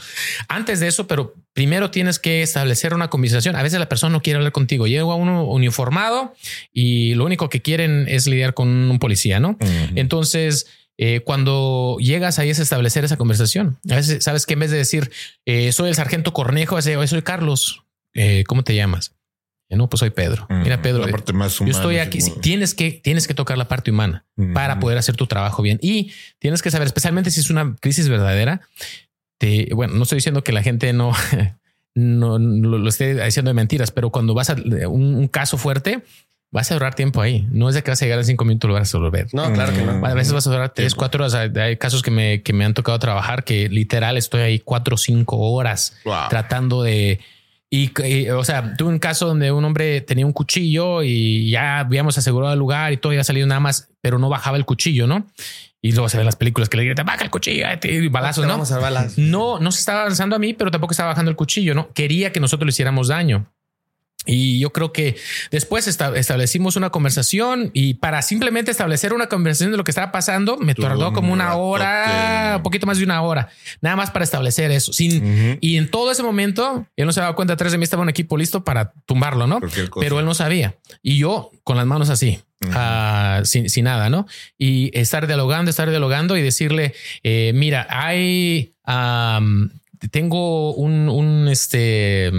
antes 0.48 0.80
de 0.80 0.88
eso, 0.88 1.06
pero 1.06 1.36
primero 1.54 1.92
tienes 1.92 2.18
que 2.18 2.42
establecer 2.42 2.96
una 2.96 3.10
conversación. 3.10 3.56
A 3.56 3.62
veces 3.62 3.80
la 3.80 3.88
persona 3.88 4.14
no 4.14 4.24
quiere 4.24 4.38
hablar 4.38 4.52
contigo. 4.52 4.88
Llega 4.88 5.06
uno 5.06 5.44
uniformado 5.44 6.34
y 6.74 7.14
lo 7.14 7.26
único 7.26 7.50
que 7.50 7.62
quieren 7.62 8.08
es 8.08 8.26
lidiar 8.26 8.56
con 8.56 8.68
un 8.68 8.98
policía, 8.98 9.40
¿no? 9.40 9.58
Entonces, 9.94 10.66
eh, 10.98 11.22
cuando 11.22 11.98
llegas 12.00 12.40
ahí 12.40 12.50
es 12.50 12.58
establecer 12.58 13.06
esa 13.06 13.18
conversación. 13.18 13.78
A 13.90 13.96
veces 13.96 14.24
sabes 14.24 14.48
que 14.48 14.54
en 14.54 14.60
vez 14.60 14.72
de 14.72 14.78
decir 14.78 15.12
eh, 15.46 15.72
soy 15.72 15.90
el 15.90 15.96
sargento 15.96 16.34
Cornejo, 16.34 16.76
veces 16.76 17.10
soy 17.10 17.22
Carlos. 17.22 17.84
Eh, 18.14 18.44
¿Cómo 18.48 18.64
te 18.64 18.76
llamas? 18.76 19.14
No, 19.76 19.90
pues 19.90 20.00
soy 20.00 20.10
Pedro. 20.10 20.46
Mira, 20.50 20.82
Pedro, 20.82 21.06
la 21.06 21.12
parte 21.12 21.34
más 21.34 21.60
humana, 21.60 21.72
yo 21.72 21.78
estoy 21.78 21.98
aquí. 21.98 22.20
tienes 22.42 22.74
que, 22.74 22.92
tienes 22.92 23.28
que 23.28 23.34
tocar 23.34 23.58
la 23.58 23.68
parte 23.68 23.92
humana 23.92 24.26
para 24.54 24.80
poder 24.80 24.98
hacer 24.98 25.16
tu 25.16 25.28
trabajo 25.28 25.62
bien 25.62 25.80
y 25.82 26.12
tienes 26.40 26.62
que 26.62 26.72
saber, 26.72 26.88
especialmente 26.88 27.32
si 27.32 27.40
es 27.40 27.50
una 27.50 27.76
crisis 27.80 28.10
verdadera. 28.10 28.62
Te, 29.38 29.70
bueno, 29.74 29.96
no 29.96 30.04
estoy 30.04 30.18
diciendo 30.18 30.44
que 30.44 30.52
la 30.52 30.62
gente 30.62 30.94
no, 30.94 31.14
no, 31.96 32.38
lo, 32.38 32.88
esté 32.88 33.24
diciendo 33.24 33.50
de 33.50 33.54
mentiras, 33.54 33.92
pero 33.92 34.10
cuando 34.10 34.34
vas 34.34 34.50
a 34.50 34.56
un, 34.88 35.28
caso 35.28 35.58
fuerte, 35.58 36.04
vas 36.52 36.70
a 36.72 36.76
durar 36.76 36.94
tiempo 36.94 37.22
ahí. 37.22 37.48
No 37.52 37.70
es 37.70 37.76
de 37.76 37.82
que 37.82 37.92
vas 37.92 38.02
a 38.02 38.06
llegar 38.06 38.20
en 38.20 38.26
cinco 38.26 38.46
minutos 38.46 38.68
lo 38.68 38.74
vas 38.74 38.82
a 38.82 38.84
resolver. 38.84 39.28
No, 39.34 39.52
claro 39.54 39.74
que 39.74 39.82
no. 39.84 40.06
A 40.06 40.14
veces 40.14 40.34
vas 40.34 40.46
a 40.48 40.52
durar 40.52 40.74
tres, 40.74 40.96
cuatro 40.96 41.24
horas. 41.24 41.34
Hay 41.34 41.78
casos 41.78 42.02
que 42.02 42.12
me, 42.12 42.44
que 42.44 42.54
me 42.54 42.66
han 42.66 42.74
tocado 42.74 43.00
trabajar 43.00 43.44
que 43.44 43.70
literal 43.70 44.18
estoy 44.18 44.42
ahí 44.42 44.60
cuatro 44.60 44.96
o 44.96 44.98
cinco 44.98 45.38
horas 45.38 45.96
tratando 46.30 46.84
de 46.84 47.20
y, 47.74 48.30
o 48.30 48.44
sea, 48.44 48.76
tuve 48.76 48.90
un 48.90 49.00
caso 49.00 49.28
donde 49.28 49.50
un 49.50 49.64
hombre 49.64 50.02
tenía 50.02 50.26
un 50.26 50.34
cuchillo 50.34 51.04
y 51.04 51.50
ya 51.50 51.80
habíamos 51.80 52.18
asegurado 52.18 52.52
el 52.52 52.60
lugar 52.60 52.92
y 52.92 52.98
todo 52.98 53.12
había 53.12 53.24
salido 53.24 53.48
nada 53.48 53.62
más, 53.62 53.90
pero 54.02 54.20
no 54.20 54.28
bajaba 54.28 54.58
el 54.58 54.66
cuchillo, 54.66 55.08
¿no? 55.08 55.26
Y 55.82 55.94
luego 55.94 56.10
se 56.10 56.18
ven 56.18 56.26
las 56.26 56.36
películas 56.36 56.68
que 56.68 56.76
le 56.76 56.84
gritan, 56.84 57.06
baja 57.06 57.24
el 57.24 57.30
cuchillo 57.30 57.66
y 57.84 58.08
balazos, 58.10 58.46
¿no? 58.46 58.58
No, 59.18 59.58
no 59.60 59.72
se 59.72 59.80
estaba 59.80 60.02
avanzando 60.02 60.36
a 60.36 60.40
mí, 60.40 60.54
pero 60.54 60.70
tampoco 60.70 60.92
estaba 60.92 61.10
bajando 61.12 61.32
el 61.32 61.38
cuchillo, 61.38 61.74
¿no? 61.74 61.94
Quería 61.94 62.34
que 62.34 62.42
nosotros 62.42 62.66
le 62.66 62.72
hiciéramos 62.72 63.08
daño. 63.08 63.50
Y 64.26 64.60
yo 64.60 64.72
creo 64.72 64.94
que 64.94 65.16
después 65.50 65.88
establecimos 65.88 66.76
una 66.76 66.92
conversación 66.92 67.72
y 67.74 67.96
para 67.96 68.22
simplemente 68.22 68.70
establecer 68.70 69.14
una 69.14 69.28
conversación 69.28 69.72
de 69.72 69.78
lo 69.78 69.84
que 69.84 69.90
estaba 69.90 70.12
pasando, 70.12 70.58
me 70.58 70.76
tardó 70.76 71.12
como 71.12 71.34
una 71.34 71.56
hora, 71.56 72.54
un 72.58 72.64
poquito 72.64 72.86
más 72.86 73.00
de 73.00 73.04
una 73.04 73.22
hora, 73.24 73.50
nada 73.82 73.96
más 73.96 74.12
para 74.12 74.24
establecer 74.24 74.70
eso. 74.70 74.94
Sin, 74.94 75.58
Y 75.60 75.78
en 75.78 75.90
todo 75.90 76.12
ese 76.12 76.22
momento, 76.22 76.86
él 76.96 77.08
no 77.08 77.14
se 77.14 77.20
daba 77.20 77.36
cuenta, 77.36 77.56
atrás 77.56 77.72
de 77.72 77.80
mí 77.80 77.84
estaba 77.84 78.04
un 78.04 78.10
equipo 78.10 78.38
listo 78.38 78.64
para 78.64 78.94
tumbarlo, 79.08 79.48
¿no? 79.48 79.60
Pero 80.00 80.20
él 80.20 80.26
no 80.26 80.36
sabía. 80.36 80.76
Y 81.02 81.18
yo 81.18 81.50
con 81.64 81.78
las 81.78 81.88
manos 81.88 82.10
así, 82.10 82.40
ah, 82.74 83.42
sin, 83.44 83.84
nada, 83.84 84.12
¿no? 84.12 84.28
Y 84.56 84.96
estar 84.98 85.26
dialogando, 85.26 85.72
estar 85.72 85.90
dialogando 85.90 86.38
y 86.38 86.44
decirle, 86.44 86.94
eh, 87.24 87.54
mira, 87.56 87.88
hay, 87.90 88.76
tengo 90.12 90.76
un, 90.76 91.10
un, 91.10 91.48
este 91.48 92.32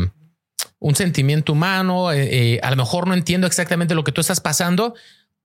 un 0.82 0.96
sentimiento 0.96 1.52
humano, 1.52 2.10
eh, 2.10 2.54
eh, 2.54 2.60
a 2.62 2.70
lo 2.70 2.76
mejor 2.76 3.06
no 3.06 3.14
entiendo 3.14 3.46
exactamente 3.46 3.94
lo 3.94 4.02
que 4.02 4.10
tú 4.10 4.20
estás 4.20 4.40
pasando, 4.40 4.94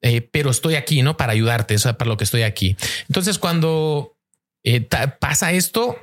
eh, 0.02 0.22
pero 0.22 0.50
estoy 0.50 0.74
aquí, 0.76 1.04
¿no? 1.04 1.16
Para 1.16 1.34
ayudarte, 1.34 1.76
eso 1.76 1.90
es 1.90 1.96
para 1.96 2.10
lo 2.10 2.18
que 2.18 2.24
estoy 2.24 2.42
aquí. 2.42 2.76
Entonces, 3.08 3.38
cuando 3.38 4.16
pasa 5.20 5.54
esto, 5.54 5.96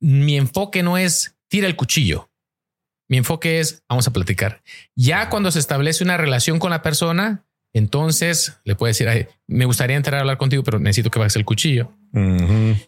mi 0.00 0.36
enfoque 0.36 0.82
no 0.82 0.96
es 0.96 1.36
tira 1.48 1.66
el 1.66 1.76
cuchillo. 1.76 2.30
Mi 3.08 3.18
enfoque 3.18 3.60
es 3.60 3.82
vamos 3.88 4.06
a 4.06 4.12
platicar. 4.12 4.62
Ya 4.94 5.28
cuando 5.28 5.50
se 5.50 5.58
establece 5.58 6.02
una 6.02 6.16
relación 6.16 6.58
con 6.58 6.70
la 6.70 6.82
persona, 6.82 7.44
entonces 7.74 8.56
le 8.64 8.74
puede 8.74 8.92
decir, 8.92 9.28
me 9.48 9.64
gustaría 9.64 9.96
entrar 9.96 10.16
a 10.16 10.20
hablar 10.20 10.38
contigo, 10.38 10.64
pero 10.64 10.78
necesito 10.78 11.10
que 11.10 11.18
bajes 11.18 11.36
el 11.36 11.44
cuchillo. 11.44 11.92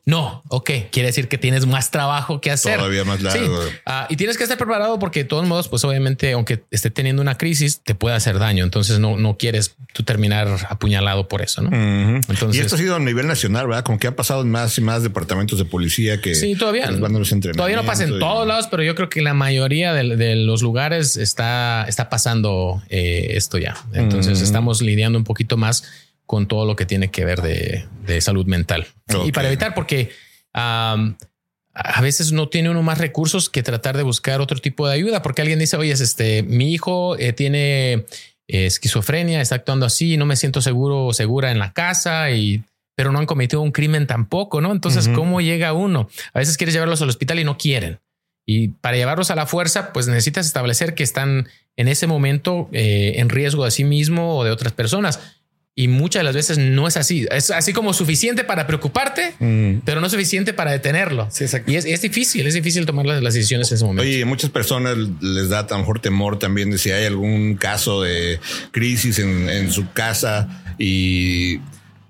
No, 0.07 0.43
ok, 0.49 0.71
quiere 0.91 1.09
decir 1.09 1.29
que 1.29 1.37
tienes 1.37 1.67
más 1.67 1.91
trabajo 1.91 2.41
que 2.41 2.51
hacer. 2.51 2.79
Todavía 2.79 3.05
más 3.05 3.21
largo. 3.21 3.61
Ah, 3.85 4.07
y 4.09 4.17
tienes 4.17 4.39
que 4.39 4.45
estar 4.45 4.57
preparado 4.57 4.99
porque 4.99 5.21
de 5.21 5.25
todos 5.25 5.47
modos, 5.47 5.69
pues 5.69 5.85
obviamente, 5.85 6.33
aunque 6.33 6.65
esté 6.71 6.91
teniendo 6.91 7.21
una 7.21 7.37
crisis, 7.37 7.83
te 7.83 7.95
puede 7.95 8.17
hacer 8.17 8.39
daño. 8.39 8.65
Entonces 8.65 9.01
no, 9.01 9.19
no 9.19 9.37
quieres 9.37 9.77
tú 9.93 10.03
terminar 10.03 10.49
apuñalado 10.71 11.29
por 11.29 11.43
eso, 11.43 11.61
¿no? 11.61 11.69
Entonces, 11.77 12.57
y 12.57 12.61
esto 12.61 12.77
ha 12.77 12.79
sido 12.79 12.97
a 12.97 13.01
nivel 13.01 13.27
nacional, 13.27 13.67
¿verdad? 13.67 13.85
Como 13.85 13.99
que 13.99 14.07
ha 14.07 14.17
pasado 14.17 14.43
en 14.43 14.51
más 14.51 14.79
y 14.79 14.81
más 14.81 15.03
departamentos 15.03 15.59
de 15.59 15.67
policía 15.67 16.23
que 16.23 16.35
sí, 16.35 16.55
todavía, 16.55 16.87
todavía 16.87 17.77
no 17.77 17.85
pasa 17.85 18.05
en 18.05 18.19
todos 18.19 18.47
lados, 18.47 18.69
pero 18.71 18.83
yo 18.83 18.95
creo 18.95 19.11
que 19.11 19.21
la 19.21 19.35
mayoría 19.35 19.93
de, 19.93 20.37
los 20.37 20.63
lugares 20.63 21.17
está, 21.17 21.85
está 21.87 22.09
pasando 22.09 22.83
eh, 22.89 23.33
esto 23.33 23.59
ya. 23.59 23.77
Entonces 23.93 24.41
estamos 24.41 24.81
lidiando 24.81 25.19
un 25.19 25.25
poquito 25.25 25.59
más 25.59 25.85
con 26.29 26.47
todo 26.47 26.67
lo 26.67 26.77
que 26.77 26.85
tiene 26.85 27.11
que 27.11 27.25
ver 27.25 27.41
de, 27.41 28.21
salud 28.21 28.45
mental. 28.45 28.87
Y 29.25 29.33
para 29.33 29.49
evitar, 29.49 29.75
porque 29.75 30.11
a 30.53 32.01
veces 32.03 32.33
no 32.33 32.51
tiene 32.51 32.69
uno 32.69 32.83
más 32.83 32.99
recursos 32.99 33.49
que 33.49 33.63
tratar 33.63 33.97
de 33.97 34.03
buscar 34.03 34.43
otro 34.43 34.59
tipo 34.59 34.87
de 34.87 34.95
ayuda, 34.95 35.23
porque 35.23 35.41
alguien 35.41 35.59
dice, 35.59 35.79
oye, 35.79 35.91
este, 35.91 36.43
mi 36.43 36.75
hijo 36.75 37.17
eh, 37.19 37.33
tiene 37.33 38.05
eh, 38.47 38.67
esquizofrenia, 38.67 39.41
está 39.41 39.55
actuando 39.55 39.87
así, 39.87 40.19
no 40.19 40.27
me 40.27 40.37
siento 40.37 40.61
seguro 40.61 41.07
o 41.07 41.15
segura 41.15 41.51
en 41.51 41.59
la 41.59 41.73
casa 41.73 42.31
y 42.31 42.63
pero 42.95 43.11
no 43.11 43.21
han 43.21 43.27
cometido 43.27 43.63
un 43.63 43.71
crimen 43.71 44.07
tampoco, 44.07 44.61
¿no? 44.61 44.73
Entonces, 44.73 45.09
¿cómo 45.09 45.41
llega 45.41 45.73
uno? 45.73 46.11
A 46.35 46.41
veces 46.41 46.57
quieres 46.57 46.75
llevarlos 46.75 47.01
al 47.01 47.09
hospital 47.09 47.39
y 47.39 47.45
no 47.45 47.57
quieren. 47.57 48.01
Y 48.45 48.69
para 48.69 48.97
llevarlos 48.97 49.31
a 49.31 49.37
la 49.37 49.47
fuerza, 49.47 49.93
pues 49.93 50.09
necesitas 50.09 50.47
establecer 50.47 50.97
que 50.97 51.05
están 51.05 51.47
en 51.77 51.87
ese 51.87 52.09
momento 52.09 52.69
eh, 52.73 53.13
en 53.17 53.29
riesgo 53.29 53.65
de 53.65 53.71
sí 53.71 53.85
mismo 53.85 54.37
o 54.37 54.43
de 54.43 54.51
otras 54.51 54.73
personas. 54.73 55.38
Y 55.81 55.87
muchas 55.87 56.21
de 56.21 56.25
las 56.25 56.35
veces 56.35 56.59
no 56.59 56.89
es 56.89 56.97
así. 56.97 57.29
Es 57.31 57.53
así 57.53 57.73
como 57.73 57.93
suficiente 57.93 58.43
para 58.43 58.67
preocuparte, 58.67 59.35
Mm. 59.39 59.83
pero 59.85 60.01
no 60.01 60.11
suficiente 60.11 60.53
para 60.53 60.73
detenerlo. 60.73 61.29
Sí. 61.31 61.45
Y 61.69 61.77
es, 61.77 61.85
es 61.85 62.03
difícil, 62.03 62.45
es 62.49 62.55
difícil 62.55 62.85
tomar 62.85 63.07
las, 63.07 63.23
las 63.23 63.35
decisiones 63.35 63.71
en 63.71 63.77
ese 63.77 63.85
momento. 63.85 64.03
Oye, 64.03 64.25
muchas 64.25 64.51
personas 64.51 64.97
les 65.21 65.49
da 65.51 65.61
a 65.61 65.67
lo 65.71 65.79
mejor 65.79 66.01
temor 66.01 66.37
también 66.41 66.73
de 66.73 66.79
si 66.79 66.91
hay 66.91 67.05
algún 67.07 67.55
caso 67.55 68.03
de 68.03 68.41
crisis 68.73 69.21
en, 69.21 69.49
en 69.49 69.71
su 69.71 69.89
casa 69.93 70.65
y 70.79 71.61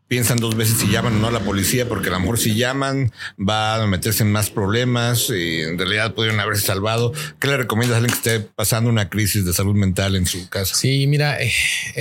piensan 0.09 0.39
dos 0.39 0.57
veces 0.57 0.79
si 0.79 0.89
llaman 0.91 1.17
o 1.17 1.19
no 1.19 1.27
a 1.29 1.31
la 1.31 1.41
policía, 1.41 1.87
porque 1.87 2.09
a 2.09 2.13
lo 2.13 2.21
mejor 2.21 2.39
si 2.39 2.55
llaman 2.55 3.13
va 3.39 3.75
a 3.83 3.87
meterse 3.87 4.23
en 4.23 4.33
más 4.33 4.49
problemas 4.49 5.29
y 5.29 5.61
en 5.61 5.79
realidad 5.79 6.15
pudieron 6.15 6.41
haberse 6.41 6.65
salvado. 6.67 7.13
¿Qué 7.39 7.47
le 7.49 7.59
recomiendas 7.59 7.97
a 7.97 7.99
alguien 7.99 8.19
que 8.19 8.31
esté 8.31 8.49
pasando 8.55 8.89
una 8.89 9.11
crisis 9.11 9.45
de 9.45 9.53
salud 9.53 9.75
mental 9.75 10.17
en 10.17 10.25
su 10.27 10.49
casa? 10.49 10.75
Sí, 10.75 11.07
mira, 11.07 11.39
eh, 11.43 11.53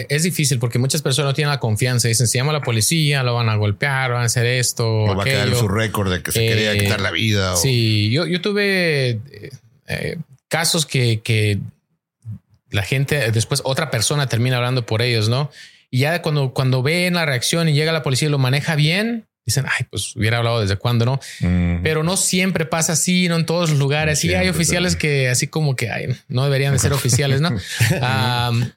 es 0.09 0.23
difícil 0.23 0.57
porque 0.57 0.79
muchas 0.79 1.01
personas 1.01 1.31
no 1.31 1.33
tienen 1.35 1.49
la 1.51 1.59
confianza. 1.59 2.07
Dicen, 2.07 2.27
si 2.27 2.37
llamo 2.37 2.51
a 2.51 2.53
la 2.53 2.61
policía, 2.61 3.23
lo 3.23 3.35
van 3.35 3.49
a 3.49 3.55
golpear, 3.57 4.11
van 4.13 4.21
a 4.21 4.25
hacer 4.25 4.45
esto. 4.45 4.87
O 4.87 5.15
va 5.15 5.23
a 5.23 5.25
aquello. 5.25 5.59
su 5.59 5.67
récord 5.67 6.09
de 6.11 6.23
que 6.23 6.31
se 6.31 6.45
Eh, 6.45 6.49
quería 6.49 6.77
quitar 6.77 7.01
la 7.01 7.11
vida. 7.11 7.53
o- 7.55 7.57
Sí, 7.57 8.09
yo, 8.11 8.25
yo 8.25 8.39
tuve 8.39 9.09
eh, 9.09 9.19
eh, 9.89 10.17
casos 10.47 10.85
que, 10.85 11.19
que 11.21 11.59
la 12.71 12.83
gente, 12.83 13.31
después 13.31 13.61
otra 13.65 13.89
persona 13.91 14.27
termina 14.27 14.57
hablando 14.57 14.85
por 14.85 15.01
ellos, 15.01 15.27
¿no? 15.29 15.51
Y 15.89 15.99
ya 15.99 16.21
cuando, 16.21 16.53
cuando 16.53 16.83
ven 16.83 17.13
la 17.13 17.25
reacción 17.25 17.69
y 17.69 17.73
llega 17.73 17.91
la 17.91 18.03
policía 18.03 18.27
y 18.27 18.31
lo 18.31 18.37
maneja 18.37 18.75
bien, 18.75 19.27
dicen, 19.47 19.65
ay, 19.65 19.85
pues 19.89 20.13
hubiera 20.17 20.39
hablado 20.39 20.59
desde 20.59 20.75
cuándo, 20.75 21.05
¿no? 21.05 21.21
Pero 21.81 22.03
no 22.03 22.17
siempre 22.17 22.65
pasa 22.65 22.93
así, 22.93 23.29
no 23.29 23.37
en 23.37 23.45
todos 23.45 23.69
los 23.69 23.79
lugares. 23.79 24.19
Sí, 24.19 24.33
hay 24.33 24.49
oficiales 24.49 24.97
que 24.97 25.29
así 25.29 25.47
como 25.47 25.77
que 25.77 25.89
ay, 25.89 26.07
no 26.27 26.43
deberían 26.43 26.73
de 26.73 26.79
ser 26.79 26.91
oficiales, 26.93 27.39
¿no? 27.39 27.55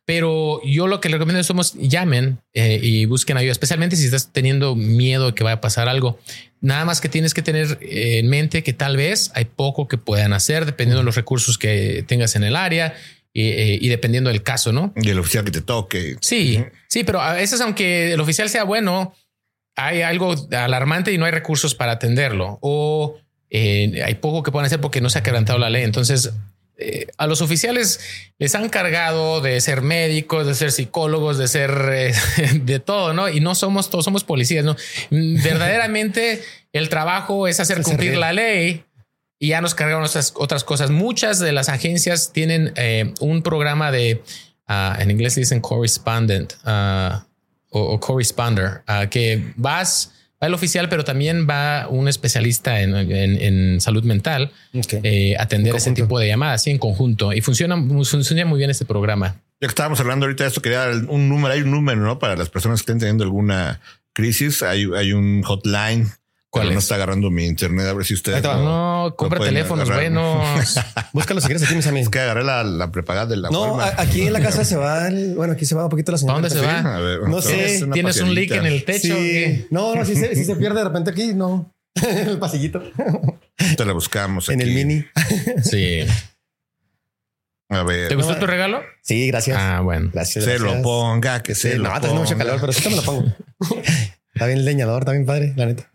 Pero 0.05 0.61
yo 0.65 0.87
lo 0.87 1.01
que 1.01 1.09
les 1.09 1.19
recomiendo 1.19 1.41
es 1.41 1.47
somos 1.47 1.75
llamen 1.75 2.39
eh, 2.55 2.79
y 2.81 3.05
busquen 3.07 3.37
ayuda, 3.37 3.51
especialmente 3.51 3.97
si 3.97 4.05
estás 4.05 4.33
teniendo 4.33 4.77
miedo 4.77 5.27
de 5.27 5.35
que 5.35 5.43
vaya 5.43 5.57
a 5.57 5.61
pasar 5.61 5.89
algo. 5.89 6.21
Nada 6.61 6.85
más 6.85 7.01
que 7.01 7.09
tienes 7.09 7.35
que 7.35 7.43
tener 7.43 7.79
eh, 7.81 8.19
en 8.19 8.29
mente 8.29 8.63
que 8.63 8.73
tal 8.73 8.97
vez 8.97 9.33
hay 9.35 9.47
poco 9.47 9.89
que 9.89 9.99
puedan 9.99 10.33
hacer 10.33 10.67
dependiendo 10.67 11.01
de 11.01 11.05
los 11.05 11.17
recursos 11.17 11.59
que 11.59 12.05
tengas 12.07 12.37
en 12.37 12.45
el 12.45 12.55
área 12.55 12.95
y, 13.33 13.49
eh, 13.49 13.79
y 13.81 13.89
dependiendo 13.89 14.31
del 14.31 14.43
caso, 14.43 14.73
¿no? 14.73 14.93
Y 14.97 15.11
el 15.11 15.19
oficial 15.19 15.45
que 15.45 15.51
te 15.51 15.61
toque. 15.61 16.17
Sí, 16.21 16.65
sí, 16.89 17.05
pero 17.05 17.21
a 17.21 17.35
veces, 17.35 17.61
aunque 17.61 18.13
el 18.13 18.21
oficial 18.21 18.49
sea 18.49 18.65
bueno, 18.65 19.15
hay 19.77 20.03
algo 20.03 20.35
alarmante 20.53 21.13
y 21.13 21.19
no 21.19 21.25
hay 21.25 21.33
recursos 21.33 21.75
para 21.75 21.93
atenderlo 21.93 22.59
o 22.61 23.17
eh, 23.51 24.03
hay 24.05 24.15
poco 24.15 24.43
que 24.43 24.53
puedan 24.53 24.67
hacer 24.67 24.81
porque 24.81 25.01
no 25.01 25.11
se 25.11 25.19
ha 25.19 25.23
quebrantado 25.23 25.59
la 25.59 25.71
ley. 25.71 25.85
Entonces, 25.85 26.33
eh, 26.77 27.09
a 27.19 27.27
los 27.27 27.43
oficiales 27.43 28.01
les 28.39 28.55
han 28.55 28.69
cargado 28.69 29.41
de 29.41 29.61
ser 29.61 29.83
médicos, 29.83 30.47
de 30.47 30.55
ser 30.55 30.73
psicólogos, 30.73 31.37
de 31.37 31.49
ser 31.49 31.71
eh, 31.93 32.15
de 32.63 32.81
todo, 32.81 33.13
no? 33.13 33.29
Y 33.29 33.41
no 33.41 33.55
somos 33.55 33.91
todos, 33.91 34.05
somos 34.05 34.25
policías, 34.25 34.65
no? 34.65 34.77
Verdaderamente, 35.11 36.43
el 36.73 36.89
trabajo 36.89 37.49
es 37.49 37.61
hacer 37.61 37.83
cumplir 37.83 38.17
la 38.17 38.33
ley 38.33 38.85
y 39.43 39.49
ya 39.49 39.61
nos 39.61 39.75
cargaron 39.75 40.05
otras, 40.05 40.33
otras 40.37 40.63
cosas. 40.63 40.91
Muchas 40.91 41.41
de 41.41 41.51
las 41.53 41.69
agencias 41.69 42.31
tienen 42.33 42.73
eh, 42.77 43.13
un 43.21 43.43
programa 43.43 43.91
de, 43.91 44.23
ah, 44.69 44.97
en 45.01 45.11
inglés 45.11 45.35
dicen 45.35 45.61
correspondent 45.61 46.53
ah, 46.65 47.25
o, 47.71 47.81
o 47.81 47.99
corresponder, 48.01 48.83
ah, 48.87 49.07
que 49.11 49.53
vas, 49.57 50.13
va 50.43 50.47
el 50.47 50.55
oficial, 50.55 50.89
pero 50.91 51.05
también 51.05 51.47
va 51.49 51.89
un 51.89 52.07
especialista 52.07 52.81
en, 52.83 52.95
en- 52.95 53.41
en 53.41 53.81
salud 53.81 54.05
mental 54.05 54.53
Ok. 54.75 54.95
eh, 55.03 55.37
atender 55.39 55.71
En 55.73 55.77
ese 55.79 55.93
tipo 55.93 56.19
de 56.19 56.29
llamadas, 56.29 56.63
sí, 56.63 56.71
en 56.71 56.79
conjunto. 56.79 57.33
Y 57.33 57.41
funciona, 57.41 57.77
funciona 57.77 58.45
muy 58.45 58.59
bien 58.59 58.71
este 58.71 58.85
programa. 58.85 59.37
Ya 59.61 59.69
que 59.69 59.73
estábamos 59.73 60.01
hablando 60.01 60.27
ahorita 60.27 60.45
de 60.45 60.49
esto, 60.49 60.63
quería 60.63 60.81
dar 60.87 60.95
un 61.09 61.29
número, 61.29 61.53
hay 61.55 61.63
un 61.63 61.71
número, 61.71 62.01
¿no? 62.01 62.19
Para 62.19 62.37
las 62.37 62.49
personas 62.51 62.81
que 62.81 62.83
estén 62.85 62.99
teniendo 62.99 63.25
alguna 63.25 63.81
crisis, 64.13 64.63
hay, 64.63 64.87
hay 64.97 65.13
un 65.13 65.43
hotline. 65.43 66.09
¿Cuál 66.53 66.65
pero 66.65 66.73
no 66.75 66.79
es? 66.79 66.85
está 66.85 66.97
agarrando 66.97 67.31
mi 67.31 67.47
internet, 67.47 67.87
a 67.87 67.93
ver 67.93 68.05
si 68.05 68.15
ustedes 68.15 68.45
va. 68.45 68.57
No, 68.57 69.15
compra 69.17 69.39
pueden 69.39 69.55
teléfonos 69.55 69.89
agarrar. 69.89 70.11
buenos. 70.11 70.75
Búscalo 71.13 71.41
si 71.41 71.47
quieres 71.47 71.63
aquí, 71.63 71.77
mis 71.77 71.87
amigos. 71.87 72.07
Es 72.07 72.11
que 72.11 72.19
agarré 72.19 72.43
la, 72.43 72.65
la 72.65 72.91
prepagada 72.91 73.27
de 73.27 73.37
la 73.37 73.51
No, 73.51 73.81
a- 73.81 73.95
aquí 73.99 74.23
en 74.23 74.33
la 74.33 74.41
casa 74.41 74.65
se 74.65 74.77
va, 74.77 75.07
el- 75.07 75.35
bueno, 75.37 75.53
aquí 75.53 75.65
se 75.65 75.77
va 75.77 75.85
un 75.85 75.91
poquito 75.91 76.11
la 76.11 76.19
señora. 76.19 76.41
¿Para 76.41 76.49
dónde 76.49 76.61
se 76.61 76.67
va? 76.83 76.97
a 76.97 77.01
ver, 77.01 77.21
No 77.29 77.41
sé, 77.41 77.87
¿Tienes 77.93 78.21
un 78.21 78.35
leak 78.35 78.51
en 78.51 78.67
el 78.67 78.85
techo? 78.85 79.15
Sí. 79.17 79.67
No, 79.71 79.95
no, 79.95 80.05
si 80.05 80.17
se, 80.17 80.35
si 80.35 80.45
se 80.45 80.57
pierde 80.57 80.79
de 80.79 80.85
repente 80.85 81.11
aquí, 81.13 81.35
no. 81.35 81.73
el 82.03 82.39
pasillito. 82.39 82.83
Te 83.77 83.85
la 83.85 83.93
buscamos 83.93 84.49
en 84.49 84.61
el 84.61 84.69
aquí. 84.71 84.77
mini. 84.85 85.05
Sí. 85.63 86.01
A 87.69 87.85
ver. 87.85 88.09
¿Te 88.09 88.17
gustó 88.17 88.33
No, 88.33 88.39
tu 88.41 88.47
regalo? 88.47 88.81
Sí, 89.03 89.29
gracias. 89.29 89.57
Ah, 89.61 89.81
bueno. 89.83 90.11
Gracias. 90.13 90.45
se 90.45 90.59
lo 90.59 90.83
ponga, 90.83 91.43
que 91.45 91.55
se 91.55 91.73
Sí, 91.73 91.77
lo 91.79 91.85
no, 91.85 91.95
está 91.95 92.09
haciendo 92.09 92.21
mucho 92.23 92.33
ponga. 92.33 92.45
calor, 92.45 92.61
pero 92.61 92.73
sí 92.73 92.83
te 92.83 92.91
me 92.91 92.97
lo 92.97 93.03
pongo. 93.03 93.25
está 94.35 94.47
bien 94.47 94.65
leñador, 94.65 95.03
está 95.03 95.13
bien 95.13 95.27
padre, 95.27 95.53
la 95.57 95.67
neta. 95.67 95.90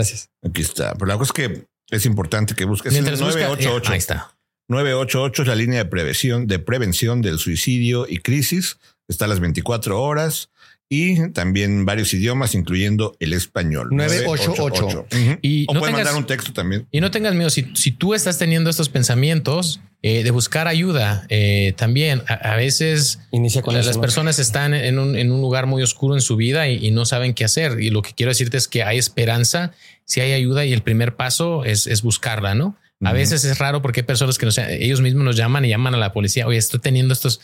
Gracias. 0.00 0.30
Aquí 0.42 0.62
está. 0.62 0.94
Pero 0.94 1.06
la 1.06 1.18
cosa 1.18 1.32
es 1.36 1.48
que 1.48 1.66
es 1.90 2.06
importante 2.06 2.54
que 2.54 2.64
busques 2.64 2.92
el 2.94 3.02
Mientras 3.02 3.20
busca- 3.20 3.40
988. 3.48 3.84
Ya, 3.88 3.92
ahí 3.92 3.98
está. 3.98 4.36
988 4.68 5.42
es 5.42 5.48
la 5.48 5.54
línea 5.56 5.78
de 5.78 5.84
prevención, 5.90 6.46
de 6.46 6.58
prevención 6.58 7.22
del 7.22 7.38
suicidio 7.38 8.06
y 8.08 8.18
crisis. 8.18 8.78
Está 9.08 9.24
a 9.24 9.28
las 9.28 9.40
24 9.40 10.00
horas 10.00 10.50
y 10.92 11.30
también 11.30 11.86
varios 11.86 12.12
idiomas, 12.12 12.54
incluyendo 12.56 13.16
el 13.20 13.32
español. 13.32 13.88
988. 13.92 15.06
Ujú. 15.10 15.38
Y 15.40 15.64
o 15.68 15.74
no 15.74 15.80
puede 15.80 15.92
tengas- 15.92 16.04
mandar 16.06 16.16
un 16.22 16.26
texto 16.26 16.52
también. 16.52 16.86
Y 16.90 17.00
no 17.00 17.10
tengas 17.12 17.34
miedo, 17.34 17.48
si, 17.48 17.66
si 17.74 17.92
tú 17.92 18.12
estás 18.12 18.38
teniendo 18.38 18.68
estos 18.68 18.88
pensamientos 18.88 19.80
eh, 20.02 20.24
de 20.24 20.30
buscar 20.32 20.66
ayuda, 20.66 21.26
eh, 21.28 21.74
también 21.76 22.22
a, 22.26 22.34
a 22.34 22.56
veces 22.56 23.20
Inicia 23.30 23.62
con 23.62 23.74
las, 23.74 23.82
eso, 23.82 23.90
las 23.90 23.96
¿no? 23.98 24.00
personas 24.00 24.38
están 24.40 24.74
en 24.74 24.98
un, 24.98 25.16
en 25.16 25.30
un 25.30 25.40
lugar 25.40 25.66
muy 25.66 25.80
oscuro 25.82 26.14
en 26.16 26.22
su 26.22 26.34
vida 26.36 26.68
y, 26.68 26.84
y 26.84 26.90
no 26.90 27.04
saben 27.06 27.34
qué 27.34 27.44
hacer. 27.44 27.80
Y 27.80 27.90
lo 27.90 28.02
que 28.02 28.12
quiero 28.12 28.30
decirte 28.30 28.56
es 28.56 28.66
que 28.66 28.82
hay 28.82 28.98
esperanza, 28.98 29.72
si 30.06 30.20
hay 30.20 30.32
ayuda 30.32 30.64
y 30.64 30.72
el 30.72 30.82
primer 30.82 31.14
paso 31.14 31.64
es, 31.64 31.86
es 31.86 32.02
buscarla, 32.02 32.54
¿no? 32.56 32.76
A 33.02 33.14
veces 33.14 33.46
es 33.46 33.58
raro 33.58 33.80
porque 33.80 34.00
hay 34.00 34.06
personas 34.06 34.36
que 34.36 34.44
no 34.44 34.52
sé, 34.52 34.84
ellos 34.84 35.00
mismos 35.00 35.24
nos 35.24 35.34
llaman 35.34 35.64
y 35.64 35.70
llaman 35.70 35.94
a 35.94 35.96
la 35.96 36.12
policía. 36.12 36.46
Oye, 36.46 36.58
estoy 36.58 36.80
teniendo 36.80 37.14
estos. 37.14 37.40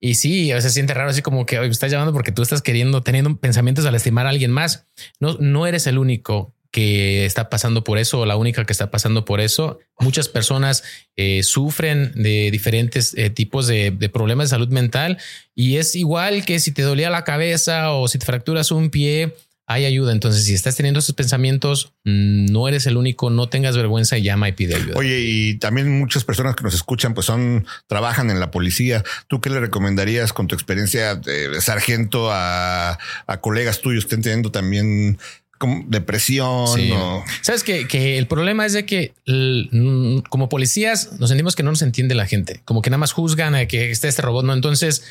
Y 0.00 0.14
sí, 0.14 0.52
a 0.52 0.56
veces 0.56 0.72
se 0.72 0.74
siente 0.74 0.94
raro, 0.94 1.10
así 1.10 1.22
como 1.22 1.46
que 1.46 1.58
"Oye, 1.58 1.68
me 1.68 1.72
estás 1.72 1.90
llamando 1.90 2.12
porque 2.12 2.32
tú 2.32 2.42
estás 2.42 2.62
queriendo, 2.62 3.02
teniendo 3.02 3.36
pensamientos 3.36 3.86
al 3.86 3.94
estimar 3.94 4.26
a 4.26 4.30
alguien 4.30 4.50
más. 4.50 4.86
No, 5.20 5.36
no 5.40 5.66
eres 5.66 5.86
el 5.86 5.98
único 5.98 6.54
que 6.70 7.24
está 7.24 7.48
pasando 7.48 7.84
por 7.84 7.96
eso 7.96 8.20
o 8.20 8.26
la 8.26 8.36
única 8.36 8.64
que 8.66 8.72
está 8.72 8.90
pasando 8.90 9.24
por 9.24 9.40
eso. 9.40 9.78
Muchas 9.98 10.28
personas 10.28 10.82
eh, 11.16 11.42
sufren 11.42 12.12
de 12.14 12.50
diferentes 12.50 13.14
eh, 13.16 13.30
tipos 13.30 13.66
de, 13.66 13.92
de 13.92 14.08
problemas 14.10 14.50
de 14.50 14.56
salud 14.56 14.68
mental 14.68 15.16
y 15.54 15.76
es 15.76 15.94
igual 15.94 16.44
que 16.44 16.60
si 16.60 16.72
te 16.72 16.82
dolía 16.82 17.08
la 17.08 17.24
cabeza 17.24 17.92
o 17.92 18.08
si 18.08 18.18
te 18.18 18.26
fracturas 18.26 18.70
un 18.72 18.90
pie, 18.90 19.34
hay 19.66 19.84
ayuda. 19.84 20.12
Entonces, 20.12 20.44
si 20.44 20.54
estás 20.54 20.76
teniendo 20.76 21.00
esos 21.00 21.14
pensamientos, 21.14 21.92
no 22.04 22.68
eres 22.68 22.86
el 22.86 22.96
único, 22.96 23.30
no 23.30 23.48
tengas 23.48 23.76
vergüenza 23.76 24.16
y 24.16 24.22
llama 24.22 24.48
y 24.48 24.52
pide 24.52 24.76
ayuda. 24.76 24.94
Oye, 24.96 25.20
y 25.20 25.54
también 25.58 25.98
muchas 25.98 26.24
personas 26.24 26.54
que 26.54 26.62
nos 26.62 26.74
escuchan, 26.74 27.14
pues 27.14 27.26
son, 27.26 27.66
trabajan 27.88 28.30
en 28.30 28.38
la 28.38 28.50
policía. 28.52 29.02
¿Tú 29.26 29.40
qué 29.40 29.50
le 29.50 29.58
recomendarías 29.58 30.32
con 30.32 30.46
tu 30.46 30.54
experiencia 30.54 31.16
de 31.16 31.60
sargento 31.60 32.30
a, 32.30 32.98
a 33.26 33.40
colegas 33.40 33.80
tuyos 33.80 34.04
que 34.04 34.08
estén 34.08 34.22
teniendo 34.22 34.52
también 34.52 35.18
como 35.58 35.84
depresión 35.88 36.68
Sí. 36.68 36.90
o 36.92 37.24
Sabes 37.40 37.62
que, 37.64 37.88
que 37.88 38.18
el 38.18 38.26
problema 38.26 38.66
es 38.66 38.72
de 38.74 38.84
que 38.84 39.14
mm, 39.26 40.18
como 40.28 40.48
policías 40.48 41.18
nos 41.18 41.30
sentimos 41.30 41.56
que 41.56 41.62
no 41.62 41.70
nos 41.70 41.82
entiende 41.82 42.14
la 42.14 42.26
gente, 42.26 42.60
como 42.64 42.82
que 42.82 42.90
nada 42.90 42.98
más 42.98 43.12
juzgan 43.12 43.54
a 43.54 43.66
que 43.66 43.90
está 43.90 44.06
este 44.06 44.22
robot, 44.22 44.44
no? 44.44 44.52
Entonces, 44.52 45.02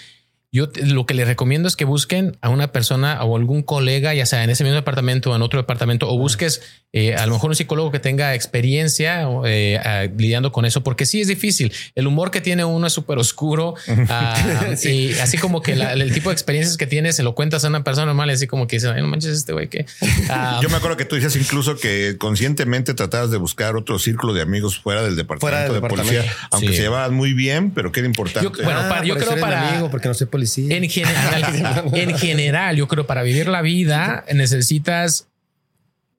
yo 0.56 0.70
lo 0.86 1.06
que 1.06 1.14
les 1.14 1.28
recomiendo 1.28 1.68
es 1.68 1.76
que 1.76 1.84
busquen 1.84 2.38
a 2.40 2.48
una 2.48 2.72
persona 2.72 3.22
o 3.26 3.36
algún 3.36 3.62
colega, 3.62 4.14
ya 4.14 4.26
sea 4.26 4.42
en 4.42 4.50
ese 4.50 4.64
mismo 4.64 4.76
departamento 4.76 5.32
o 5.32 5.36
en 5.36 5.42
otro 5.42 5.60
departamento, 5.60 6.10
o 6.10 6.18
busques 6.18 6.85
eh, 6.98 7.14
a 7.14 7.26
lo 7.26 7.34
mejor 7.34 7.50
un 7.50 7.56
psicólogo 7.58 7.92
que 7.92 8.00
tenga 8.00 8.34
experiencia 8.36 9.28
eh, 9.46 10.10
lidiando 10.18 10.52
con 10.54 10.64
eso, 10.64 10.82
porque 10.82 11.06
sí 11.06 11.20
es 11.20 11.28
difícil. 11.28 11.74
El 11.94 12.08
humor 12.08 12.32
que 12.32 12.40
tiene 12.40 12.64
uno 12.64 12.88
es 12.88 12.94
súper 12.94 13.18
oscuro 13.18 13.76
ah, 14.10 14.66
y 14.82 15.12
así 15.20 15.38
como 15.38 15.62
que 15.62 15.76
la- 15.76 15.92
el 15.94 16.14
tipo 16.14 16.30
de 16.30 16.34
experiencias 16.34 16.78
que 16.78 16.88
tiene 16.88 17.12
se 17.12 17.22
lo 17.24 17.36
cuentas 17.36 17.66
a 17.66 17.68
una 17.68 17.84
persona 17.84 18.06
normal, 18.08 18.30
y 18.30 18.34
así 18.34 18.48
como 18.48 18.66
que 18.68 18.78
dice, 18.78 18.88
"Ay, 18.90 19.02
no 19.02 19.08
manches, 19.08 19.32
este 19.38 19.52
güey 19.52 19.68
que 19.68 19.86
Ah, 20.30 20.60
Yo 20.64 20.70
me 20.70 20.78
acuerdo 20.78 20.96
que 20.96 21.04
tú 21.06 21.16
decías 21.16 21.36
incluso 21.36 21.76
que 21.78 22.16
conscientemente 22.18 22.94
tratabas 22.94 23.30
de 23.30 23.38
buscar 23.38 23.76
otro 23.76 24.00
círculo 24.00 24.34
de 24.34 24.42
amigos 24.42 24.80
fuera 24.80 25.04
del 25.04 25.18
departamento 25.18 25.42
Fuera 25.42 25.64
del 25.64 25.82
de 25.82 25.88
policía, 25.88 26.24
aunque 26.52 26.70
Sí. 26.70 26.76
se 26.76 26.82
llevaban 26.84 27.14
muy 27.14 27.34
bien, 27.34 27.72
pero 27.72 27.92
que 27.92 28.00
era 28.00 28.08
importante. 28.08 28.50
Yo- 28.58 28.64
bueno, 28.64 28.80
Ah, 28.84 28.90
para- 28.90 29.04
yo 29.06 29.16
creo 29.18 29.38
para- 29.40 29.70
amigo, 29.70 29.92
porque 29.92 30.08
no 30.08 30.14
soy 30.14 30.28
policía. 30.28 30.76
En 30.78 30.90
general, 30.90 31.44
en 31.94 32.18
general, 32.18 32.78
yo 32.78 32.88
creo 32.88 33.06
para 33.06 33.22
vivir 33.24 33.48
la 33.50 33.62
vida 33.62 34.24
necesitas 34.34 35.28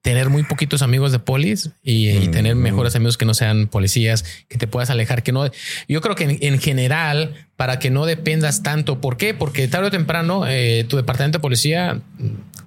tener 0.07 0.31
muy 0.31 0.45
poquitos 0.45 0.83
amigos 0.83 1.11
de 1.11 1.19
polis 1.19 1.71
y, 1.83 2.11
y 2.11 2.29
tener 2.29 2.55
Mm. 2.55 2.61
mejores 2.61 2.95
amigos 2.95 3.17
que 3.17 3.25
no 3.25 3.35
sean 3.35 3.67
policías, 3.67 4.25
que 4.49 4.57
te 4.57 4.69
puedas 4.69 4.89
alejar, 4.89 5.25
que 5.25 5.33
no. 5.33 5.51
Yo 5.89 6.01
creo 6.01 6.15
que 6.15 6.23
en, 6.23 6.39
en 6.41 6.61
general, 6.61 7.35
para 7.57 7.81
que 7.81 7.91
no 7.91 8.07
dependas 8.07 8.63
tanto. 8.63 9.01
¿Por 9.01 9.17
qué? 9.17 9.35
Porque 9.35 9.67
tarde 9.67 9.89
o 9.89 9.91
temprano 9.91 10.47
eh, 10.47 10.87
tu 10.89 10.97
departamento 10.97 11.39
de 11.39 11.43
policía 11.43 12.03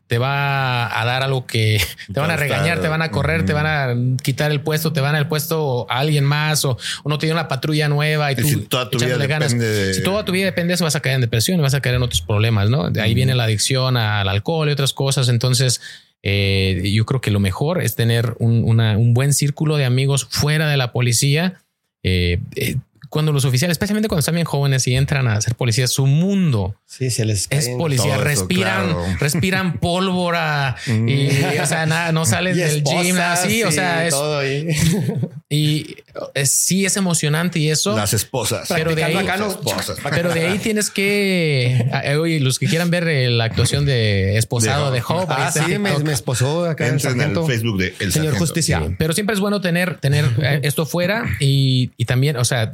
te 0.08 0.18
va 0.18 1.00
a 1.00 1.06
dar 1.06 1.24
algo 1.24 1.46
que 1.46 1.80
te 2.14 2.20
van 2.20 2.30
a 2.30 2.36
regañar, 2.36 2.82
te 2.82 2.90
van 2.90 3.02
a 3.02 3.10
correr, 3.10 3.46
te 3.46 3.54
van 3.54 3.68
a 3.68 4.18
quitar 4.22 4.52
el 4.52 4.60
puesto, 4.60 4.92
te 4.92 5.00
van 5.00 5.16
a 5.16 5.20
el 5.20 5.28
puesto 5.28 5.90
a 5.90 6.00
alguien 6.00 6.26
más 6.26 6.66
o, 6.66 6.78
no 7.06 7.20
te 7.20 7.28
dio 7.28 7.36
una 7.36 7.48
patrulla 7.48 7.88
nueva 7.88 8.34
y, 8.34 8.36
tú 8.36 8.44
si 8.44 8.56
toda 8.58 8.90
tu 8.90 8.98
vida 9.00 9.18
depende 9.18 9.94
Si 9.94 10.04
toda 10.04 10.26
tu 10.26 10.34
vida 10.34 10.44
depende 10.44 10.72
de 10.72 10.76
eso, 10.76 10.84
vas 10.84 10.98
a 10.98 11.00
caer 11.00 11.16
en 11.16 11.22
depresión 11.22 11.58
y 11.58 11.62
vas 11.62 11.74
a 11.74 11.80
caer 11.80 11.96
en 11.96 12.04
otros 12.04 12.22
problemas, 12.22 12.70
¿no? 12.70 12.90
De 12.90 13.00
ahí 13.00 13.14
viene 13.14 13.34
la 13.34 13.46
adicción 13.46 13.96
al 13.96 14.28
alcohol 14.28 14.68
y 14.68 14.74
otras 14.74 14.92
cosas. 14.92 15.30
Entonces, 15.30 15.80
eh, 16.24 16.92
yo 16.94 17.06
creo 17.06 17.22
que 17.22 17.32
lo 17.32 17.40
mejor 17.40 17.82
es 17.82 17.96
tener 17.96 18.36
un, 18.40 19.14
buen 19.14 19.34
círculo 19.34 19.78
de 19.78 19.86
amigos 19.86 20.26
fuera 20.30 20.68
de 20.68 20.78
la 20.78 20.92
policía. 20.92 21.62
Eh, 22.04 22.40
eh, 22.56 22.76
cuando 23.10 23.32
los 23.32 23.46
oficiales, 23.46 23.76
especialmente 23.76 24.08
cuando 24.08 24.20
están 24.20 24.36
bien 24.36 24.46
jóvenes 24.46 24.88
y 24.88 24.96
entran 24.96 25.28
a 25.28 25.42
ser 25.42 25.56
policías, 25.56 25.92
su 25.92 26.06
mundo 26.06 26.76
sí, 26.86 27.10
se 27.10 27.26
les 27.26 27.48
es 27.50 27.70
policía. 27.70 28.18
respiran, 28.18 28.96
respiran 29.20 29.78
pólvora 29.80 30.76
mm. 30.86 31.10
y, 31.10 31.30
o 31.62 31.66
sea, 31.66 31.86
nada, 31.86 32.12
no 32.12 32.26
salen 32.28 32.56
del 32.56 32.84
gym, 32.84 33.18
así, 33.20 33.64
o 33.64 33.72
sea, 33.72 34.06
es 34.06 34.14
todo 34.14 34.42
y 35.50 35.98
es, 36.36 36.52
sí 36.52 36.86
es 36.86 36.98
emocionante 36.98 37.60
y 37.60 37.70
eso. 37.70 37.96
Las 37.96 38.14
esposas. 38.14 38.68
Pero 38.70 38.94
de 38.94 39.04
ahí, 39.04 39.18
esposas. 39.18 39.98
pero 40.10 40.32
de 40.32 40.48
ahí 40.48 40.60
tienes 40.60 40.92
que, 40.92 41.86
eh, 42.04 42.16
oye, 42.18 42.40
los 42.40 42.60
que 42.60 42.68
quieran 42.68 42.92
ver 42.92 43.08
eh, 43.08 43.30
la 43.32 43.46
actuación 43.46 43.86
de 43.86 44.38
esposado 44.38 44.92
de, 44.92 45.02
Hope. 45.08 45.34
Ah, 45.36 45.52
sí, 45.52 45.80
me, 45.80 45.98
me, 46.00 46.14
esposó 46.14 46.66
acá 46.66 46.88
en, 46.88 46.96
el 46.96 47.46
Facebook 47.46 47.80
de 47.80 47.96
El 48.00 48.12
Señor 48.12 48.38
Justicia. 48.38 48.96
pero 48.98 49.14
siempre 49.14 49.34
es 49.34 49.40
bueno 49.40 49.62
tener, 49.62 49.98
tener 50.00 50.26
eh, 50.42 50.60
esto 50.64 50.86
fuera 50.86 51.26
y, 51.40 51.92
y 51.98 52.06
también, 52.06 52.38
o 52.38 52.46
sea, 52.46 52.72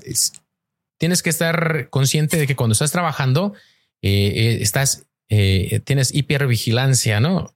tienes 0.97 1.23
que 1.23 1.29
estar 1.29 1.89
consciente 1.89 2.37
de 2.37 2.47
que 2.47 2.55
cuando 2.55 2.73
estás 2.73 2.91
trabajando, 2.91 3.53
estás, 4.01 5.07
tienes 5.27 6.13
hipervigilancia, 6.13 7.19
¿no? 7.19 7.55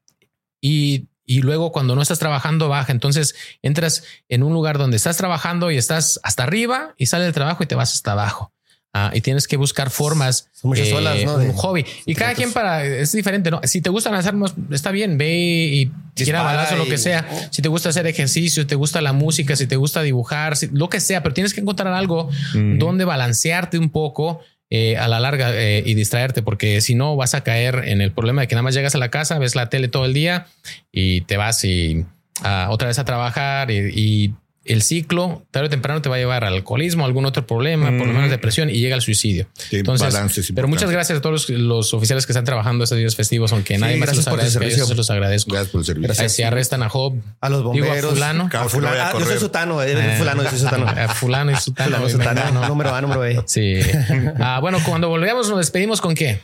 Y 0.62 1.10
y 1.30 1.44
luego 1.44 1.72
cuando 1.72 1.96
no 1.96 2.02
estás 2.02 2.18
trabajando 2.18 2.70
baja. 2.70 2.92
Entonces 2.92 3.36
entras 3.62 4.04
en 4.30 4.42
un 4.42 4.52
lugar 4.52 4.80
donde 4.80 4.98
estás 4.98 5.16
trabajando 5.16 5.70
y 5.70 5.78
estás 5.78 6.20
hasta 6.24 6.42
arriba 6.42 6.96
y 6.98 7.06
sale 7.06 7.26
del 7.26 7.36
trabajo 7.36 7.64
y 7.64 7.68
te 7.68 7.76
vas 7.76 7.94
hasta 7.94 8.14
abajo. 8.14 8.52
Ah, 8.92 9.12
y 9.14 9.22
tienes 9.22 9.48
que 9.48 9.56
buscar 9.56 9.92
formas, 9.92 10.50
Son 10.52 10.70
muchas 10.70 10.92
olas, 10.92 11.24
¿no? 11.24 11.36
un 11.36 11.54
hobby. 11.54 11.86
Y 12.08 12.16
cada 12.16 12.34
quien 12.34 12.52
para 12.52 12.84
es 12.84 13.12
diferente. 13.12 13.52
No, 13.52 13.62
si 13.64 13.82
te 13.82 13.92
gusta 13.92 14.10
lanzar, 14.10 14.34
está 14.72 14.90
bien, 14.90 15.20
ve 15.20 15.36
y 15.36 15.92
quiera 16.16 16.42
balazo, 16.42 16.76
lo 16.76 16.88
que 16.88 16.98
sea. 16.98 17.28
Si 17.52 17.62
te 17.62 17.70
gusta 17.70 17.90
hacer 17.90 18.08
ejercicio, 18.08 18.66
te 18.66 18.74
gusta 18.74 19.00
la 19.02 19.14
música, 19.14 19.56
si 19.56 19.68
te 19.68 19.76
gusta 19.76 20.02
dibujar, 20.02 20.56
lo 20.72 20.90
que 20.90 21.00
sea, 21.00 21.22
pero 21.22 21.36
tienes 21.36 21.54
que 21.54 21.62
encontrar 21.62 21.94
algo 21.94 22.30
donde 22.54 23.06
balancearte 23.06 23.78
un 23.78 23.92
poco 23.92 24.40
eh, 24.72 24.98
a 24.98 25.08
la 25.08 25.20
larga 25.20 25.52
eh, 25.54 25.84
y 25.86 25.94
distraerte, 25.94 26.42
porque 26.42 26.82
si 26.82 26.96
no 26.96 27.16
vas 27.16 27.36
a 27.36 27.44
caer 27.44 27.84
en 27.86 28.02
el 28.02 28.12
problema 28.12 28.42
de 28.42 28.48
que 28.48 28.56
nada 28.56 28.64
más 28.64 28.74
llegas 28.74 28.96
a 28.96 28.98
la 28.98 29.10
casa, 29.10 29.38
ves 29.38 29.56
la 29.56 29.70
tele 29.70 29.88
todo 29.88 30.06
el 30.06 30.14
día 30.14 30.48
y 30.92 31.22
te 31.22 31.38
vas 31.38 31.64
y 31.64 32.06
ah, 32.44 32.68
otra 32.72 32.88
vez 32.88 32.98
a 32.98 33.06
trabajar 33.06 33.70
y 33.70 34.34
el 34.70 34.84
ciclo 34.84 35.48
tarde 35.50 35.66
o 35.66 35.70
temprano 35.70 36.00
te 36.02 36.10
va 36.10 36.16
a 36.16 36.20
llevar 36.20 36.44
al 36.44 36.54
alcoholismo, 36.54 37.04
algún 37.04 37.26
otro 37.26 37.48
problema, 37.48 37.88
por 37.98 38.06
lo 38.06 38.14
menos 38.14 38.30
depresión 38.30 38.70
y 38.70 38.80
llega 38.80 38.94
al 38.94 39.02
suicidio. 39.02 39.48
Entonces, 39.72 40.52
pero 40.54 40.68
muchas 40.68 40.92
gracias 40.92 41.18
a 41.18 41.22
todos 41.22 41.50
los, 41.50 41.94
oficiales 41.96 42.28
que 42.28 42.34
están 42.34 42.46
trabajando 42.46 42.84
estos 42.84 43.00
días 43.00 43.16
festivos, 43.16 43.52
aunque 43.52 43.80
nadie 43.80 43.98
más 43.98 44.16
los 44.16 44.28
agradezca. 44.28 44.68
Yo 44.68 44.86
se 44.86 44.94
los 44.94 45.10
agradezco. 45.10 45.52
Gracias 45.52 45.72
por 45.72 45.82
el 45.82 45.86
servicio. 45.86 46.30
Si 46.30 46.44
arrestan 46.44 46.84
a 46.84 46.90
Job, 46.90 47.16
a 47.42 47.50
los 47.50 47.64
bomberos, 47.64 48.12
a 48.12 48.16
fulano, 48.16 48.50
a 48.54 48.70
fulano. 48.70 48.98
Ah, 49.02 49.14
yo 49.18 49.26
soy 49.26 49.40
sutano, 49.40 49.82
eh, 49.82 50.16
fulano, 50.18 50.44
yo 50.44 50.50
soy 50.50 50.60
sutano. 50.60 50.88
A 50.88 51.08
fulano 51.10 51.52
y 51.52 51.56
sutano. 51.60 52.08
sutano 52.08 52.68
número 52.68 52.94
A, 52.94 53.02
número 53.02 53.22
B. 53.22 53.42
Sí. 53.48 53.80
ah, 54.40 54.60
bueno, 54.62 54.78
cuando 54.86 55.10
volvemos 55.10 55.50
nos 55.50 55.58
despedimos 55.58 56.00
con 56.00 56.14
qué? 56.14 56.42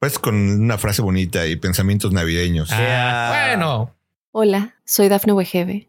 Pues 0.00 0.18
con 0.18 0.34
una 0.34 0.78
frase 0.78 1.00
bonita 1.00 1.46
y 1.46 1.54
pensamientos 1.54 2.12
navideños. 2.12 2.70
Ah, 2.72 3.46
bueno. 3.50 3.94
Hola, 4.32 4.74
soy 4.84 5.08
Dafne 5.08 5.32
Wegebe 5.32 5.88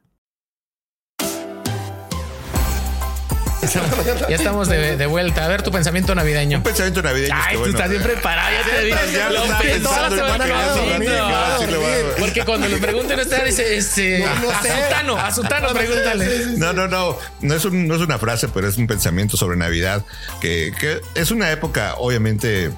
ya 4.29 4.35
estamos 4.35 4.67
de, 4.67 4.97
de, 4.97 5.05
vuelta. 5.05 5.45
A 5.45 5.47
ver 5.47 5.61
tu 5.61 5.71
pensamiento 5.71 6.15
navideño. 6.15 6.57
Un 6.57 6.63
pensamiento 6.63 7.01
navideño. 7.01 7.35
Ay, 7.37 7.57
tú 7.57 7.65
estás 7.65 7.89
bien 7.89 8.01
preparado. 8.01 8.49
Ya 8.51 8.71
te 8.71 8.81
dije. 8.85 9.13
Ya 9.13 9.29
lo 9.29 9.43
toda 9.83 10.09
la 10.09 10.15
semana 10.15 10.45
Porque 12.19 12.43
cuando 12.43 12.67
le 12.67 12.77
pregunten 12.77 13.19
a 13.19 13.23
usted, 13.23 13.45
dice, 13.45 13.77
este, 13.77 14.25
a 14.25 14.35
Sutano, 14.35 15.17
a 15.17 15.31
Sutano, 15.31 15.73
pregúntale. 15.73 16.57
No, 16.57 16.73
no, 16.73 16.87
no. 16.87 17.17
No 17.41 17.55
es, 17.55 17.65
un, 17.65 17.87
no 17.87 17.95
es 17.95 18.01
una 18.01 18.17
frase, 18.17 18.47
pero 18.47 18.67
es 18.67 18.77
un 18.77 18.87
pensamiento 18.87 19.37
sobre 19.37 19.57
Navidad 19.57 20.03
que, 20.39 20.73
que 20.79 21.01
es 21.15 21.31
una 21.31 21.51
época, 21.51 21.95
obviamente 21.97 22.71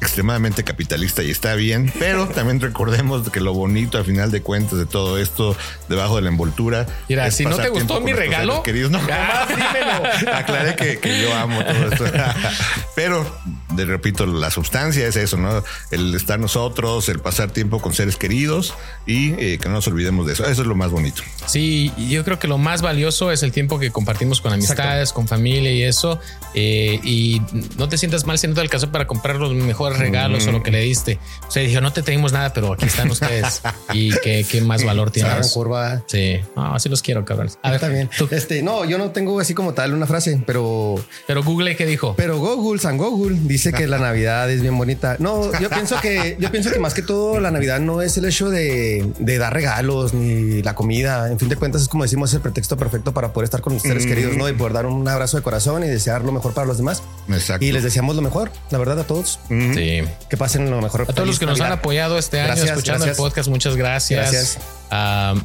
extremadamente 0.00 0.64
capitalista 0.64 1.22
y 1.22 1.30
está 1.30 1.54
bien, 1.54 1.92
pero 1.98 2.26
también 2.28 2.60
recordemos 2.60 3.28
que 3.30 3.40
lo 3.40 3.52
bonito 3.52 3.98
al 3.98 4.04
final 4.04 4.30
de 4.30 4.42
cuentas 4.42 4.78
de 4.78 4.86
todo 4.86 5.18
esto 5.18 5.56
debajo 5.88 6.16
de 6.16 6.22
la 6.22 6.28
envoltura. 6.28 6.86
Mira, 7.08 7.30
si 7.30 7.44
no 7.44 7.56
te 7.56 7.68
gustó 7.68 8.00
mi 8.00 8.12
regalo, 8.12 8.62
queridos, 8.62 8.90
no, 8.90 9.00
ah, 9.10 9.46
dímelo. 9.48 10.34
Aclaré 10.36 10.76
que, 10.76 10.98
que, 10.98 11.22
yo 11.22 11.34
amo 11.34 11.62
todo 11.64 11.88
esto. 11.92 12.04
pero 12.94 13.26
de 13.72 13.84
repito, 13.84 14.26
la 14.26 14.50
sustancia 14.50 15.06
es 15.06 15.16
eso, 15.16 15.36
¿no? 15.36 15.62
El 15.90 16.14
estar 16.14 16.38
nosotros, 16.38 17.08
el 17.08 17.20
pasar 17.20 17.50
tiempo 17.50 17.80
con 17.80 17.92
seres 17.92 18.16
queridos 18.16 18.74
y 19.06 19.32
eh, 19.32 19.58
que 19.60 19.68
no 19.68 19.76
nos 19.76 19.86
olvidemos 19.88 20.26
de 20.26 20.34
eso. 20.34 20.44
Eso 20.44 20.62
es 20.62 20.68
lo 20.68 20.74
más 20.74 20.90
bonito. 20.90 21.22
Sí, 21.46 21.92
yo 22.08 22.24
creo 22.24 22.38
que 22.38 22.48
lo 22.48 22.58
más 22.58 22.82
valioso 22.82 23.30
es 23.30 23.42
el 23.42 23.52
tiempo 23.52 23.78
que 23.78 23.90
compartimos 23.90 24.40
con 24.40 24.52
amistades, 24.52 25.12
con 25.12 25.28
familia 25.28 25.72
y 25.72 25.82
eso. 25.82 26.18
Eh, 26.54 27.00
y 27.04 27.42
no 27.76 27.88
te 27.88 27.98
sientas 27.98 28.26
mal 28.26 28.38
si 28.38 28.48
no 28.48 28.54
te 28.54 28.60
alcanzó 28.60 28.90
para 28.90 29.06
comprar 29.06 29.36
los 29.36 29.52
mejores 29.54 29.98
regalos 29.98 30.46
o 30.46 30.52
lo 30.52 30.62
que 30.62 30.70
le 30.70 30.80
diste. 30.80 31.18
O 31.46 31.50
sea, 31.50 31.62
dijo, 31.62 31.80
no 31.80 31.92
te 31.92 32.02
tenemos 32.02 32.32
nada, 32.32 32.52
pero 32.52 32.72
aquí 32.72 32.86
están 32.86 33.10
ustedes. 33.10 33.62
y 33.92 34.10
qué, 34.20 34.44
qué 34.48 34.60
más 34.60 34.84
valor 34.84 35.10
tienes. 35.10 35.52
curva. 35.52 36.02
Sí, 36.06 36.40
así 36.56 36.88
los 36.88 37.02
quiero, 37.02 37.24
cabrón. 37.24 37.50
A 37.62 37.70
ver, 37.70 37.80
también. 37.80 38.10
Este, 38.30 38.62
no, 38.62 38.84
yo 38.84 38.98
no 38.98 39.10
tengo 39.10 39.38
así 39.40 39.54
como 39.54 39.74
tal 39.74 39.94
una 39.94 40.06
frase, 40.06 40.42
pero. 40.46 40.96
Pero 41.26 41.42
Google, 41.42 41.76
¿qué 41.76 41.86
dijo? 41.86 42.14
Pero 42.16 42.38
Google, 42.38 42.80
San 42.80 42.96
Google, 42.96 43.38
dice 43.42 43.59
que 43.62 43.86
la 43.86 43.98
Navidad 43.98 44.50
es 44.50 44.62
bien 44.62 44.76
bonita. 44.76 45.16
No, 45.18 45.50
yo 45.60 45.68
pienso 45.70 46.00
que, 46.00 46.36
yo 46.38 46.50
pienso 46.50 46.70
que 46.70 46.78
más 46.78 46.94
que 46.94 47.02
todo 47.02 47.40
la 47.40 47.50
Navidad 47.50 47.80
no 47.80 48.02
es 48.02 48.16
el 48.16 48.24
hecho 48.24 48.50
de, 48.50 49.12
de 49.18 49.38
dar 49.38 49.52
regalos 49.52 50.14
ni 50.14 50.62
la 50.62 50.74
comida. 50.74 51.30
En 51.30 51.38
fin 51.38 51.48
de 51.48 51.56
cuentas, 51.56 51.82
es 51.82 51.88
como 51.88 52.04
decimos, 52.04 52.30
es 52.30 52.34
el 52.34 52.40
pretexto 52.40 52.76
perfecto 52.76 53.12
para 53.12 53.32
poder 53.32 53.44
estar 53.44 53.60
con 53.60 53.74
los 53.74 53.82
seres 53.82 54.06
queridos, 54.06 54.36
¿no? 54.36 54.48
Y 54.48 54.52
poder 54.52 54.72
dar 54.72 54.86
un 54.86 55.06
abrazo 55.06 55.36
de 55.36 55.42
corazón 55.42 55.84
y 55.84 55.88
desear 55.88 56.24
lo 56.24 56.32
mejor 56.32 56.54
para 56.54 56.66
los 56.66 56.78
demás. 56.78 57.02
Exacto. 57.28 57.64
Y 57.64 57.72
les 57.72 57.82
deseamos 57.82 58.16
lo 58.16 58.22
mejor, 58.22 58.50
la 58.70 58.78
verdad, 58.78 58.98
a 58.98 59.04
todos. 59.04 59.38
Sí. 59.48 60.02
Que 60.28 60.36
pasen 60.36 60.70
lo 60.70 60.80
mejor. 60.80 61.02
A 61.02 61.12
todos 61.12 61.28
los 61.28 61.38
que 61.38 61.46
nos 61.46 61.60
han 61.60 61.72
apoyado 61.72 62.18
este 62.18 62.40
año 62.40 62.62
escuchando 62.62 63.04
el 63.04 63.14
podcast, 63.14 63.48
muchas 63.48 63.76
gracias. 63.76 64.30
Gracias 64.30 64.79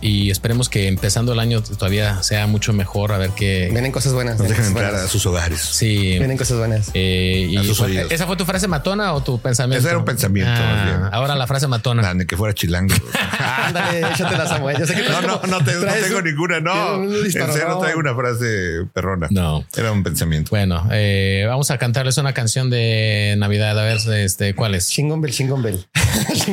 y 0.01 0.31
esperemos 0.31 0.69
que 0.69 0.87
empezando 0.87 1.33
el 1.33 1.39
año 1.39 1.61
todavía 1.61 2.23
sea 2.23 2.47
mucho 2.47 2.73
mejor. 2.73 3.11
A 3.11 3.17
ver 3.17 3.31
qué 3.35 3.69
vienen 3.71 3.91
cosas 3.91 4.13
buenas. 4.13 4.37
Nos 4.37 4.49
dejen 4.49 4.65
entrar 4.65 4.95
a 4.95 5.07
sus 5.07 5.25
hogares. 5.25 5.61
Sí, 5.61 6.17
vienen 6.17 6.37
cosas 6.37 6.57
buenas. 6.57 6.91
Eh, 6.93 7.47
y 7.49 7.57
¿Esa 8.09 8.27
fue 8.27 8.35
tu 8.35 8.45
frase 8.45 8.67
matona 8.67 9.13
o 9.13 9.21
tu 9.21 9.39
pensamiento? 9.39 9.79
Ese 9.79 9.89
era 9.89 9.97
un 9.97 10.05
pensamiento. 10.05 10.51
Ah, 10.55 11.09
ahora 11.11 11.35
la 11.35 11.47
frase 11.47 11.67
matona. 11.67 12.13
de 12.13 12.25
que 12.25 12.37
fuera 12.37 12.53
chilango. 12.53 12.95
Ándale, 13.39 13.99
échate 13.99 14.37
la 14.37 14.47
Samuel. 14.47 14.77
Yo 14.77 14.85
sé 14.85 14.95
que 14.95 15.03
no, 15.03 15.21
no, 15.21 15.41
no, 15.47 15.63
tengo 15.63 16.21
ninguna. 16.21 16.59
No, 16.59 17.03
en 17.03 17.31
serio 17.31 17.69
no 17.69 17.79
traigo 17.79 17.99
una 17.99 18.15
frase 18.15 18.85
perrona. 18.93 19.27
No, 19.29 19.65
era 19.75 19.91
un 19.91 20.03
pensamiento. 20.03 20.49
Bueno, 20.49 20.87
eh, 20.91 21.45
vamos 21.47 21.71
a 21.71 21.77
cantarles 21.77 22.17
una 22.17 22.33
canción 22.33 22.69
de 22.69 23.35
Navidad. 23.37 23.77
A 23.79 23.83
ver, 23.83 23.97
este, 24.15 24.55
¿cuál 24.55 24.75
es? 24.75 24.89
Chingon 24.89 25.21
Bell, 25.21 25.31
Chingon 25.31 25.61
Bell. 25.61 25.85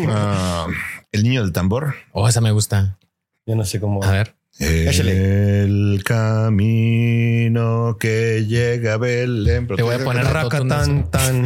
Ah, 0.09 0.66
el 1.13 1.23
niño 1.23 1.43
del 1.43 1.53
tambor. 1.53 1.95
Oh, 2.13 2.29
esa 2.29 2.41
me 2.41 2.51
gusta. 2.51 2.99
Yo 3.47 3.55
no 3.55 3.65
sé 3.65 3.81
cómo. 3.81 4.03
A 4.03 4.11
ver. 4.11 4.35
El 4.59 6.03
camino 6.05 7.97
que 7.99 8.45
llega 8.47 8.95
a 8.95 8.97
Belén. 8.99 9.67
Te 9.67 9.83
voy 9.83 9.95
a 9.95 10.05
poner 10.05 10.25
raca 10.27 10.59
tan 10.67 11.11
tan. 11.11 11.45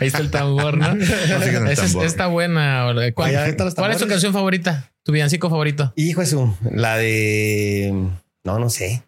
Ahí 0.00 0.08
está 0.08 0.18
el 0.18 0.30
tambor, 0.30 0.76
¿no? 0.76 0.92
Está 2.04 2.26
buena. 2.26 2.86
¿Cuál, 3.14 3.56
¿Cuál 3.74 3.92
es 3.92 3.98
tu 3.98 4.06
canción 4.06 4.32
favorita? 4.32 4.90
Tu 5.02 5.12
villancico 5.12 5.48
favorito. 5.48 5.92
Hijo 5.96 6.20
eso, 6.20 6.56
la 6.70 6.96
de 6.98 8.10
no, 8.44 8.58
no 8.58 8.70
sé. 8.70 9.02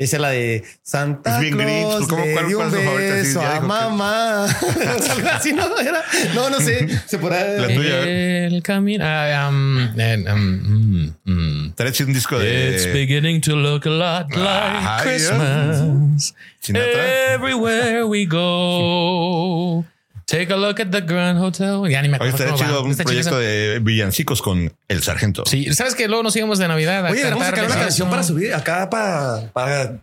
Esa 0.00 0.16
es 0.16 0.22
la 0.22 0.30
de 0.30 0.64
Santa 0.82 1.34
Es 1.34 1.40
bien 1.42 1.58
grinch, 1.58 1.86
Claus 1.86 2.08
¿cómo- 2.08 2.24
le 2.24 2.32
cuál- 2.32 2.46
dio 2.48 2.56
cuál 2.56 2.68
un 2.68 2.74
es 2.74 2.80
su 2.80 2.86
favorita? 2.86 3.12
Sí, 3.12 3.28
beso 3.28 3.42
a 3.42 3.60
que- 3.60 3.66
mamá. 3.66 4.44
Así, 5.34 5.52
¿no? 5.52 5.78
Era- 5.78 6.04
no, 6.34 6.48
no 6.48 6.58
sé. 6.60 6.88
Se 7.06 7.18
podrá... 7.18 7.44
La 7.46 7.68
tuya. 7.68 8.00
El 8.46 8.62
camino. 8.62 9.04
ah, 9.06 9.48
um, 9.50 9.76
um, 9.76 10.40
mm, 10.40 11.14
mm. 11.26 11.74
Traes 11.74 12.00
un 12.00 12.14
disco 12.14 12.40
It's 12.42 12.86
beginning 12.92 13.42
to 13.42 13.54
look 13.54 13.84
a 13.86 13.90
lot 13.90 14.30
like 14.34 14.48
Ajá, 14.48 14.96
ya. 14.96 15.02
Christmas. 15.02 16.34
Sinatra. 16.60 17.34
Everywhere 17.34 18.04
we 18.06 18.24
go. 18.24 19.84
Take 20.30 20.52
a 20.52 20.56
look 20.56 20.80
at 20.80 20.88
the 20.90 21.00
Grand 21.00 21.38
Hotel. 21.42 21.82
Ya 21.90 22.00
ni 22.02 22.08
me 22.08 22.16
Oye, 22.18 22.28
acuerdo 22.30 22.36
estaría 22.54 22.54
chido 22.66 22.82
un 22.84 22.90
Está 22.92 23.04
proyecto 23.04 23.38
de 23.38 23.80
villancicos 23.82 24.40
con 24.42 24.72
el 24.88 25.02
sargento. 25.02 25.42
Sí, 25.46 25.72
sabes 25.74 25.94
que 25.94 26.06
luego 26.08 26.22
nos 26.22 26.36
íbamos 26.36 26.58
de 26.58 26.68
Navidad. 26.68 27.04
Oye, 27.10 27.24
vamos 27.24 27.42
a 27.42 27.46
sacar 27.50 27.64
una 27.66 27.74
canción 27.76 28.08
para 28.10 28.22
subir 28.22 28.54
acá 28.54 28.88
para... 28.88 29.50
para 29.52 30.00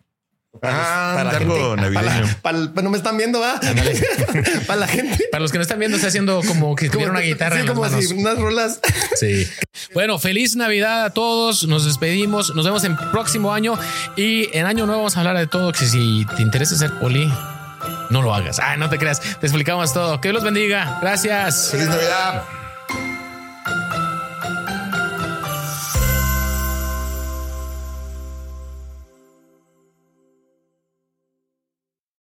Ah, 0.64 1.22
la 1.24 1.38
algo 1.38 1.76
gente. 1.76 1.82
navideño. 1.84 2.28
Para, 2.42 2.58
para- 2.58 2.74
para- 2.74 2.82
no 2.84 2.90
me 2.90 2.98
están 2.98 3.16
viendo, 3.16 3.40
¿va? 3.40 3.60
para 4.68 4.80
la 4.80 4.88
gente. 4.88 5.26
Para 5.32 5.44
los 5.44 5.52
que 5.52 5.60
no 5.60 5.62
están 5.62 5.78
viendo, 5.78 5.98
está 5.98 6.08
haciendo 6.08 6.42
como 6.48 6.76
que 6.76 6.90
tuviera 6.90 7.12
una 7.12 7.20
guitarra 7.22 7.58
sí, 7.58 7.62
en 7.62 7.68
las 7.68 7.76
como 7.76 7.88
manos. 7.88 8.04
si 8.04 8.14
unas 8.16 8.40
rolas. 8.40 8.80
Sí. 9.16 9.48
Bueno, 9.94 10.18
feliz 10.18 10.56
Navidad 10.56 11.06
a 11.06 11.10
todos. 11.12 11.68
Nos 11.68 11.86
despedimos. 11.86 12.56
Nos 12.56 12.66
vemos 12.66 12.84
en 12.86 12.96
próximo 13.12 13.54
año. 13.54 13.78
Y 14.16 14.50
en 14.58 14.66
año 14.66 14.88
nuevo 14.88 15.02
vamos 15.02 15.16
a 15.16 15.20
hablar 15.20 15.38
de 15.38 15.46
todo. 15.46 15.72
Que 15.74 15.86
si 15.86 16.26
te 16.36 16.42
interesa 16.42 16.76
ser 16.76 16.92
poli, 16.94 17.32
no 18.10 18.22
lo 18.22 18.34
hagas. 18.34 18.60
Ay, 18.60 18.78
no 18.78 18.90
te 18.90 18.98
creas. 18.98 19.20
Te 19.40 19.48
explicamos 19.48 19.94
todo. 19.94 20.20
Que 20.22 20.30
Dios 20.30 20.36
los 20.36 20.44
bendiga. 20.44 21.00
Gracias. 21.02 21.72
¡Feliz 21.72 21.88
Navidad! 21.88 22.44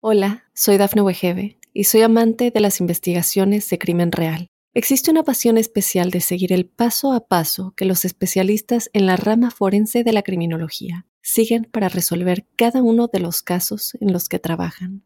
Hola, 0.08 0.44
soy 0.54 0.76
Dafne 0.76 1.02
Wegebe 1.02 1.58
y 1.72 1.82
soy 1.84 2.02
amante 2.02 2.52
de 2.52 2.60
las 2.60 2.80
investigaciones 2.80 3.68
de 3.68 3.78
crimen 3.78 4.12
real. 4.12 4.46
Existe 4.72 5.10
una 5.10 5.24
pasión 5.24 5.58
especial 5.58 6.10
de 6.10 6.20
seguir 6.20 6.52
el 6.52 6.66
paso 6.66 7.12
a 7.12 7.26
paso 7.26 7.72
que 7.76 7.86
los 7.86 8.04
especialistas 8.04 8.88
en 8.92 9.06
la 9.06 9.16
rama 9.16 9.50
forense 9.50 10.04
de 10.04 10.12
la 10.12 10.22
criminología 10.22 11.06
siguen 11.22 11.64
para 11.64 11.88
resolver 11.88 12.46
cada 12.56 12.82
uno 12.82 13.08
de 13.12 13.18
los 13.18 13.42
casos 13.42 13.96
en 14.00 14.12
los 14.12 14.28
que 14.28 14.38
trabajan. 14.38 15.05